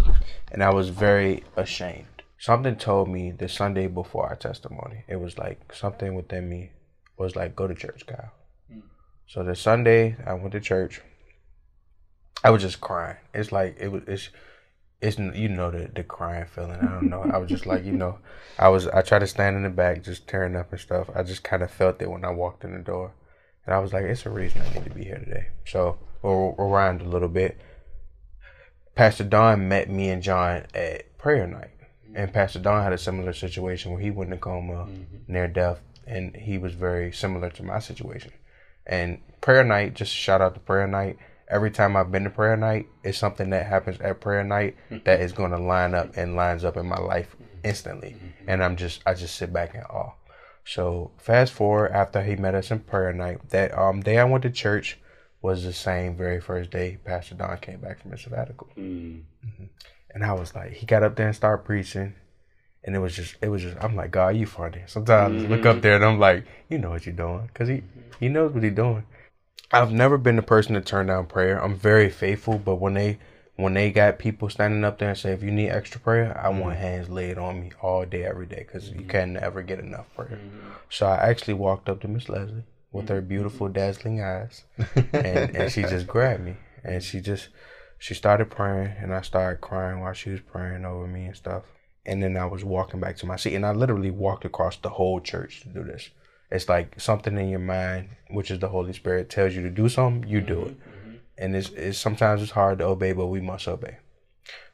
and 0.53 0.63
I 0.63 0.71
was 0.75 0.91
very 0.91 1.43
ashamed. 1.57 2.23
Something 2.39 2.77
told 2.77 3.09
me 3.09 3.31
the 3.31 3.49
Sunday 3.49 3.87
before 3.87 4.29
our 4.29 4.37
testimony. 4.37 5.05
It 5.09 5.21
was 5.21 5.39
like 5.39 5.73
something 5.73 6.15
within 6.15 6.51
me 6.51 6.73
was 7.17 7.35
like, 7.35 7.57
"Go 7.57 7.67
to 7.67 7.75
church, 7.75 8.05
Kyle." 8.07 8.33
So 9.29 9.45
the 9.45 9.55
Sunday 9.55 10.17
I 10.27 10.33
went 10.33 10.53
to 10.53 10.61
church, 10.61 11.03
I 12.43 12.49
was 12.51 12.63
just 12.63 12.81
crying. 12.81 13.19
It's 13.35 13.53
like 13.53 13.77
it 13.79 13.89
was. 13.89 14.03
It's 14.07 14.31
it's 15.03 15.19
you 15.19 15.51
know 15.51 15.71
the 15.71 15.91
the 15.95 16.03
crying 16.03 16.47
feeling. 16.47 16.81
I 16.81 16.87
don't 16.87 17.11
know. 17.11 17.23
I 17.23 17.37
was 17.37 17.51
just 17.51 17.67
like 17.67 17.85
you 17.85 17.93
know, 17.93 18.19
I 18.59 18.69
was 18.69 18.89
I 18.89 19.03
tried 19.03 19.19
to 19.19 19.27
stand 19.27 19.57
in 19.57 19.65
the 19.65 19.69
back, 19.69 20.03
just 20.03 20.27
tearing 20.27 20.57
up 20.57 20.73
and 20.73 20.81
stuff. 20.81 21.11
I 21.15 21.23
just 21.25 21.45
kind 21.45 21.63
of 21.63 21.71
felt 21.71 22.01
it 22.01 22.11
when 22.11 22.25
I 22.25 22.31
walked 22.31 22.65
in 22.65 22.73
the 22.73 22.79
door, 22.79 23.13
and 23.67 23.75
I 23.75 23.81
was 23.81 23.93
like, 23.93 24.05
it's 24.05 24.25
a 24.25 24.31
reason 24.31 24.63
I 24.63 24.73
need 24.73 24.85
to 24.85 24.91
be 24.91 25.05
here 25.05 25.19
today. 25.19 25.49
So 25.67 25.99
we'll 26.23 26.55
rewind 26.57 27.03
a 27.03 27.09
little 27.09 27.29
bit. 27.29 27.61
Pastor 28.95 29.25
Don 29.25 29.69
met 29.69 29.91
me 29.91 30.09
and 30.09 30.23
John 30.23 30.65
at 30.75 31.19
prayer 31.19 31.47
night, 31.47 31.71
and 32.15 32.33
Pastor 32.33 32.61
Don 32.61 32.83
had 32.83 32.95
a 32.95 32.99
similar 32.99 33.35
situation 33.35 33.93
where 33.93 34.01
he 34.01 34.11
went 34.11 34.33
in 34.33 34.39
a 34.39 34.41
coma, 34.41 34.87
mm-hmm. 34.87 35.33
near 35.33 35.49
death, 35.49 35.81
and 36.07 36.35
he 36.35 36.57
was 36.57 36.73
very 36.73 37.13
similar 37.13 37.51
to 37.51 37.63
my 37.63 37.79
situation. 37.79 38.33
And 38.89 39.21
prayer 39.41 39.65
night, 39.65 39.95
just 39.95 40.13
shout 40.13 40.41
out 40.41 40.55
to 40.55 40.61
prayer 40.61 40.87
night 40.87 41.19
every 41.51 41.71
time 41.71 41.97
I've 41.97 42.13
been 42.13 42.25
to 42.25 42.31
prayer 42.31 42.57
night, 42.57 42.87
it's 43.03 43.19
something 43.19 43.51
that 43.51 43.67
happens 43.67 44.01
at 44.01 44.21
prayer 44.21 44.45
night 44.45 44.77
mm-hmm. 44.91 45.05
that 45.05 45.21
is 45.21 45.33
going 45.33 45.51
to 45.51 45.59
line 45.59 45.95
up 45.95 46.17
and 46.17 46.37
lines 46.37 46.65
up 46.65 46.77
in 46.77 46.87
my 46.87 46.99
life 46.99 47.37
instantly. 47.65 48.11
Mm-hmm. 48.11 48.49
And 48.49 48.63
I'm 48.63 48.77
just, 48.77 49.03
I 49.07 49.15
just 49.15 49.35
sit 49.35 49.53
back 49.53 49.75
in 49.75 49.83
awe. 49.83 50.13
So 50.65 51.13
fast 51.17 51.53
forward 51.53 51.93
after 51.93 52.23
he 52.23 52.37
met 52.37 52.55
us 52.55 52.71
in 52.71 52.81
prayer 52.81 53.13
night, 53.13 53.49
that 53.51 53.77
um 53.77 54.03
day 54.03 54.19
I 54.19 54.25
went 54.25 54.43
to 54.43 54.51
church 54.51 54.99
was 55.41 55.65
the 55.65 55.73
same 55.73 56.17
very 56.17 56.41
first 56.41 56.71
day 56.71 56.99
Pastor 57.05 57.37
Don 57.37 57.57
came 57.59 57.81
back 57.81 58.03
from 58.03 58.11
his 58.11 58.21
sabbatical. 58.21 58.69
Mm. 58.77 59.23
Mm-hmm. 59.47 59.65
And 60.11 60.25
I 60.25 60.33
was 60.33 60.55
like, 60.55 60.73
he 60.73 60.85
got 60.85 61.03
up 61.03 61.17
there 61.17 61.27
and 61.27 61.37
started 61.37 61.65
preaching. 61.65 62.15
And 62.85 62.95
it 62.95 63.01
was 63.01 63.15
just, 63.15 63.37
it 63.43 63.49
was 63.49 63.63
just, 63.63 63.77
I'm 63.81 63.97
like, 63.97 64.11
God, 64.11 64.37
you 64.37 64.47
funny. 64.47 64.83
Sometimes 64.87 65.43
mm-hmm. 65.43 65.53
I 65.53 65.57
look 65.57 65.67
up 65.67 65.83
there 65.83 65.97
and 65.97 66.05
I'm 66.05 66.19
like, 66.19 66.45
you 66.69 66.79
know 66.79 66.91
what 66.91 67.05
you're 67.07 67.15
doing. 67.15 67.51
Cause 67.55 67.69
he, 67.69 67.83
he 68.21 68.29
knows 68.29 68.53
what 68.53 68.63
he's 68.63 68.73
doing. 68.73 69.05
I've 69.71 69.93
never 69.93 70.17
been 70.17 70.37
the 70.37 70.43
person 70.43 70.75
to 70.75 70.81
turn 70.81 71.07
down 71.07 71.27
prayer. 71.27 71.63
I'm 71.63 71.75
very 71.75 72.09
faithful, 72.09 72.59
but 72.59 72.77
when 72.77 72.95
they 72.95 73.19
when 73.57 73.75
they 73.75 73.91
got 73.91 74.21
people 74.21 74.49
standing 74.49 74.85
up 74.85 74.99
there 74.99 75.09
and 75.09 75.19
say, 75.19 75.33
if 75.33 75.43
you 75.43 75.51
need 75.51 75.71
extra 75.71 76.01
prayer, 76.01 76.41
I 76.41 76.49
mm-hmm. 76.49 76.61
want 76.61 76.77
hands 76.77 77.11
laid 77.11 77.39
on 77.39 77.61
me 77.61 77.73
all 77.83 78.05
day, 78.05 78.25
every 78.25 78.47
day, 78.47 78.65
because 78.65 78.89
mm-hmm. 78.89 79.01
you 79.01 79.07
can 79.07 79.33
never 79.33 79.63
get 79.63 79.81
enough 79.81 80.07
prayer. 80.15 80.39
Mm-hmm. 80.41 80.69
So 80.91 81.07
I 81.07 81.17
actually 81.17 81.55
walked 81.55 81.89
up 81.89 82.01
to 82.03 82.09
Miss 82.09 82.29
Leslie 82.29 82.63
with 82.93 83.09
her 83.09 83.21
beautiful, 83.21 83.69
dazzling 83.69 84.23
eyes, 84.23 84.63
and, 85.13 85.57
and 85.57 85.73
she 85.73 85.83
just 85.95 86.07
grabbed 86.07 86.45
me, 86.45 86.57
and 86.85 87.03
she 87.03 87.21
just 87.21 87.49
she 87.99 88.15
started 88.15 88.49
praying, 88.49 88.95
and 89.01 89.13
I 89.13 89.23
started 89.23 89.61
crying 89.61 90.01
while 90.01 90.13
she 90.13 90.31
was 90.31 90.41
praying 90.41 90.85
over 90.85 91.09
me 91.09 91.27
and 91.27 91.37
stuff. 91.37 91.65
And 92.09 92.23
then 92.23 92.37
I 92.37 92.47
was 92.47 92.65
walking 92.65 93.01
back 93.01 93.17
to 93.19 93.27
my 93.27 93.37
seat, 93.37 93.55
and 93.55 93.67
I 93.67 93.73
literally 93.73 94.11
walked 94.11 94.47
across 94.47 94.77
the 94.79 94.89
whole 94.89 95.21
church 95.21 95.61
to 95.61 95.69
do 95.69 95.85
this. 95.85 96.09
It's 96.51 96.69
like 96.69 96.99
something 96.99 97.37
in 97.37 97.51
your 97.51 97.59
mind, 97.59 98.09
which 98.31 98.51
is 98.51 98.59
the 98.59 98.69
Holy 98.69 98.95
Spirit, 98.95 99.29
tells 99.29 99.55
you 99.55 99.63
to 99.63 99.71
do 99.71 99.89
something, 99.91 100.29
you 100.29 100.41
do 100.41 100.63
it. 100.63 100.81
Mm-hmm. 100.81 101.15
And 101.37 101.55
it's, 101.55 101.69
it's 101.71 101.99
sometimes 101.99 102.43
it's 102.43 102.53
hard 102.53 102.79
to 102.79 102.87
obey, 102.87 103.13
but 103.13 103.27
we 103.27 103.43
must 103.43 103.69
obey. 103.69 103.99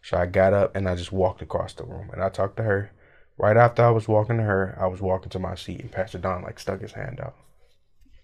So 0.00 0.16
I 0.16 0.26
got 0.26 0.52
up 0.52 0.76
and 0.76 0.88
I 0.88 0.94
just 0.94 1.12
walked 1.12 1.42
across 1.42 1.72
the 1.72 1.84
room 1.84 2.10
and 2.12 2.22
I 2.22 2.28
talked 2.28 2.56
to 2.58 2.62
her. 2.62 2.92
Right 3.36 3.56
after 3.56 3.82
I 3.82 3.90
was 3.90 4.06
walking 4.06 4.36
to 4.36 4.44
her, 4.44 4.78
I 4.80 4.86
was 4.86 5.00
walking 5.00 5.30
to 5.30 5.40
my 5.40 5.56
seat 5.56 5.80
and 5.80 5.90
Pastor 5.90 6.18
Don 6.18 6.42
like 6.42 6.60
stuck 6.60 6.80
his 6.80 6.92
hand 6.92 7.18
out. 7.20 7.34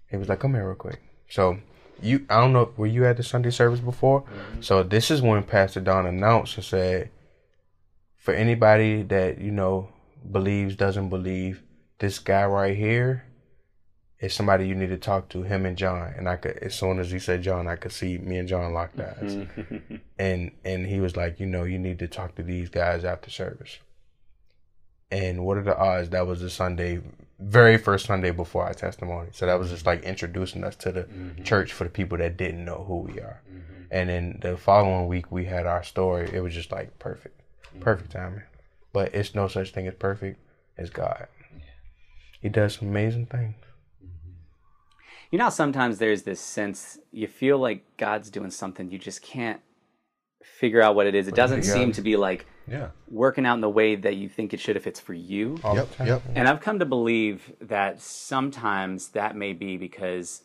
He 0.09 0.17
was 0.17 0.29
like, 0.29 0.39
"Come 0.39 0.55
here 0.55 0.67
real 0.67 0.77
quick." 0.77 1.01
So 1.29 1.59
you, 2.01 2.27
I 2.31 2.41
don't 2.41 2.53
know, 2.53 2.73
were 2.77 2.87
you 2.87 3.05
at 3.07 3.17
the 3.17 3.23
Sunday 3.23 3.51
service 3.51 3.81
before? 3.81 4.23
Mm-hmm. 4.23 4.63
So 4.63 4.83
this 4.83 5.11
is 5.11 5.21
when 5.23 5.43
Pastor 5.43 5.81
Don 5.81 6.07
announced 6.07 6.57
and 6.57 6.65
said, 6.65 7.11
for 8.21 8.35
anybody 8.35 9.03
that 9.03 9.41
you 9.41 9.51
know 9.51 9.89
believes 10.31 10.77
doesn't 10.77 11.09
believe, 11.09 11.63
this 11.99 12.19
guy 12.19 12.45
right 12.45 12.77
here 12.77 13.25
is 14.21 14.35
somebody 14.35 14.69
you 14.69 14.75
need 14.75 14.91
to 14.91 14.99
talk 14.99 15.31
to, 15.31 15.43
him 15.43 15.65
and 15.65 15.77
John. 15.77 16.13
And 16.17 16.29
I 16.29 16.37
could, 16.37 16.59
as 16.59 16.75
soon 16.75 16.99
as 16.99 17.11
he 17.11 17.19
said 17.19 17.43
John, 17.43 17.67
I 17.67 17.77
could 17.77 17.93
see 17.93 18.19
me 18.19 18.37
and 18.37 18.47
John 18.47 18.75
locked 18.75 19.01
eyes. 19.01 19.47
and 20.19 20.51
and 20.65 20.87
he 20.87 21.01
was 21.01 21.17
like, 21.17 21.41
you 21.41 21.47
know, 21.47 21.65
you 21.65 21.79
need 21.79 21.99
to 22.01 22.09
talk 22.09 22.35
to 22.37 22.43
these 22.43 22.69
guys 22.69 23.05
after 23.05 23.31
service. 23.31 23.79
And 25.11 25.45
what 25.45 25.57
are 25.57 25.63
the 25.63 25.77
odds? 25.77 26.11
That 26.11 26.27
was 26.27 26.41
the 26.41 26.51
Sunday, 26.51 27.01
very 27.41 27.79
first 27.79 28.07
Sunday 28.07 28.31
before 28.31 28.65
our 28.65 28.75
testimony. 28.75 29.31
So 29.33 29.47
that 29.47 29.59
was 29.59 29.71
just 29.71 29.87
like 29.87 30.05
introducing 30.05 30.63
us 30.63 30.77
to 30.77 30.93
the 30.93 31.03
mm-hmm. 31.05 31.43
church 31.43 31.73
for 31.73 31.85
the 31.85 31.91
people 31.91 32.19
that 32.19 32.37
didn't 32.37 32.65
know 32.65 32.85
who 32.87 32.99
we 32.99 33.19
are. 33.19 33.41
Mm-hmm. 33.51 33.83
And 33.91 34.11
then 34.11 34.39
the 34.41 34.57
following 34.59 35.09
week 35.09 35.33
we 35.33 35.47
had 35.47 35.67
our 35.67 35.83
story. 35.83 36.31
It 36.33 36.43
was 36.43 36.55
just 36.55 36.71
like 36.71 36.99
perfect. 36.99 37.40
Perfect 37.79 38.13
timing. 38.13 38.43
But 38.93 39.15
it's 39.15 39.35
no 39.35 39.47
such 39.49 39.71
thing 39.71 39.87
as 39.87 39.95
perfect 39.95 40.41
as 40.77 40.91
God. 40.91 41.29
He 42.41 42.49
does 42.49 42.75
some 42.77 42.89
amazing 42.89 43.27
things. 43.27 43.55
You 45.31 45.39
know, 45.39 45.51
sometimes 45.51 45.99
there's 45.99 46.25
this 46.25 46.41
sense 46.41 46.99
you 47.13 47.29
feel 47.29 47.59
like 47.59 47.85
God's 47.97 48.31
doing 48.31 48.51
something, 48.51 48.91
you 48.91 48.99
just 48.99 49.23
can't 49.23 49.61
figure 50.43 50.83
out 50.83 50.95
what 50.95 51.07
it 51.07 51.15
is. 51.15 51.29
It 51.29 51.35
doesn't 51.35 51.63
seem 51.63 51.93
to 51.93 52.03
be 52.03 52.17
like 52.17 52.47
yeah. 52.67 52.89
working 53.09 53.47
out 53.47 53.55
in 53.55 53.61
the 53.61 53.69
way 53.69 53.95
that 53.95 54.17
you 54.17 54.29
think 54.29 54.53
it 54.53 54.61
should 54.61 54.77
if 54.77 54.87
it's 54.87 54.99
for 54.99 55.15
you. 55.15 55.59
Yep, 55.63 55.89
yep. 56.05 56.23
And 56.35 56.49
I've 56.49 56.61
come 56.61 56.79
to 56.79 56.87
believe 56.87 57.53
that 57.61 58.01
sometimes 58.01 59.09
that 59.09 59.37
may 59.37 59.53
be 59.53 59.77
because 59.77 60.43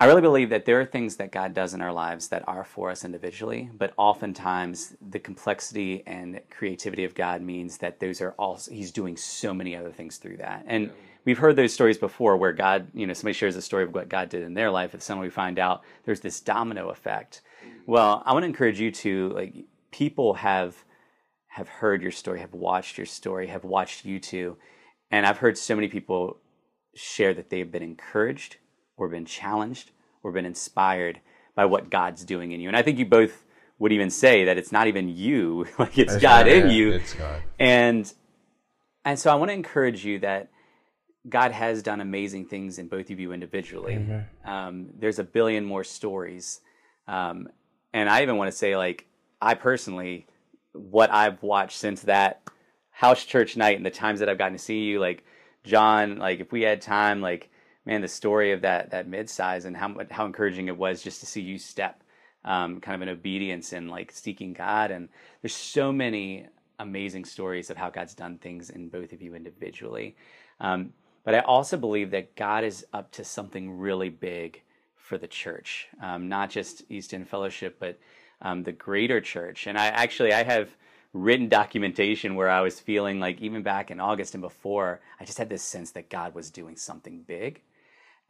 I 0.00 0.06
really 0.06 0.20
believe 0.20 0.50
that 0.50 0.64
there 0.64 0.80
are 0.80 0.84
things 0.84 1.16
that 1.16 1.32
God 1.32 1.54
does 1.54 1.74
in 1.74 1.82
our 1.82 1.92
lives 1.92 2.28
that 2.28 2.44
are 2.46 2.62
for 2.62 2.88
us 2.88 3.04
individually, 3.04 3.68
but 3.76 3.92
oftentimes 3.96 4.94
the 5.10 5.18
complexity 5.18 6.04
and 6.06 6.40
creativity 6.50 7.02
of 7.02 7.16
God 7.16 7.42
means 7.42 7.78
that 7.78 7.98
those 7.98 8.20
are 8.20 8.30
also 8.38 8.70
He's 8.70 8.92
doing 8.92 9.16
so 9.16 9.52
many 9.52 9.74
other 9.74 9.90
things 9.90 10.18
through 10.18 10.36
that. 10.36 10.64
And 10.68 10.92
we've 11.24 11.38
heard 11.38 11.56
those 11.56 11.72
stories 11.72 11.98
before 11.98 12.36
where 12.36 12.52
God, 12.52 12.86
you 12.94 13.08
know, 13.08 13.12
somebody 13.12 13.32
shares 13.32 13.56
a 13.56 13.62
story 13.62 13.82
of 13.82 13.92
what 13.92 14.08
God 14.08 14.28
did 14.28 14.42
in 14.42 14.54
their 14.54 14.70
life, 14.70 14.94
and 14.94 15.02
suddenly 15.02 15.26
we 15.26 15.32
find 15.32 15.58
out 15.58 15.82
there's 16.04 16.20
this 16.20 16.40
domino 16.40 16.90
effect. 16.90 17.42
Mm. 17.66 17.70
Well, 17.86 18.22
I 18.24 18.34
want 18.34 18.44
to 18.44 18.48
encourage 18.48 18.78
you 18.78 18.92
to 18.92 19.30
like 19.30 19.64
people 19.90 20.34
have 20.34 20.76
have 21.48 21.68
heard 21.68 22.02
your 22.02 22.12
story, 22.12 22.38
have 22.38 22.54
watched 22.54 22.98
your 22.98 23.06
story, 23.06 23.48
have 23.48 23.64
watched 23.64 24.04
you 24.04 24.20
two, 24.20 24.58
and 25.10 25.26
I've 25.26 25.38
heard 25.38 25.58
so 25.58 25.74
many 25.74 25.88
people 25.88 26.38
share 26.94 27.34
that 27.34 27.50
they've 27.50 27.70
been 27.70 27.82
encouraged 27.82 28.58
or 28.98 29.08
been 29.08 29.24
challenged 29.24 29.92
or 30.22 30.32
been 30.32 30.44
inspired 30.44 31.20
by 31.54 31.64
what 31.64 31.88
God's 31.90 32.24
doing 32.24 32.52
in 32.52 32.60
you. 32.60 32.68
And 32.68 32.76
I 32.76 32.82
think 32.82 32.98
you 32.98 33.06
both 33.06 33.44
would 33.78 33.92
even 33.92 34.10
say 34.10 34.44
that 34.44 34.58
it's 34.58 34.72
not 34.72 34.86
even 34.88 35.08
you, 35.08 35.66
like 35.78 35.96
it's 35.98 36.12
That's 36.12 36.22
God 36.22 36.46
right. 36.46 36.56
in 36.56 36.70
you. 36.70 36.92
It's 36.92 37.14
God. 37.14 37.42
And 37.58 38.12
and 39.04 39.18
so 39.18 39.32
I 39.32 39.36
want 39.36 39.48
to 39.48 39.54
encourage 39.54 40.04
you 40.04 40.18
that 40.18 40.50
God 41.28 41.52
has 41.52 41.82
done 41.82 42.00
amazing 42.00 42.46
things 42.46 42.78
in 42.78 42.88
both 42.88 43.10
of 43.10 43.18
you 43.18 43.32
individually. 43.32 43.94
Um, 44.44 44.88
there's 44.98 45.18
a 45.18 45.24
billion 45.24 45.64
more 45.64 45.84
stories. 45.84 46.60
Um, 47.06 47.48
and 47.92 48.08
I 48.08 48.22
even 48.22 48.36
want 48.36 48.50
to 48.50 48.56
say, 48.56 48.76
like, 48.76 49.06
I 49.40 49.54
personally, 49.54 50.26
what 50.72 51.10
I've 51.10 51.42
watched 51.42 51.78
since 51.78 52.02
that 52.02 52.42
house 52.90 53.24
church 53.24 53.56
night 53.56 53.76
and 53.76 53.86
the 53.86 53.90
times 53.90 54.20
that 54.20 54.28
I've 54.28 54.38
gotten 54.38 54.54
to 54.54 54.62
see 54.62 54.80
you, 54.80 55.00
like, 55.00 55.24
John, 55.64 56.18
like, 56.18 56.40
if 56.40 56.52
we 56.52 56.62
had 56.62 56.80
time, 56.80 57.20
like, 57.20 57.50
man, 57.88 58.02
the 58.02 58.08
story 58.08 58.52
of 58.52 58.60
that, 58.60 58.90
that 58.90 59.08
mid-size 59.08 59.64
and 59.64 59.74
how, 59.74 59.96
how 60.10 60.26
encouraging 60.26 60.68
it 60.68 60.76
was 60.76 61.02
just 61.02 61.20
to 61.20 61.26
see 61.26 61.40
you 61.40 61.56
step 61.56 62.04
um, 62.44 62.82
kind 62.82 62.94
of 62.94 63.00
in 63.00 63.08
obedience 63.08 63.72
and 63.72 63.90
like 63.90 64.12
seeking 64.12 64.52
God. 64.52 64.90
And 64.90 65.08
there's 65.40 65.54
so 65.54 65.90
many 65.90 66.46
amazing 66.78 67.24
stories 67.24 67.70
of 67.70 67.78
how 67.78 67.88
God's 67.88 68.14
done 68.14 68.36
things 68.36 68.68
in 68.68 68.90
both 68.90 69.14
of 69.14 69.22
you 69.22 69.34
individually. 69.34 70.16
Um, 70.60 70.92
but 71.24 71.34
I 71.34 71.40
also 71.40 71.78
believe 71.78 72.10
that 72.10 72.36
God 72.36 72.62
is 72.62 72.84
up 72.92 73.10
to 73.12 73.24
something 73.24 73.78
really 73.78 74.10
big 74.10 74.62
for 74.94 75.16
the 75.16 75.26
church, 75.26 75.88
um, 76.02 76.28
not 76.28 76.50
just 76.50 76.82
East 76.90 77.14
End 77.14 77.26
Fellowship, 77.26 77.78
but 77.80 77.98
um, 78.42 78.64
the 78.64 78.72
greater 78.72 79.18
church. 79.18 79.66
And 79.66 79.78
I 79.78 79.86
actually 79.86 80.34
I 80.34 80.42
have 80.42 80.68
written 81.14 81.48
documentation 81.48 82.34
where 82.34 82.50
I 82.50 82.60
was 82.60 82.78
feeling 82.78 83.18
like 83.18 83.40
even 83.40 83.62
back 83.62 83.90
in 83.90 83.98
August 83.98 84.34
and 84.34 84.42
before, 84.42 85.00
I 85.18 85.24
just 85.24 85.38
had 85.38 85.48
this 85.48 85.62
sense 85.62 85.90
that 85.92 86.10
God 86.10 86.34
was 86.34 86.50
doing 86.50 86.76
something 86.76 87.22
big. 87.26 87.62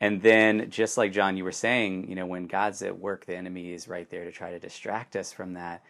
And 0.00 0.22
then, 0.22 0.70
just 0.70 0.98
like 0.98 1.12
John, 1.12 1.36
you 1.36 1.44
were 1.44 1.52
saying, 1.52 2.08
you 2.08 2.14
know, 2.16 2.26
when 2.26 2.46
God's 2.46 2.82
at 2.82 2.98
work, 2.98 3.26
the 3.26 3.36
enemy 3.36 3.72
is 3.72 3.88
right 3.88 4.08
there 4.10 4.24
to 4.24 4.32
try 4.32 4.52
to 4.52 4.58
distract 4.60 5.16
us 5.16 5.32
from 5.32 5.54
that. 5.54 5.82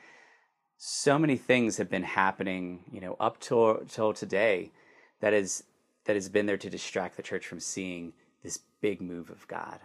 so 0.78 1.18
many 1.18 1.36
things 1.36 1.76
have 1.78 1.90
been 1.90 2.04
happening, 2.04 2.84
you 2.92 3.00
know, 3.00 3.16
up 3.20 3.40
till 3.40 3.82
till 3.88 4.12
today 4.12 4.72
that 5.20 5.34
is 5.34 5.64
that 6.06 6.16
has 6.16 6.28
been 6.28 6.46
there 6.46 6.56
to 6.58 6.70
distract 6.70 7.16
the 7.16 7.22
church 7.22 7.46
from 7.46 7.60
seeing 7.60 8.12
this 8.42 8.60
big 8.80 9.00
move 9.00 9.30
of 9.30 9.46
God. 9.48 9.80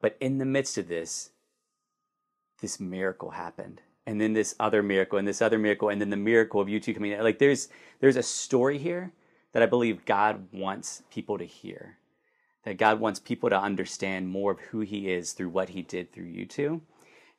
But 0.00 0.16
in 0.20 0.38
the 0.38 0.46
midst 0.46 0.78
of 0.78 0.88
this, 0.88 1.30
this 2.62 2.80
miracle 2.80 3.30
happened. 3.32 3.82
And 4.06 4.20
then 4.20 4.32
this 4.34 4.56
other 4.60 4.82
miracle 4.82 5.18
and 5.18 5.28
this 5.28 5.42
other 5.42 5.58
miracle 5.58 5.90
and 5.90 6.00
then 6.00 6.10
the 6.10 6.16
miracle 6.16 6.60
of 6.60 6.68
you 6.68 6.80
two 6.80 6.94
coming 6.94 7.18
like 7.20 7.38
there's 7.38 7.68
there's 8.00 8.16
a 8.16 8.22
story 8.24 8.78
here 8.78 9.12
that 9.52 9.62
I 9.62 9.66
believe 9.66 10.04
God 10.06 10.48
wants 10.52 11.02
people 11.12 11.38
to 11.38 11.46
hear. 11.46 11.98
That 12.64 12.78
God 12.78 13.00
wants 13.00 13.18
people 13.18 13.48
to 13.50 13.58
understand 13.58 14.28
more 14.28 14.52
of 14.52 14.60
who 14.60 14.80
he 14.80 15.10
is 15.10 15.32
through 15.32 15.48
what 15.48 15.70
he 15.70 15.82
did 15.82 16.12
through 16.12 16.26
you 16.26 16.46
two. 16.46 16.82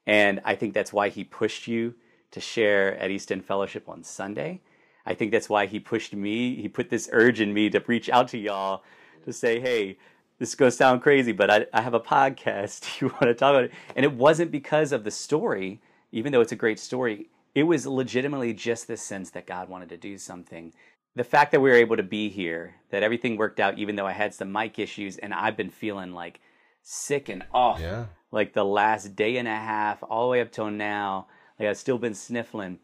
And 0.07 0.41
I 0.43 0.55
think 0.55 0.73
that's 0.73 0.91
why 0.91 1.09
he 1.09 1.23
pushed 1.23 1.67
you 1.67 1.93
to 2.31 2.39
share 2.39 2.97
at 2.97 3.11
East 3.11 3.31
End 3.31 3.45
Fellowship 3.45 3.87
on 3.87 4.03
Sunday. 4.03 4.61
I 5.05 5.13
think 5.13 5.31
that's 5.31 5.49
why 5.49 5.65
he 5.65 5.79
pushed 5.79 6.13
me. 6.13 6.55
He 6.55 6.67
put 6.67 6.89
this 6.89 7.09
urge 7.11 7.41
in 7.41 7.53
me 7.53 7.69
to 7.69 7.83
reach 7.85 8.09
out 8.09 8.29
to 8.29 8.37
y'all 8.37 8.83
to 9.25 9.33
say, 9.33 9.59
hey, 9.59 9.97
this 10.39 10.49
is 10.49 10.55
going 10.55 10.71
to 10.71 10.75
sound 10.75 11.01
crazy, 11.01 11.31
but 11.31 11.51
I, 11.51 11.65
I 11.73 11.81
have 11.81 11.93
a 11.93 11.99
podcast. 11.99 12.87
you 13.01 13.09
want 13.09 13.21
to 13.23 13.33
talk 13.33 13.51
about 13.51 13.65
it? 13.65 13.71
And 13.95 14.03
it 14.03 14.13
wasn't 14.13 14.51
because 14.51 14.91
of 14.91 15.03
the 15.03 15.11
story, 15.11 15.81
even 16.11 16.31
though 16.31 16.41
it's 16.41 16.51
a 16.51 16.57
great 16.57 16.79
story. 16.79 17.29
It 17.53 17.63
was 17.63 17.85
legitimately 17.85 18.53
just 18.53 18.87
this 18.87 19.01
sense 19.01 19.29
that 19.31 19.45
God 19.45 19.69
wanted 19.69 19.89
to 19.89 19.97
do 19.97 20.17
something. 20.17 20.73
The 21.15 21.23
fact 21.23 21.51
that 21.51 21.59
we 21.59 21.69
were 21.69 21.75
able 21.75 21.97
to 21.97 22.03
be 22.03 22.29
here, 22.29 22.75
that 22.89 23.03
everything 23.03 23.35
worked 23.35 23.59
out, 23.59 23.77
even 23.77 23.95
though 23.95 24.07
I 24.07 24.13
had 24.13 24.33
some 24.33 24.51
mic 24.51 24.79
issues 24.79 25.17
and 25.17 25.33
I've 25.33 25.57
been 25.57 25.69
feeling 25.69 26.13
like 26.13 26.39
sick 26.83 27.27
and 27.29 27.43
off, 27.53 27.79
Yeah. 27.81 28.05
like 28.31 28.53
the 28.53 28.63
last 28.63 29.15
day 29.15 29.37
and 29.37 29.47
a 29.47 29.55
half, 29.55 30.01
all 30.03 30.27
the 30.27 30.31
way 30.31 30.41
up 30.41 30.51
till 30.51 30.71
now 30.71 31.27
like 31.59 31.67
I've 31.69 31.77
still 31.77 31.97
been 31.99 32.15
sniffling. 32.15 32.79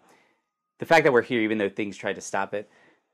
The 0.79 0.85
fact 0.85 1.05
that 1.05 1.13
we're 1.13 1.23
here, 1.23 1.41
even 1.41 1.57
though 1.57 1.69
things 1.69 1.97
tried 1.97 2.15
to 2.15 2.21
stop 2.21 2.53
it, 2.53 2.69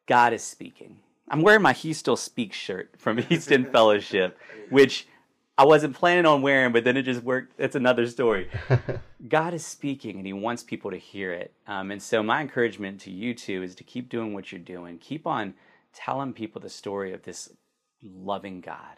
God 0.07 0.34
is 0.34 0.43
speaking. 0.43 0.97
I'm 1.30 1.41
wearing 1.41 1.61
my 1.61 1.72
He 1.72 1.93
Still 1.93 2.18
Speaks 2.18 2.57
shirt 2.57 2.95
from 2.97 3.20
East 3.30 3.51
End 3.51 3.72
Fellowship, 3.72 4.38
which 4.70 5.07
I 5.56 5.66
wasn't 5.66 5.95
planning 5.95 6.26
on 6.26 6.41
wearing, 6.41 6.74
but 6.74 6.84
then 6.84 6.97
it 6.97 7.04
just 7.04 7.22
worked. 7.22 7.54
It's 7.60 7.76
another 7.76 8.08
story. 8.08 8.49
God 9.28 9.54
is 9.54 9.64
speaking 9.64 10.18
and 10.18 10.26
He 10.26 10.34
wants 10.34 10.64
people 10.64 10.89
to 10.89 10.97
hear 10.97 11.32
it. 11.32 11.54
Um, 11.68 11.91
and 11.91 12.01
so, 12.01 12.24
my 12.24 12.41
encouragement 12.41 13.01
to 13.01 13.12
you 13.12 13.36
two 13.36 13.62
is 13.62 13.76
to 13.76 13.84
keep 13.84 14.10
doing 14.10 14.34
what 14.34 14.51
you're 14.51 14.60
doing. 14.60 14.97
Keep 14.97 15.28
on 15.28 15.54
telling 15.93 16.34
people 16.34 16.60
the 16.60 16.70
story 16.70 17.14
of 17.14 17.24
this 17.24 17.54
loving 18.01 18.62
God. 18.62 18.97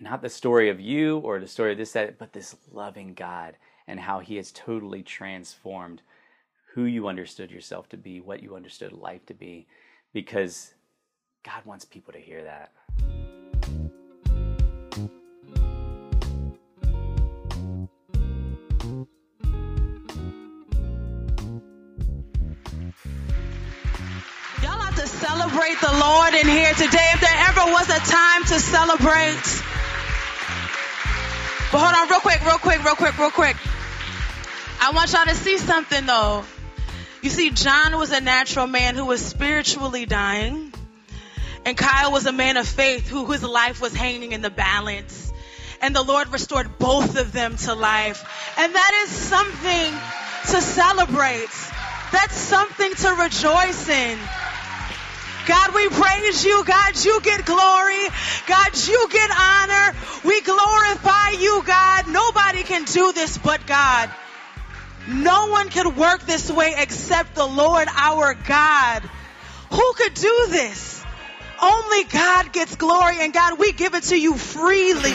Not 0.00 0.22
the 0.22 0.30
story 0.30 0.70
of 0.70 0.80
you 0.80 1.18
or 1.18 1.38
the 1.38 1.46
story 1.46 1.72
of 1.72 1.78
this, 1.78 1.92
that, 1.92 2.18
but 2.18 2.32
this 2.32 2.56
loving 2.70 3.12
God 3.12 3.56
and 3.86 4.00
how 4.00 4.20
He 4.20 4.36
has 4.36 4.50
totally 4.50 5.02
transformed 5.02 6.00
who 6.74 6.84
you 6.84 7.06
understood 7.06 7.50
yourself 7.50 7.90
to 7.90 7.98
be, 7.98 8.18
what 8.18 8.42
you 8.42 8.56
understood 8.56 8.92
life 8.92 9.26
to 9.26 9.34
be, 9.34 9.66
because 10.14 10.72
God 11.44 11.66
wants 11.66 11.84
people 11.84 12.14
to 12.14 12.18
hear 12.18 12.42
that. 12.44 12.72
Celebrate 25.52 25.80
the 25.80 25.98
Lord 25.98 26.34
in 26.34 26.48
here 26.48 26.72
today. 26.72 27.08
If 27.12 27.20
there 27.20 27.36
ever 27.48 27.72
was 27.72 27.88
a 27.88 28.00
time 28.10 28.44
to 28.44 28.60
celebrate. 28.60 29.62
But 31.70 31.78
hold 31.78 31.94
on, 31.94 32.08
real 32.08 32.20
quick, 32.20 32.44
real 32.44 32.58
quick, 32.58 32.84
real 32.84 32.94
quick, 32.94 33.18
real 33.18 33.30
quick. 33.30 33.56
I 34.80 34.92
want 34.94 35.12
y'all 35.12 35.26
to 35.26 35.34
see 35.34 35.58
something 35.58 36.06
though. 36.06 36.44
You 37.22 37.30
see, 37.30 37.50
John 37.50 37.98
was 37.98 38.12
a 38.12 38.20
natural 38.20 38.66
man 38.66 38.94
who 38.94 39.04
was 39.04 39.24
spiritually 39.24 40.06
dying. 40.06 40.72
And 41.64 41.76
Kyle 41.76 42.10
was 42.10 42.26
a 42.26 42.32
man 42.32 42.56
of 42.56 42.66
faith 42.66 43.08
who 43.08 43.24
whose 43.24 43.42
life 43.42 43.80
was 43.80 43.94
hanging 43.94 44.32
in 44.32 44.40
the 44.40 44.50
balance. 44.50 45.32
And 45.82 45.94
the 45.94 46.02
Lord 46.02 46.32
restored 46.32 46.78
both 46.78 47.18
of 47.18 47.32
them 47.32 47.56
to 47.56 47.74
life. 47.74 48.24
And 48.58 48.74
that 48.74 49.04
is 49.04 49.10
something 49.10 49.92
to 50.52 50.60
celebrate. 50.62 51.50
That's 52.10 52.36
something 52.36 52.94
to 52.94 53.10
rejoice 53.14 53.88
in. 53.88 54.18
God, 55.46 55.74
we 55.74 55.88
praise 55.88 56.44
you. 56.44 56.64
God, 56.64 57.04
you 57.04 57.20
get 57.20 57.44
glory. 57.44 58.08
God, 58.46 58.86
you 58.86 59.08
get 59.10 59.30
honor. 59.30 59.96
We 60.24 60.40
glorify 60.40 61.30
you, 61.30 61.62
God. 61.66 62.08
Nobody 62.08 62.62
can 62.62 62.84
do 62.84 63.12
this 63.12 63.38
but 63.38 63.66
God. 63.66 64.10
No 65.08 65.48
one 65.48 65.68
can 65.68 65.96
work 65.96 66.24
this 66.26 66.50
way 66.50 66.74
except 66.78 67.34
the 67.34 67.46
Lord 67.46 67.88
our 67.96 68.34
God. 68.34 69.02
Who 69.70 69.92
could 69.94 70.14
do 70.14 70.46
this? 70.50 71.04
Only 71.60 72.04
God 72.04 72.52
gets 72.52 72.76
glory, 72.76 73.16
and 73.20 73.32
God, 73.32 73.58
we 73.58 73.72
give 73.72 73.94
it 73.94 74.04
to 74.04 74.20
you 74.20 74.36
freely. 74.36 75.14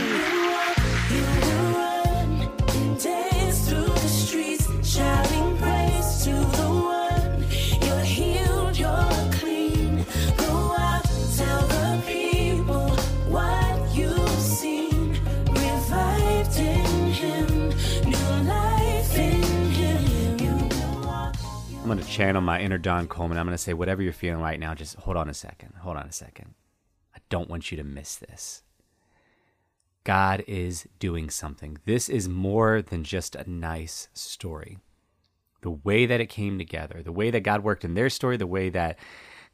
I'm 21.88 21.93
going 21.93 22.05
to 22.05 22.11
channel 22.11 22.41
my 22.41 22.59
inner 22.59 22.77
Don 22.77 23.07
Coleman. 23.07 23.38
I'm 23.38 23.45
going 23.45 23.53
to 23.53 23.57
say, 23.57 23.73
whatever 23.73 24.01
you're 24.01 24.11
feeling 24.11 24.41
right 24.41 24.59
now, 24.59 24.75
just 24.75 24.97
hold 24.97 25.15
on 25.15 25.29
a 25.29 25.33
second. 25.33 25.71
Hold 25.83 25.95
on 25.95 26.05
a 26.05 26.11
second. 26.11 26.53
I 27.15 27.19
don't 27.29 27.49
want 27.49 27.71
you 27.71 27.77
to 27.77 27.83
miss 27.85 28.17
this. 28.17 28.63
God 30.03 30.43
is 30.47 30.85
doing 30.99 31.29
something. 31.29 31.77
This 31.85 32.09
is 32.09 32.27
more 32.27 32.81
than 32.81 33.05
just 33.05 33.38
a 33.38 33.49
nice 33.49 34.09
story. 34.13 34.79
The 35.61 35.71
way 35.71 36.05
that 36.05 36.19
it 36.19 36.25
came 36.25 36.57
together, 36.57 37.01
the 37.01 37.13
way 37.13 37.31
that 37.31 37.39
God 37.39 37.63
worked 37.63 37.85
in 37.85 37.93
their 37.93 38.09
story, 38.09 38.35
the 38.35 38.45
way 38.45 38.67
that 38.67 38.99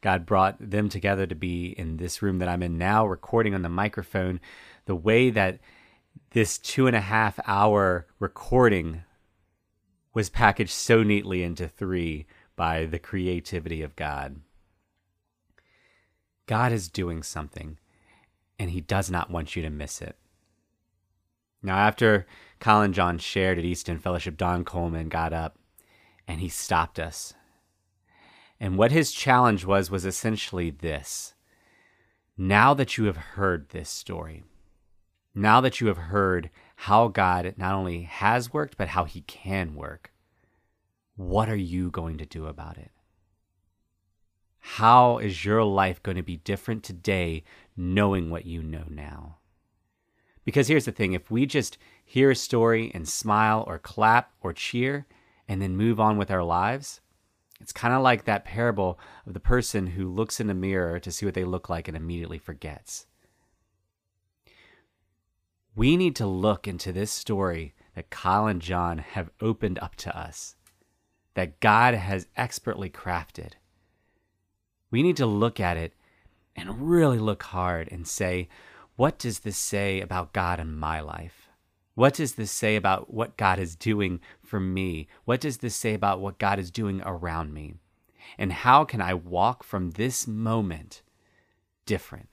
God 0.00 0.26
brought 0.26 0.56
them 0.58 0.88
together 0.88 1.28
to 1.28 1.36
be 1.36 1.66
in 1.66 1.98
this 1.98 2.20
room 2.20 2.40
that 2.40 2.48
I'm 2.48 2.64
in 2.64 2.76
now, 2.76 3.06
recording 3.06 3.54
on 3.54 3.62
the 3.62 3.68
microphone, 3.68 4.40
the 4.86 4.96
way 4.96 5.30
that 5.30 5.60
this 6.32 6.58
two 6.58 6.88
and 6.88 6.96
a 6.96 7.00
half 7.00 7.38
hour 7.46 8.08
recording 8.18 9.04
was 10.14 10.30
packaged 10.30 10.72
so 10.72 11.02
neatly 11.02 11.42
into 11.42 11.68
three 11.68 12.26
by 12.56 12.86
the 12.86 12.98
creativity 12.98 13.82
of 13.82 13.96
God. 13.96 14.40
God 16.46 16.72
is 16.72 16.88
doing 16.88 17.22
something, 17.22 17.78
and 18.58 18.70
He 18.70 18.80
does 18.80 19.10
not 19.10 19.30
want 19.30 19.56
you 19.56 19.62
to 19.62 19.70
miss 19.70 20.00
it. 20.00 20.16
Now, 21.62 21.76
after 21.78 22.26
Kyle 22.60 22.82
and 22.82 22.94
John 22.94 23.18
shared 23.18 23.58
at 23.58 23.64
East 23.64 23.88
End 23.88 24.02
Fellowship, 24.02 24.36
Don 24.36 24.64
Coleman 24.64 25.08
got 25.08 25.32
up 25.32 25.58
and 26.26 26.40
he 26.40 26.48
stopped 26.48 26.98
us. 26.98 27.34
And 28.60 28.78
what 28.78 28.92
his 28.92 29.12
challenge 29.12 29.64
was 29.64 29.90
was 29.90 30.04
essentially 30.04 30.70
this 30.70 31.34
Now 32.36 32.74
that 32.74 32.96
you 32.96 33.04
have 33.04 33.16
heard 33.16 33.70
this 33.70 33.90
story, 33.90 34.44
now 35.34 35.60
that 35.60 35.80
you 35.80 35.88
have 35.88 35.96
heard 35.96 36.50
how 36.76 37.08
God 37.08 37.54
not 37.56 37.74
only 37.74 38.02
has 38.02 38.52
worked, 38.52 38.76
but 38.76 38.88
how 38.88 39.04
he 39.04 39.22
can 39.22 39.74
work, 39.74 40.12
what 41.16 41.48
are 41.48 41.56
you 41.56 41.90
going 41.90 42.18
to 42.18 42.26
do 42.26 42.46
about 42.46 42.76
it? 42.76 42.90
How 44.58 45.18
is 45.18 45.44
your 45.44 45.62
life 45.62 46.02
going 46.02 46.16
to 46.16 46.22
be 46.22 46.38
different 46.38 46.82
today 46.82 47.44
knowing 47.76 48.30
what 48.30 48.46
you 48.46 48.62
know 48.62 48.84
now? 48.88 49.36
Because 50.44 50.68
here's 50.68 50.84
the 50.84 50.92
thing 50.92 51.12
if 51.12 51.30
we 51.30 51.46
just 51.46 51.78
hear 52.04 52.30
a 52.30 52.36
story 52.36 52.90
and 52.94 53.08
smile 53.08 53.64
or 53.66 53.78
clap 53.78 54.32
or 54.40 54.52
cheer 54.52 55.06
and 55.48 55.60
then 55.60 55.76
move 55.76 56.00
on 56.00 56.16
with 56.16 56.30
our 56.30 56.42
lives, 56.42 57.00
it's 57.60 57.72
kind 57.72 57.94
of 57.94 58.02
like 58.02 58.24
that 58.24 58.44
parable 58.44 58.98
of 59.26 59.34
the 59.34 59.40
person 59.40 59.88
who 59.88 60.10
looks 60.10 60.40
in 60.40 60.50
a 60.50 60.54
mirror 60.54 60.98
to 60.98 61.12
see 61.12 61.24
what 61.24 61.34
they 61.34 61.44
look 61.44 61.68
like 61.68 61.88
and 61.88 61.96
immediately 61.96 62.38
forgets. 62.38 63.06
We 65.76 65.96
need 65.96 66.14
to 66.16 66.26
look 66.26 66.68
into 66.68 66.92
this 66.92 67.10
story 67.10 67.74
that 67.94 68.10
Kyle 68.10 68.46
and 68.46 68.62
John 68.62 68.98
have 68.98 69.30
opened 69.40 69.78
up 69.80 69.96
to 69.96 70.16
us, 70.16 70.54
that 71.34 71.58
God 71.60 71.94
has 71.94 72.28
expertly 72.36 72.90
crafted. 72.90 73.52
We 74.90 75.02
need 75.02 75.16
to 75.16 75.26
look 75.26 75.58
at 75.58 75.76
it 75.76 75.92
and 76.54 76.88
really 76.88 77.18
look 77.18 77.42
hard 77.42 77.88
and 77.90 78.06
say, 78.06 78.48
what 78.94 79.18
does 79.18 79.40
this 79.40 79.58
say 79.58 80.00
about 80.00 80.32
God 80.32 80.60
in 80.60 80.76
my 80.76 81.00
life? 81.00 81.48
What 81.96 82.14
does 82.14 82.34
this 82.34 82.52
say 82.52 82.76
about 82.76 83.12
what 83.12 83.36
God 83.36 83.58
is 83.58 83.74
doing 83.74 84.20
for 84.42 84.60
me? 84.60 85.08
What 85.24 85.40
does 85.40 85.58
this 85.58 85.74
say 85.74 85.94
about 85.94 86.20
what 86.20 86.38
God 86.38 86.60
is 86.60 86.70
doing 86.70 87.02
around 87.04 87.52
me? 87.52 87.74
And 88.38 88.52
how 88.52 88.84
can 88.84 89.00
I 89.00 89.14
walk 89.14 89.64
from 89.64 89.90
this 89.90 90.26
moment 90.26 91.02
different? 91.86 92.28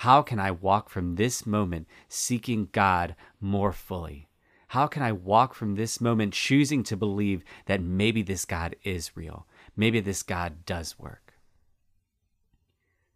How 0.00 0.20
can 0.20 0.38
I 0.38 0.50
walk 0.50 0.90
from 0.90 1.14
this 1.14 1.46
moment 1.46 1.88
seeking 2.06 2.68
God 2.70 3.16
more 3.40 3.72
fully? 3.72 4.28
How 4.68 4.86
can 4.86 5.02
I 5.02 5.12
walk 5.12 5.54
from 5.54 5.74
this 5.74 6.02
moment 6.02 6.34
choosing 6.34 6.82
to 6.84 6.98
believe 6.98 7.42
that 7.64 7.80
maybe 7.80 8.20
this 8.20 8.44
God 8.44 8.76
is 8.82 9.16
real? 9.16 9.46
Maybe 9.74 10.00
this 10.00 10.22
God 10.22 10.66
does 10.66 10.98
work. 10.98 11.34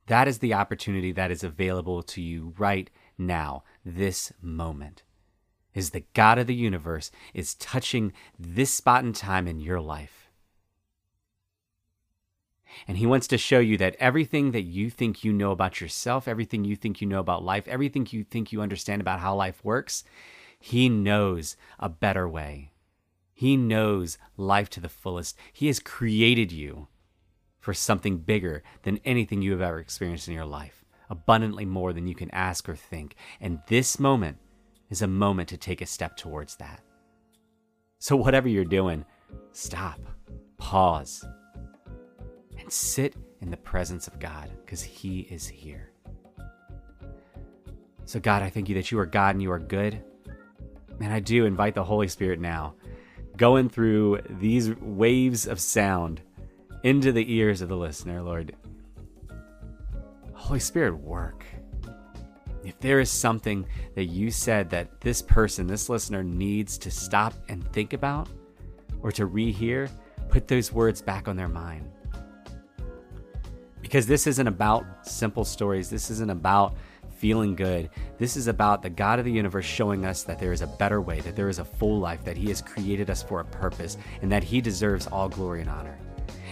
That 0.07 0.27
is 0.27 0.39
the 0.39 0.55
opportunity 0.55 1.13
that 1.13 1.31
is 1.31 1.45
available 1.45 2.03
to 2.03 2.23
you 2.23 2.55
right 2.57 2.89
now, 3.19 3.63
this 3.85 4.33
moment. 4.41 5.03
Is 5.75 5.91
the 5.91 6.05
God 6.15 6.39
of 6.39 6.47
the 6.47 6.55
universe 6.55 7.11
is 7.35 7.55
touching 7.57 8.13
this 8.39 8.73
spot 8.73 9.05
in 9.05 9.13
time 9.13 9.47
in 9.47 9.61
your 9.61 9.81
life. 9.81 10.30
And 12.87 12.99
he 12.99 13.07
wants 13.07 13.27
to 13.29 13.39
show 13.39 13.59
you 13.59 13.77
that 13.79 13.97
everything 13.99 14.53
that 14.53 14.63
you 14.63 14.91
think 14.91 15.25
you 15.25 15.33
know 15.33 15.51
about 15.51 15.81
yourself, 15.81 16.29
everything 16.29 16.65
you 16.65 16.77
think 16.77 17.01
you 17.01 17.07
know 17.07 17.21
about 17.21 17.45
life, 17.45 17.67
everything 17.69 18.07
you 18.11 18.25
think 18.25 18.53
you 18.53 18.61
understand 18.61 19.01
about 19.01 19.21
how 19.21 19.35
life 19.35 19.65
works, 19.65 20.05
he 20.59 20.89
knows 20.89 21.57
a 21.79 21.89
better 21.89 22.29
way. 22.29 22.73
He 23.33 23.57
knows 23.57 24.19
life 24.37 24.69
to 24.71 24.81
the 24.81 24.89
fullest. 24.89 25.37
He 25.53 25.69
has 25.69 25.81
created 25.81 26.53
you 26.53 26.89
for 27.59 27.73
something 27.75 28.19
bigger 28.19 28.63
than 28.83 29.01
anything 29.05 29.43
you 29.43 29.53
have 29.53 29.61
ever 29.61 29.79
experienced 29.79 30.29
in 30.29 30.35
your 30.35 30.45
life, 30.45 30.85
abundantly 31.09 31.65
more 31.65 31.93
than 31.93 32.07
you 32.07 32.15
can 32.15 32.31
ask 32.33 32.69
or 32.69 32.77
think. 32.77 33.17
And 33.41 33.61
this 33.69 33.99
moment 33.99 34.39
is 34.91 35.03
a 35.03 35.07
moment 35.07 35.49
to 35.51 35.57
take 35.57 35.81
a 35.81 35.87
step 35.87 36.17
towards 36.17 36.57
that. 36.57 36.81
So, 37.99 38.17
whatever 38.17 38.49
you're 38.49 38.65
doing, 38.65 39.05
stop, 39.53 40.01
pause, 40.59 41.25
sit 42.73 43.15
in 43.41 43.51
the 43.51 43.57
presence 43.57 44.07
of 44.07 44.19
God 44.19 44.51
because 44.65 44.83
He 44.83 45.21
is 45.21 45.47
here. 45.47 45.91
So, 48.05 48.19
God, 48.19 48.43
I 48.43 48.51
thank 48.51 48.69
you 48.69 48.75
that 48.75 48.91
you 48.91 48.99
are 48.99 49.07
God 49.07 49.35
and 49.35 49.43
you 49.43 49.53
are 49.53 49.59
good. 49.59 50.03
And 51.01 51.13
I 51.13 51.21
do 51.21 51.47
invite 51.47 51.75
the 51.75 51.85
Holy 51.85 52.09
Spirit 52.09 52.41
now, 52.41 52.75
going 53.37 53.69
through 53.69 54.21
these 54.29 54.75
waves 54.81 55.47
of 55.47 55.61
sound 55.61 56.21
into 56.83 57.13
the 57.13 57.33
ears 57.33 57.63
of 57.63 57.69
the 57.69 57.77
listener, 57.77 58.21
Lord. 58.23 58.55
Holy 60.35 60.61
Spirit, 60.61 60.97
work. 60.97 61.45
If 62.65 62.79
there 62.81 63.01
is 63.01 63.11
something 63.11 63.65
that 63.95 64.07
you 64.07 64.31
said 64.31 64.71
that 64.71 65.01
this 65.01 65.23
person, 65.23 65.67
this 65.67 65.89
listener, 65.89 66.23
needs 66.23 66.77
to 66.79 66.91
stop 66.91 67.35
and 67.49 67.67
think 67.73 67.93
about 67.93 68.29
or 69.03 69.13
to 69.13 69.27
rehear, 69.27 69.89
put 70.29 70.49
those 70.49 70.73
words 70.73 71.01
back 71.01 71.29
on 71.29 71.37
their 71.37 71.49
mind. 71.49 71.91
Because 73.81 74.07
this 74.07 74.27
isn't 74.27 74.47
about 74.47 75.07
simple 75.07 75.45
stories. 75.45 75.91
This 75.91 76.11
isn't 76.11 76.31
about 76.31 76.77
feeling 77.21 77.55
good. 77.55 77.91
This 78.19 78.37
is 78.37 78.47
about 78.47 78.83
the 78.83 78.91
God 78.91 79.19
of 79.19 79.27
the 79.27 79.33
universe 79.33 79.67
showing 79.67 80.07
us 80.07 80.23
that 80.23 80.39
there 80.39 80.53
is 80.53 80.63
a 80.63 80.67
better 80.67 81.01
way, 81.01 81.21
that 81.21 81.37
there 81.37 81.51
is 81.51 81.59
a 81.59 81.65
full 81.65 81.99
life, 82.01 82.25
that 82.25 82.37
He 82.37 82.49
has 82.49 82.63
created 82.63 83.11
us 83.11 83.23
for 83.23 83.41
a 83.41 83.45
purpose, 83.45 83.99
and 84.23 84.33
that 84.33 84.43
He 84.43 84.61
deserves 84.61 85.07
all 85.07 85.29
glory 85.29 85.61
and 85.61 85.69
honor. 85.69 85.99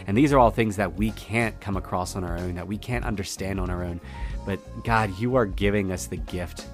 And 0.06 0.16
these 0.16 0.32
are 0.32 0.38
all 0.38 0.50
things 0.50 0.76
that 0.76 0.94
we 0.94 1.10
can't 1.12 1.58
come 1.60 1.76
across 1.76 2.16
on 2.16 2.24
our 2.24 2.38
own, 2.38 2.54
that 2.54 2.68
we 2.68 2.76
can't 2.76 3.04
understand 3.04 3.58
on 3.58 3.70
our 3.70 3.82
own. 3.82 4.00
But 4.46 4.60
God, 4.84 5.18
you 5.18 5.36
are 5.36 5.46
giving 5.46 5.90
us 5.90 6.06
the 6.06 6.16
gift 6.16 6.66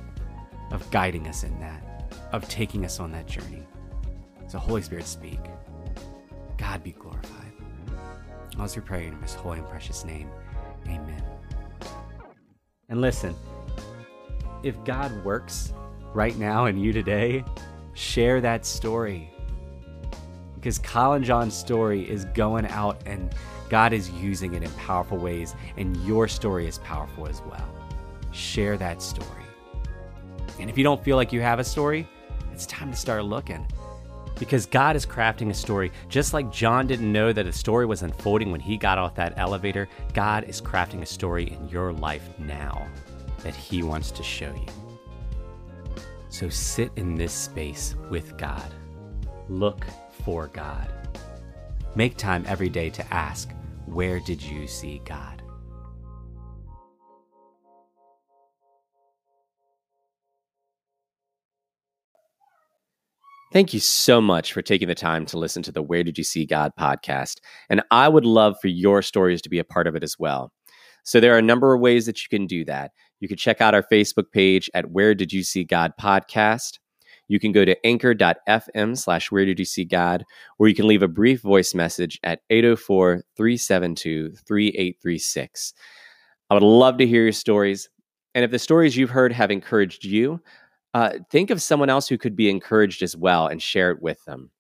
of 0.72 0.88
guiding 0.90 1.28
us 1.28 1.44
in 1.44 1.58
that, 1.60 2.12
of 2.32 2.48
taking 2.48 2.84
us 2.84 3.00
on 3.00 3.12
that 3.12 3.26
journey. 3.26 3.62
So, 4.48 4.58
Holy 4.58 4.82
Spirit, 4.82 5.06
speak. 5.06 5.40
God 6.58 6.82
be 6.82 6.92
glorified. 6.92 7.52
As 8.60 8.76
we 8.76 8.82
pray 8.82 9.06
in 9.06 9.20
His 9.20 9.34
holy 9.34 9.58
and 9.58 9.68
precious 9.68 10.04
name, 10.04 10.30
amen. 10.86 11.22
And 12.88 13.00
listen, 13.00 13.34
if 14.62 14.82
God 14.84 15.12
works 15.24 15.72
right 16.12 16.36
now 16.36 16.66
in 16.66 16.78
you 16.78 16.92
today, 16.92 17.44
share 17.94 18.40
that 18.40 18.64
story. 18.64 19.30
Because 20.54 20.78
Kyle 20.78 21.12
and 21.12 21.24
John's 21.24 21.54
story 21.54 22.08
is 22.08 22.24
going 22.26 22.66
out 22.66 23.02
and 23.06 23.34
God 23.68 23.92
is 23.92 24.10
using 24.10 24.54
it 24.54 24.62
in 24.62 24.70
powerful 24.72 25.18
ways, 25.18 25.54
and 25.76 25.96
your 26.06 26.28
story 26.28 26.66
is 26.66 26.78
powerful 26.78 27.26
as 27.26 27.42
well. 27.42 27.68
Share 28.30 28.76
that 28.76 29.02
story. 29.02 29.28
And 30.60 30.70
if 30.70 30.78
you 30.78 30.84
don't 30.84 31.02
feel 31.02 31.16
like 31.16 31.32
you 31.32 31.40
have 31.40 31.58
a 31.58 31.64
story, 31.64 32.06
it's 32.52 32.66
time 32.66 32.90
to 32.90 32.96
start 32.96 33.24
looking. 33.24 33.66
Because 34.38 34.66
God 34.66 34.96
is 34.96 35.06
crafting 35.06 35.50
a 35.50 35.54
story. 35.54 35.92
Just 36.08 36.34
like 36.34 36.50
John 36.50 36.86
didn't 36.86 37.12
know 37.12 37.32
that 37.32 37.46
a 37.46 37.52
story 37.52 37.86
was 37.86 38.02
unfolding 38.02 38.50
when 38.50 38.60
he 38.60 38.76
got 38.76 38.98
off 38.98 39.14
that 39.14 39.34
elevator, 39.36 39.88
God 40.12 40.44
is 40.44 40.60
crafting 40.60 41.02
a 41.02 41.06
story 41.06 41.52
in 41.52 41.68
your 41.68 41.92
life 41.92 42.28
now 42.38 42.88
that 43.44 43.54
He 43.54 43.84
wants 43.84 44.10
to 44.10 44.24
show 44.24 44.52
you. 44.52 45.96
So 46.30 46.48
sit 46.48 46.90
in 46.96 47.14
this 47.14 47.32
space 47.32 47.94
with 48.10 48.36
God. 48.36 48.68
Look 49.48 49.86
for 50.24 50.48
God. 50.48 50.88
Make 51.94 52.16
time 52.16 52.44
every 52.48 52.70
day 52.70 52.90
to 52.90 53.14
ask, 53.14 53.52
Where 53.86 54.18
did 54.18 54.42
you 54.42 54.66
see 54.66 55.00
God? 55.04 55.33
Thank 63.54 63.72
you 63.72 63.78
so 63.78 64.20
much 64.20 64.52
for 64.52 64.62
taking 64.62 64.88
the 64.88 64.96
time 64.96 65.26
to 65.26 65.38
listen 65.38 65.62
to 65.62 65.70
the 65.70 65.80
Where 65.80 66.02
Did 66.02 66.18
You 66.18 66.24
See 66.24 66.44
God 66.44 66.72
podcast. 66.76 67.36
And 67.70 67.82
I 67.92 68.08
would 68.08 68.24
love 68.24 68.56
for 68.60 68.66
your 68.66 69.00
stories 69.00 69.40
to 69.42 69.48
be 69.48 69.60
a 69.60 69.64
part 69.64 69.86
of 69.86 69.94
it 69.94 70.02
as 70.02 70.18
well. 70.18 70.50
So 71.04 71.20
there 71.20 71.36
are 71.36 71.38
a 71.38 71.42
number 71.42 71.72
of 71.72 71.80
ways 71.80 72.06
that 72.06 72.20
you 72.20 72.28
can 72.36 72.48
do 72.48 72.64
that. 72.64 72.90
You 73.20 73.28
can 73.28 73.36
check 73.36 73.60
out 73.60 73.72
our 73.72 73.84
Facebook 73.84 74.32
page 74.32 74.68
at 74.74 74.90
Where 74.90 75.14
Did 75.14 75.32
You 75.32 75.44
See 75.44 75.62
God 75.62 75.92
podcast. 76.00 76.80
You 77.28 77.38
can 77.38 77.52
go 77.52 77.64
to 77.64 77.76
anchor.fm 77.86 78.98
slash 78.98 79.30
Where 79.30 79.44
Did 79.44 79.60
You 79.60 79.64
See 79.64 79.84
God, 79.84 80.24
or 80.58 80.66
you 80.66 80.74
can 80.74 80.88
leave 80.88 81.04
a 81.04 81.08
brief 81.08 81.40
voice 81.40 81.76
message 81.76 82.18
at 82.24 82.40
804 82.50 83.22
372 83.36 84.32
3836. 84.48 85.74
I 86.50 86.54
would 86.54 86.64
love 86.64 86.98
to 86.98 87.06
hear 87.06 87.22
your 87.22 87.30
stories. 87.30 87.88
And 88.34 88.44
if 88.44 88.50
the 88.50 88.58
stories 88.58 88.96
you've 88.96 89.10
heard 89.10 89.32
have 89.32 89.52
encouraged 89.52 90.04
you, 90.04 90.40
uh, 90.94 91.18
think 91.30 91.50
of 91.50 91.62
someone 91.62 91.90
else 91.90 92.08
who 92.08 92.16
could 92.16 92.36
be 92.36 92.48
encouraged 92.48 93.02
as 93.02 93.16
well 93.16 93.48
and 93.48 93.60
share 93.60 93.90
it 93.90 94.00
with 94.00 94.24
them. 94.24 94.50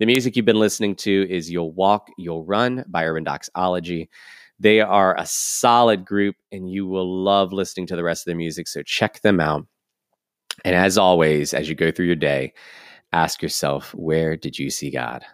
The 0.00 0.06
music 0.06 0.36
you've 0.36 0.44
been 0.46 0.60
listening 0.60 0.96
to 0.96 1.26
is 1.28 1.50
You'll 1.50 1.72
Walk, 1.72 2.08
You'll 2.16 2.44
Run 2.44 2.84
by 2.88 3.04
Urban 3.04 3.24
Doxology. 3.24 4.08
They 4.58 4.80
are 4.80 5.16
a 5.16 5.26
solid 5.26 6.04
group, 6.04 6.36
and 6.50 6.70
you 6.70 6.86
will 6.86 7.22
love 7.22 7.52
listening 7.52 7.86
to 7.88 7.96
the 7.96 8.02
rest 8.02 8.22
of 8.22 8.26
their 8.26 8.36
music. 8.36 8.66
So 8.66 8.82
check 8.82 9.20
them 9.20 9.40
out. 9.40 9.66
And 10.64 10.74
as 10.74 10.98
always, 10.98 11.54
as 11.54 11.68
you 11.68 11.74
go 11.74 11.90
through 11.90 12.06
your 12.06 12.16
day, 12.16 12.54
ask 13.12 13.42
yourself, 13.42 13.94
where 13.94 14.36
did 14.36 14.58
you 14.58 14.70
see 14.70 14.90
God? 14.90 15.24